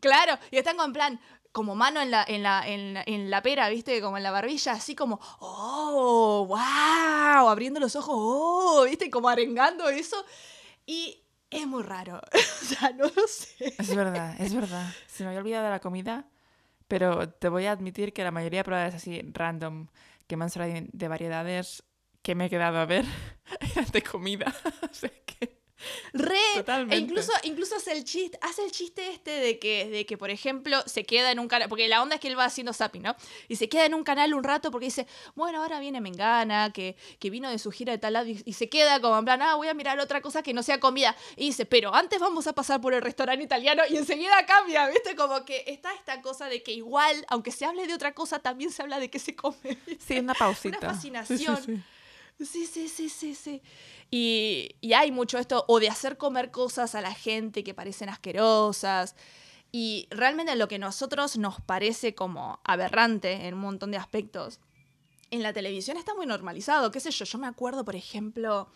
claro, 0.00 0.38
y 0.50 0.56
están 0.56 0.78
con 0.78 0.94
plan, 0.94 1.20
como 1.52 1.74
mano 1.74 2.00
en 2.00 2.10
la, 2.10 2.24
en 2.26 2.42
la, 2.42 2.66
en, 2.66 2.96
en 3.04 3.28
la 3.28 3.42
pera, 3.42 3.68
¿viste? 3.68 4.00
Como 4.00 4.16
en 4.16 4.22
la 4.22 4.30
barbilla, 4.30 4.72
así 4.72 4.94
como, 4.94 5.20
oh, 5.40 6.46
wow, 6.48 7.48
abriendo 7.48 7.80
los 7.80 7.96
ojos, 7.96 8.14
oh, 8.16 8.84
¿viste? 8.84 9.10
Como 9.10 9.28
arengando 9.28 9.90
eso. 9.90 10.24
Y 10.86 11.22
es 11.50 11.66
muy 11.66 11.82
raro. 11.82 12.20
o 12.32 12.64
sea, 12.64 12.90
no 12.92 13.04
lo 13.04 13.26
sé. 13.28 13.74
Es 13.78 13.94
verdad, 13.94 14.34
es 14.40 14.54
verdad. 14.54 14.92
Se 15.06 15.22
me 15.22 15.28
había 15.28 15.40
olvidado 15.40 15.68
la 15.68 15.80
comida, 15.80 16.28
pero 16.88 17.28
te 17.28 17.48
voy 17.48 17.66
a 17.66 17.72
admitir 17.72 18.12
que 18.12 18.24
la 18.24 18.30
mayoría 18.30 18.60
de 18.60 18.64
pruebas 18.64 18.94
así 18.94 19.22
random 19.32 19.88
que 20.26 20.36
me 20.36 20.44
han 20.44 20.50
salido 20.50 20.86
de 20.92 21.08
variedades 21.08 21.82
que 22.22 22.34
me 22.34 22.46
he 22.46 22.50
quedado 22.50 22.78
a 22.78 22.86
ver 22.86 23.04
de 23.92 24.02
comida. 24.02 24.54
o 24.90 24.94
sea 24.94 25.10
que 25.26 25.59
Re, 26.12 26.36
Totalmente. 26.56 26.94
e 26.94 26.98
incluso, 26.98 27.32
incluso 27.44 27.76
hace 27.76 27.92
el 27.92 28.04
chiste, 28.04 28.38
hace 28.42 28.64
el 28.64 28.70
chiste 28.72 29.10
este 29.10 29.30
de 29.30 29.58
que, 29.58 29.88
de 29.88 30.06
que, 30.06 30.16
por 30.18 30.30
ejemplo, 30.30 30.82
se 30.86 31.04
queda 31.04 31.30
en 31.30 31.38
un 31.38 31.48
canal, 31.48 31.68
porque 31.68 31.88
la 31.88 32.02
onda 32.02 32.16
es 32.16 32.20
que 32.20 32.28
él 32.28 32.38
va 32.38 32.44
haciendo 32.44 32.72
zapping, 32.72 33.02
¿no? 33.02 33.16
Y 33.48 33.56
se 33.56 33.68
queda 33.68 33.86
en 33.86 33.94
un 33.94 34.04
canal 34.04 34.34
un 34.34 34.44
rato 34.44 34.70
porque 34.70 34.86
dice, 34.86 35.06
bueno, 35.34 35.62
ahora 35.62 35.80
viene 35.80 36.00
Mengana, 36.00 36.72
que, 36.72 36.96
que 37.18 37.30
vino 37.30 37.50
de 37.50 37.58
su 37.58 37.70
gira 37.70 37.92
de 37.92 37.98
tal 37.98 38.12
lado, 38.14 38.26
y, 38.28 38.42
y 38.44 38.52
se 38.52 38.68
queda 38.68 39.00
como 39.00 39.18
en 39.18 39.24
plan, 39.24 39.40
ah, 39.42 39.54
voy 39.56 39.68
a 39.68 39.74
mirar 39.74 39.98
otra 40.00 40.20
cosa 40.20 40.42
que 40.42 40.52
no 40.52 40.62
sea 40.62 40.80
comida. 40.80 41.16
Y 41.36 41.46
dice, 41.46 41.66
pero 41.66 41.94
antes 41.94 42.18
vamos 42.20 42.46
a 42.46 42.52
pasar 42.52 42.80
por 42.80 42.94
el 42.94 43.02
restaurante 43.02 43.44
italiano 43.44 43.82
y 43.88 43.96
enseguida 43.96 44.44
cambia, 44.46 44.88
¿viste? 44.88 45.14
Como 45.16 45.44
que 45.44 45.64
está 45.66 45.92
esta 45.94 46.20
cosa 46.22 46.48
de 46.48 46.62
que 46.62 46.72
igual, 46.72 47.24
aunque 47.28 47.52
se 47.52 47.64
hable 47.64 47.86
de 47.86 47.94
otra 47.94 48.12
cosa, 48.14 48.38
también 48.38 48.70
se 48.70 48.82
habla 48.82 48.98
de 48.98 49.10
qué 49.10 49.18
se 49.18 49.34
come. 49.34 49.56
¿viste? 49.86 49.96
sí, 49.98 50.18
una 50.18 50.34
pausita. 50.34 50.78
Una 50.78 50.94
Sí, 50.94 51.04
sí, 51.04 51.10
fascinación. 51.46 51.64
sí. 51.64 51.82
Sí, 52.44 52.66
sí, 52.66 52.88
sí, 52.88 53.08
sí, 53.08 53.34
sí. 53.34 53.62
Y, 54.10 54.76
y 54.80 54.94
hay 54.94 55.12
mucho 55.12 55.38
esto, 55.38 55.64
o 55.68 55.78
de 55.78 55.88
hacer 55.88 56.16
comer 56.16 56.50
cosas 56.50 56.94
a 56.94 57.00
la 57.02 57.12
gente 57.12 57.62
que 57.62 57.74
parecen 57.74 58.08
asquerosas. 58.08 59.14
Y 59.72 60.08
realmente 60.10 60.56
lo 60.56 60.66
que 60.66 60.76
a 60.76 60.78
nosotros 60.78 61.36
nos 61.36 61.60
parece 61.60 62.14
como 62.14 62.60
aberrante 62.64 63.46
en 63.46 63.54
un 63.54 63.60
montón 63.60 63.90
de 63.90 63.98
aspectos, 63.98 64.58
en 65.30 65.42
la 65.42 65.52
televisión 65.52 65.96
está 65.96 66.14
muy 66.14 66.26
normalizado. 66.26 66.90
¿Qué 66.90 66.98
sé 66.98 67.10
yo? 67.10 67.24
Yo 67.24 67.38
me 67.38 67.46
acuerdo, 67.46 67.84
por 67.84 67.94
ejemplo, 67.94 68.68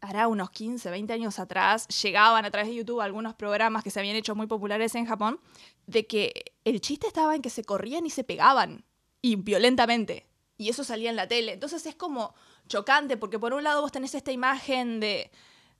hará 0.00 0.28
unos 0.28 0.50
15, 0.50 0.90
20 0.90 1.12
años 1.12 1.38
atrás, 1.38 1.86
llegaban 1.88 2.44
a 2.44 2.50
través 2.50 2.68
de 2.68 2.76
YouTube 2.76 3.00
algunos 3.00 3.34
programas 3.34 3.84
que 3.84 3.90
se 3.90 4.00
habían 4.00 4.16
hecho 4.16 4.34
muy 4.34 4.46
populares 4.46 4.94
en 4.94 5.06
Japón, 5.06 5.38
de 5.86 6.06
que 6.06 6.54
el 6.64 6.80
chiste 6.80 7.08
estaba 7.08 7.34
en 7.34 7.42
que 7.42 7.50
se 7.50 7.64
corrían 7.64 8.06
y 8.06 8.10
se 8.10 8.24
pegaban, 8.24 8.84
y 9.20 9.36
violentamente. 9.36 10.26
Y 10.56 10.68
eso 10.70 10.84
salía 10.84 11.10
en 11.10 11.16
la 11.16 11.28
tele. 11.28 11.52
Entonces 11.52 11.84
es 11.86 11.94
como 11.94 12.34
chocante, 12.72 13.16
porque 13.18 13.38
por 13.38 13.52
un 13.52 13.62
lado 13.62 13.82
vos 13.82 13.92
tenés 13.92 14.14
esta 14.14 14.32
imagen 14.32 14.98
de, 14.98 15.30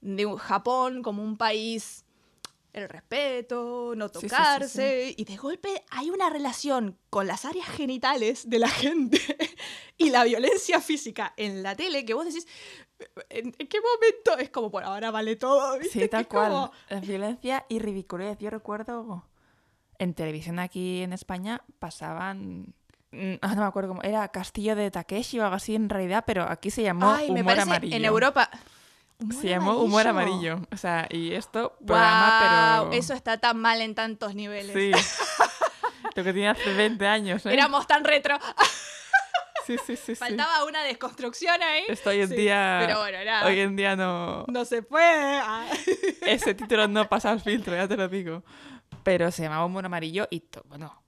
de 0.02 0.26
un 0.26 0.36
Japón 0.36 1.02
como 1.02 1.22
un 1.22 1.38
país, 1.38 2.04
el 2.74 2.88
respeto, 2.88 3.94
no 3.96 4.08
Sí, 4.08 4.14
sí, 4.14 4.20
sí, 4.20 4.28
tocarse, 4.28 5.14
y 5.16 5.24
de 5.24 5.36
golpe 5.36 5.84
hay 5.90 6.10
una 6.10 6.28
relación 6.30 6.98
con 7.10 7.26
las 7.26 7.44
áreas 7.44 7.68
genitales 7.68 8.48
de 8.48 8.58
la 8.58 8.68
gente 8.84 9.20
y 9.96 10.10
la 10.10 10.24
violencia 10.24 10.80
física 10.80 11.32
en 11.36 11.62
la 11.62 11.74
tele 11.76 12.04
que 12.04 12.14
vos 12.14 12.26
decís, 12.26 12.46
¿en, 13.30 13.52
qué 13.52 13.78
momento? 13.80 14.38
Es 14.38 14.50
como, 14.50 14.70
por 14.70 14.84
ahora 14.84 15.10
vale 15.10 15.36
todo, 15.36 15.78
¿viste? 15.78 16.00
Sí, 16.02 16.08
tal 16.08 16.22
es 16.22 16.26
como- 16.28 16.68
cual. 16.68 16.70
La 16.88 17.00
violencia 17.00 17.64
y 17.68 17.78
ridiculez. 17.78 18.38
Yo 18.38 18.50
recuerdo 18.50 19.26
en 19.98 20.14
televisión 20.14 20.58
aquí 20.58 21.02
en 21.02 21.12
España 21.12 21.62
pasaban. 21.78 22.74
Mm, 23.12 23.34
ah, 23.40 23.54
No 23.54 23.62
me 23.62 23.66
acuerdo 23.66 23.90
cómo. 23.90 24.02
Era 24.02 24.28
Castillo 24.28 24.74
de 24.74 24.90
Takeshi 24.90 25.38
o 25.38 25.44
algo 25.44 25.56
así 25.56 25.74
en 25.74 25.88
realidad, 25.88 26.24
pero 26.26 26.44
aquí 26.44 26.70
se 26.70 26.82
llamó 26.82 27.12
Ay, 27.12 27.30
me 27.30 27.40
Humor 27.40 27.52
parece 27.52 27.62
Amarillo. 27.62 27.96
en 27.96 28.04
Europa. 28.04 28.50
¿Humor 29.20 29.34
Se 29.40 29.48
llamó 29.48 29.76
Humor 29.76 30.08
Amarillo. 30.08 30.60
O 30.72 30.76
sea, 30.76 31.06
y 31.10 31.32
esto, 31.32 31.76
programa, 31.86 32.80
pero. 32.82 32.92
Eso 32.98 33.14
está 33.14 33.38
tan 33.38 33.58
mal 33.58 33.80
en 33.80 33.94
tantos 33.94 34.34
niveles. 34.34 34.74
Sí. 34.74 34.90
Lo 36.14 36.24
que 36.24 36.32
tiene 36.32 36.48
hace 36.48 36.74
20 36.74 37.06
años, 37.06 37.46
¿eh? 37.46 37.52
Éramos 37.52 37.86
tan 37.86 38.04
retro. 38.04 38.38
Sí, 39.64 39.76
sí, 39.86 39.96
sí. 39.96 40.16
Faltaba 40.16 40.64
una 40.64 40.82
desconstrucción 40.82 41.62
ahí. 41.62 41.84
Esto 41.86 42.10
hoy 42.10 42.22
en 42.22 42.30
día. 42.30 42.82
Pero 42.84 42.98
bueno, 42.98 43.24
nada. 43.24 43.46
Hoy 43.46 43.60
en 43.60 43.76
día 43.76 43.94
no. 43.94 44.44
No 44.48 44.64
se 44.64 44.82
puede. 44.82 45.38
Ah. 45.38 45.66
Ese 46.22 46.54
título 46.54 46.88
no 46.88 47.08
pasa 47.08 47.30
al 47.30 47.40
filtro, 47.40 47.74
ya 47.76 47.86
te 47.86 47.96
lo 47.96 48.08
digo. 48.08 48.42
Pero 49.02 49.30
se 49.30 49.42
llamaba 49.42 49.64
Humor 49.64 49.86
Amarillo 49.86 50.26
y, 50.30 50.42
bueno, 50.66 51.01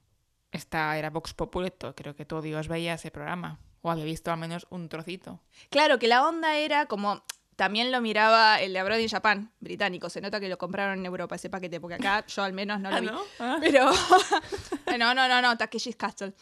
esta 0.54 0.96
era 0.96 1.10
Vox 1.10 1.34
Populi, 1.34 1.70
to- 1.70 1.94
creo 1.94 2.14
que 2.16 2.24
todo 2.24 2.40
Dios 2.42 2.68
veía 2.68 2.94
ese 2.94 3.10
programa. 3.10 3.58
O 3.82 3.90
había 3.90 4.04
visto 4.04 4.30
al 4.32 4.38
menos 4.38 4.66
un 4.70 4.88
trocito. 4.88 5.40
Claro, 5.68 5.98
que 5.98 6.08
la 6.08 6.26
onda 6.26 6.56
era 6.56 6.86
como. 6.86 7.22
También 7.56 7.92
lo 7.92 8.00
miraba 8.00 8.60
el 8.60 8.72
de 8.72 8.80
Abroad 8.80 8.98
in 8.98 9.08
Japan, 9.08 9.52
británico. 9.60 10.10
Se 10.10 10.20
nota 10.20 10.40
que 10.40 10.48
lo 10.48 10.58
compraron 10.58 10.98
en 10.98 11.06
Europa 11.06 11.36
ese 11.36 11.48
paquete, 11.50 11.80
porque 11.80 11.94
acá 11.94 12.26
yo 12.26 12.42
al 12.42 12.52
menos 12.52 12.80
no 12.80 12.90
lo 12.90 12.96
Ah, 12.96 13.00
vi. 13.00 13.06
¿no? 13.06 13.20
Ah. 13.38 13.58
Pero. 13.60 13.90
no, 14.98 15.14
no, 15.14 15.28
no, 15.28 15.40
no, 15.42 15.56
Takeshi's 15.56 15.94
Castle. 15.96 16.32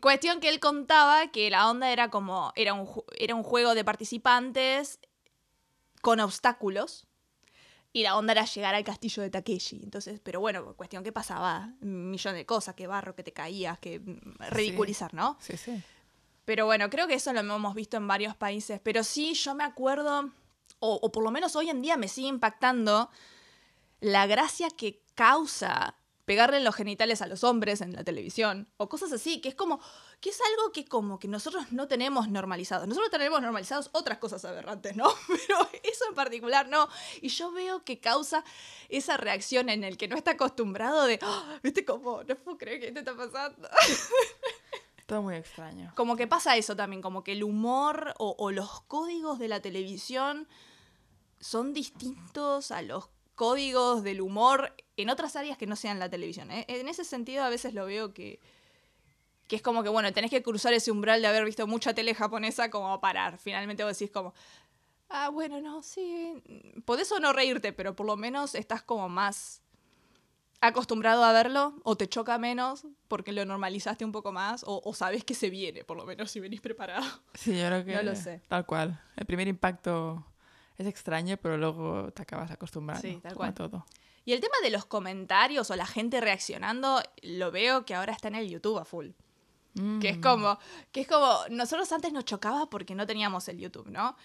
Cuestión 0.00 0.40
que 0.40 0.48
él 0.48 0.58
contaba 0.60 1.26
que 1.30 1.50
la 1.50 1.68
onda 1.68 1.90
era 1.90 2.08
como. 2.08 2.52
Era 2.56 2.72
un, 2.72 2.88
era 3.18 3.34
un 3.34 3.42
juego 3.42 3.74
de 3.74 3.84
participantes 3.84 4.98
con 6.02 6.20
obstáculos. 6.20 7.06
Y 7.96 8.02
la 8.02 8.14
onda 8.14 8.32
era 8.32 8.44
llegar 8.44 8.74
al 8.74 8.84
castillo 8.84 9.22
de 9.22 9.30
Takeshi. 9.30 9.80
Entonces, 9.82 10.20
pero 10.22 10.38
bueno, 10.38 10.74
cuestión 10.74 11.02
que 11.02 11.12
pasaba. 11.12 11.72
Un 11.80 12.10
millón 12.10 12.34
de 12.34 12.44
cosas, 12.44 12.74
que 12.74 12.86
barro, 12.86 13.14
que 13.14 13.22
te 13.22 13.32
caías, 13.32 13.78
que 13.78 14.00
mm, 14.00 14.50
ridiculizar, 14.50 15.14
¿no? 15.14 15.38
Sí, 15.40 15.56
sí. 15.56 15.82
Pero 16.44 16.66
bueno, 16.66 16.90
creo 16.90 17.06
que 17.06 17.14
eso 17.14 17.32
lo 17.32 17.40
hemos 17.40 17.74
visto 17.74 17.96
en 17.96 18.06
varios 18.06 18.36
países. 18.36 18.80
Pero 18.84 19.02
sí, 19.02 19.32
yo 19.32 19.54
me 19.54 19.64
acuerdo, 19.64 20.30
o, 20.78 20.98
o 21.02 21.10
por 21.10 21.24
lo 21.24 21.30
menos 21.30 21.56
hoy 21.56 21.70
en 21.70 21.80
día 21.80 21.96
me 21.96 22.08
sigue 22.08 22.28
impactando 22.28 23.08
la 24.00 24.26
gracia 24.26 24.68
que 24.68 25.00
causa 25.14 25.96
pegarle 26.26 26.58
en 26.58 26.64
los 26.64 26.74
genitales 26.74 27.22
a 27.22 27.26
los 27.26 27.44
hombres 27.44 27.80
en 27.80 27.94
la 27.94 28.04
televisión. 28.04 28.68
O 28.76 28.90
cosas 28.90 29.10
así, 29.10 29.40
que 29.40 29.48
es 29.48 29.54
como, 29.54 29.80
que 30.20 30.30
es 30.30 30.40
algo 30.40 30.72
que 30.72 30.84
como 30.86 31.18
que 31.18 31.28
nosotros 31.28 31.72
no 31.72 31.88
tenemos 31.88 32.28
normalizado. 32.28 32.86
Nosotros 32.86 33.10
tenemos 33.10 33.40
normalizados 33.42 33.90
otras 33.92 34.18
cosas 34.18 34.44
aberrantes, 34.44 34.96
¿no? 34.96 35.12
Pero 35.28 35.68
eso 35.82 36.04
en 36.08 36.14
particular 36.14 36.68
no. 36.68 36.88
Y 37.20 37.28
yo 37.28 37.52
veo 37.52 37.84
que 37.84 38.00
causa 38.00 38.44
esa 38.88 39.16
reacción 39.16 39.68
en 39.68 39.84
el 39.84 39.96
que 39.96 40.08
no 40.08 40.16
está 40.16 40.32
acostumbrado 40.32 41.04
de, 41.04 41.18
"Ah", 41.22 41.58
¿viste? 41.62 41.84
Como, 41.84 42.24
no 42.24 42.34
puedo 42.36 42.56
creer 42.58 42.80
que 42.80 42.86
esto 42.88 43.00
está 43.00 43.16
pasando. 43.16 43.68
Todo 45.06 45.22
muy 45.22 45.36
extraño. 45.36 45.92
Como 45.94 46.16
que 46.16 46.26
pasa 46.26 46.56
eso 46.56 46.74
también, 46.74 47.00
como 47.00 47.22
que 47.22 47.32
el 47.32 47.44
humor 47.44 48.14
o, 48.18 48.34
o 48.38 48.50
los 48.50 48.80
códigos 48.82 49.38
de 49.38 49.46
la 49.46 49.60
televisión 49.60 50.48
son 51.38 51.72
distintos 51.72 52.72
a 52.72 52.82
los 52.82 53.08
códigos 53.36 54.02
del 54.02 54.20
humor 54.20 54.74
en 54.96 55.10
otras 55.10 55.36
áreas 55.36 55.58
que 55.58 55.66
no 55.66 55.76
sean 55.76 56.00
la 56.00 56.08
televisión. 56.10 56.50
¿eh? 56.50 56.64
En 56.68 56.88
ese 56.88 57.04
sentido 57.04 57.44
a 57.44 57.50
veces 57.50 57.74
lo 57.74 57.86
veo 57.86 58.12
que, 58.14 58.40
que 59.48 59.56
es 59.56 59.62
como 59.62 59.82
que, 59.82 59.88
bueno, 59.88 60.12
tenés 60.12 60.30
que 60.30 60.42
cruzar 60.42 60.72
ese 60.72 60.90
umbral 60.90 61.20
de 61.22 61.28
haber 61.28 61.44
visto 61.44 61.66
mucha 61.66 61.94
tele 61.94 62.14
japonesa 62.14 62.70
como 62.70 63.00
parar. 63.00 63.38
Finalmente 63.38 63.84
vos 63.84 63.98
decís 63.98 64.12
como, 64.12 64.34
ah, 65.08 65.28
bueno, 65.28 65.60
no, 65.60 65.82
sí, 65.82 66.42
podés 66.84 67.10
o 67.12 67.20
no 67.20 67.32
reírte, 67.32 67.72
pero 67.72 67.94
por 67.94 68.06
lo 68.06 68.16
menos 68.16 68.54
estás 68.54 68.82
como 68.82 69.08
más 69.08 69.62
acostumbrado 70.60 71.22
a 71.22 71.32
verlo 71.32 71.74
o 71.84 71.96
te 71.96 72.08
choca 72.08 72.38
menos 72.38 72.86
porque 73.08 73.32
lo 73.32 73.44
normalizaste 73.44 74.04
un 74.04 74.12
poco 74.12 74.32
más 74.32 74.64
o, 74.66 74.80
o 74.84 74.94
sabes 74.94 75.22
que 75.24 75.34
se 75.34 75.50
viene, 75.50 75.84
por 75.84 75.96
lo 75.96 76.04
menos 76.04 76.30
si 76.30 76.40
venís 76.40 76.60
preparado. 76.60 77.04
Sí, 77.34 77.56
yo 77.56 77.66
creo 77.66 77.84
que. 77.84 77.94
No 77.94 78.02
lo 78.02 78.16
sé. 78.16 78.42
Tal 78.48 78.66
cual. 78.66 79.00
El 79.16 79.26
primer 79.26 79.48
impacto 79.48 80.26
es 80.76 80.86
extraño, 80.86 81.36
pero 81.36 81.56
luo 81.56 82.10
te 82.12 82.22
acabas 82.22 82.50
acostumbrando. 82.50 83.02
Sí, 83.02 83.18
tal 83.22 83.34
cual. 83.34 83.50
a 83.50 83.54
todo. 83.54 83.86
Y 84.24 84.32
el 84.32 84.40
tema 84.40 84.56
de 84.62 84.70
los 84.70 84.84
comentarios 84.86 85.70
o 85.70 85.76
la 85.76 85.86
gente 85.86 86.20
reaccionando, 86.20 87.00
lo 87.22 87.52
veo 87.52 87.84
que 87.84 87.94
ahora 87.94 88.12
está 88.12 88.26
en 88.26 88.34
el 88.34 88.48
YouTube 88.48 88.78
a 88.78 88.84
full. 88.84 89.10
Que 90.00 90.08
es 90.10 90.16
Mm. 90.18 90.22
como, 90.22 90.58
que 90.90 91.02
es 91.02 91.06
como, 91.06 91.38
nosotros 91.50 91.90
antes 91.92 92.12
nos 92.12 92.24
chocaba 92.24 92.70
porque 92.70 92.94
no 92.94 93.06
teníamos 93.06 93.46
el 93.48 93.58
YouTube, 93.58 93.88
¿no? 93.90 94.16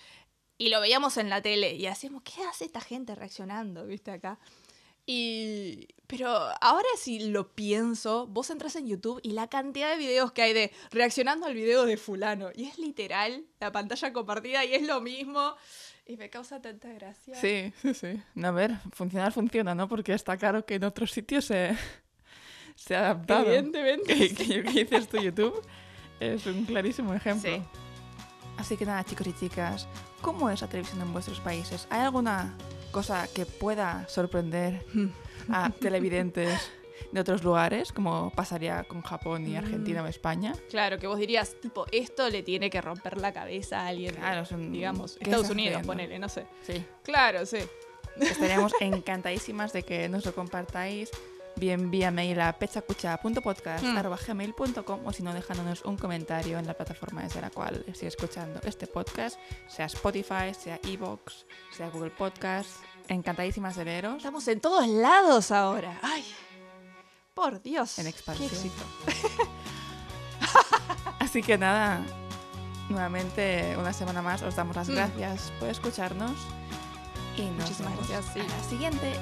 Y 0.58 0.70
lo 0.70 0.80
veíamos 0.80 1.18
en 1.18 1.30
la 1.30 1.42
tele 1.42 1.76
y 1.76 1.88
hacíamos, 1.88 2.24
¿qué 2.24 2.44
hace 2.44 2.66
esta 2.66 2.80
gente 2.82 3.16
reaccionando, 3.16 3.86
viste 3.86 4.12
acá? 4.12 4.40
Y, 5.06 5.88
pero 6.08 6.30
ahora 6.62 6.88
si 6.98 7.20
lo 7.32 7.54
pienso, 7.54 8.28
vos 8.28 8.50
entras 8.50 8.76
en 8.76 8.88
YouTube 8.88 9.20
y 9.24 9.32
la 9.32 9.48
cantidad 9.48 9.90
de 9.90 9.98
videos 9.98 10.32
que 10.32 10.44
hay 10.44 10.54
de 10.54 10.72
reaccionando 10.92 11.48
al 11.48 11.54
video 11.56 11.86
de 11.86 11.98
fulano. 11.98 12.50
Y 12.56 12.66
es 12.66 12.78
literal 12.78 13.44
la 13.60 13.72
pantalla 13.72 14.14
compartida 14.14 14.64
y 14.64 14.74
es 14.76 14.84
lo 14.84 15.02
mismo. 15.02 15.56
Y 16.06 16.18
me 16.18 16.30
causa 16.30 16.62
tanta 16.62 16.90
gracia. 16.94 17.36
Sí, 17.36 17.74
sí, 17.82 17.94
sí. 17.94 18.22
A 18.44 18.52
ver, 18.52 18.78
funcionar 18.94 19.32
funciona, 19.32 19.74
¿no? 19.74 19.88
Porque 19.88 20.14
está 20.14 20.38
claro 20.38 20.66
que 20.66 20.76
en 20.76 20.84
otros 20.84 21.12
sitios 21.12 21.46
se, 21.46 21.76
se 22.86 22.96
ha 22.96 23.00
adaptado. 23.00 23.46
Evidentemente. 23.48 24.14
Que, 24.16 24.34
que 24.34 24.64
que 24.64 24.84
dices 24.84 25.08
tú, 25.08 25.18
YouTube, 25.18 25.62
es 26.20 26.46
un 26.46 26.66
clarísimo 26.66 27.14
ejemplo. 27.14 27.50
Sí. 27.56 27.62
Así 28.58 28.78
que 28.78 28.86
nada, 28.86 29.04
chicos 29.04 29.28
y 29.28 29.34
chicas, 29.34 29.88
¿cómo 30.22 30.50
es 30.50 30.62
la 30.62 30.68
televisión 30.68 31.02
en 31.02 31.14
vuestros 31.14 31.40
países? 31.40 31.88
¿Hay 31.90 32.02
alguna 32.02 32.56
cosa 32.92 33.28
que 33.34 33.46
pueda 33.46 34.08
sorprender 34.08 34.86
a 35.50 35.70
televidentes 35.80 36.70
de 37.12 37.20
otros 37.20 37.44
lugares, 37.44 37.92
como 37.92 38.32
pasaría 38.32 38.84
con 38.84 39.02
Japón 39.02 39.46
y 39.48 39.56
Argentina 39.58 40.02
o 40.04 40.08
España. 40.08 40.54
Claro, 40.70 40.98
que 40.98 41.08
vos 41.08 41.18
dirías, 41.18 41.56
tipo, 41.60 41.86
esto 41.92 42.30
le 42.30 42.42
tiene 42.44 42.70
que 42.70 42.80
romper 42.80 43.18
la 43.18 43.34
cabeza 43.34 43.82
a 43.82 43.88
alguien. 43.88 44.16
Claro, 44.16 44.42
es 44.42 44.52
un- 44.52 44.72
digamos, 44.72 45.16
¿qué 45.18 45.24
Estados 45.26 45.50
Unidos, 45.50 45.78
haciendo? 45.78 45.88
ponele, 45.88 46.20
no 46.20 46.30
sé. 46.30 46.46
Sí. 46.62 46.86
Claro, 47.04 47.46
sí. 47.46 47.58
Estaríamos 48.20 48.72
encantadísimas 48.80 49.74
de 49.74 49.84
que 49.84 50.08
nos 50.08 50.26
lo 50.26 50.34
compartáis 50.34 51.10
bien 51.56 51.90
vía 51.92 52.12
mail 52.12 52.40
a 52.42 52.54
pechacucha.podcast.gmail.com 52.58 55.00
o 55.06 55.14
si 55.14 55.24
no, 55.24 55.34
dejándonos 55.34 55.84
un 55.84 55.98
comentario 55.98 56.58
en 56.60 56.68
la 56.68 56.74
plataforma 56.74 57.24
desde 57.24 57.42
la 57.42 57.50
cual 57.50 57.84
estéis 57.88 58.14
escuchando 58.16 58.60
este 58.64 58.88
podcast, 58.88 59.38
sea 59.68 59.86
Spotify, 59.88 60.54
sea 60.60 60.80
Evox, 60.84 61.46
sea 61.76 61.90
Google 61.90 62.12
Podcast. 62.12 62.70
Encantadísimas 63.08 63.76
de 63.76 63.86
leeros. 63.86 64.18
Estamos 64.18 64.48
en 64.48 64.62
todos 64.62 64.88
lados 64.88 65.52
ahora. 65.52 66.00
Ay, 66.02 66.24
por 67.34 67.62
Dios. 67.62 68.00
En 68.00 68.06
Qué 68.06 68.10
expansión. 68.12 68.50
éxito. 68.50 68.84
Así 71.20 71.42
que 71.44 71.58
nada, 71.58 72.02
nuevamente 72.90 73.76
una 73.78 73.92
semana 73.94 74.22
más 74.22 74.42
os 74.44 74.56
damos 74.56 74.76
las 74.76 74.90
Mm. 74.90 74.96
gracias 74.96 75.52
por 75.60 75.70
escucharnos 75.70 76.32
y 77.38 77.44
nos 77.44 77.54
Muchísimas 77.70 77.92
vemos 77.94 78.10
gracias, 78.10 78.34
sí. 78.34 78.40
a 78.40 78.44
la 78.58 78.64
siguiente. 78.64 79.14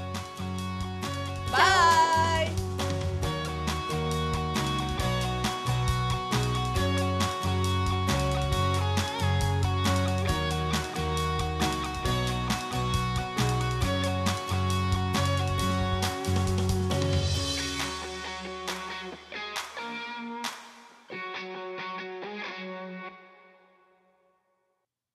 拜 1.51 2.68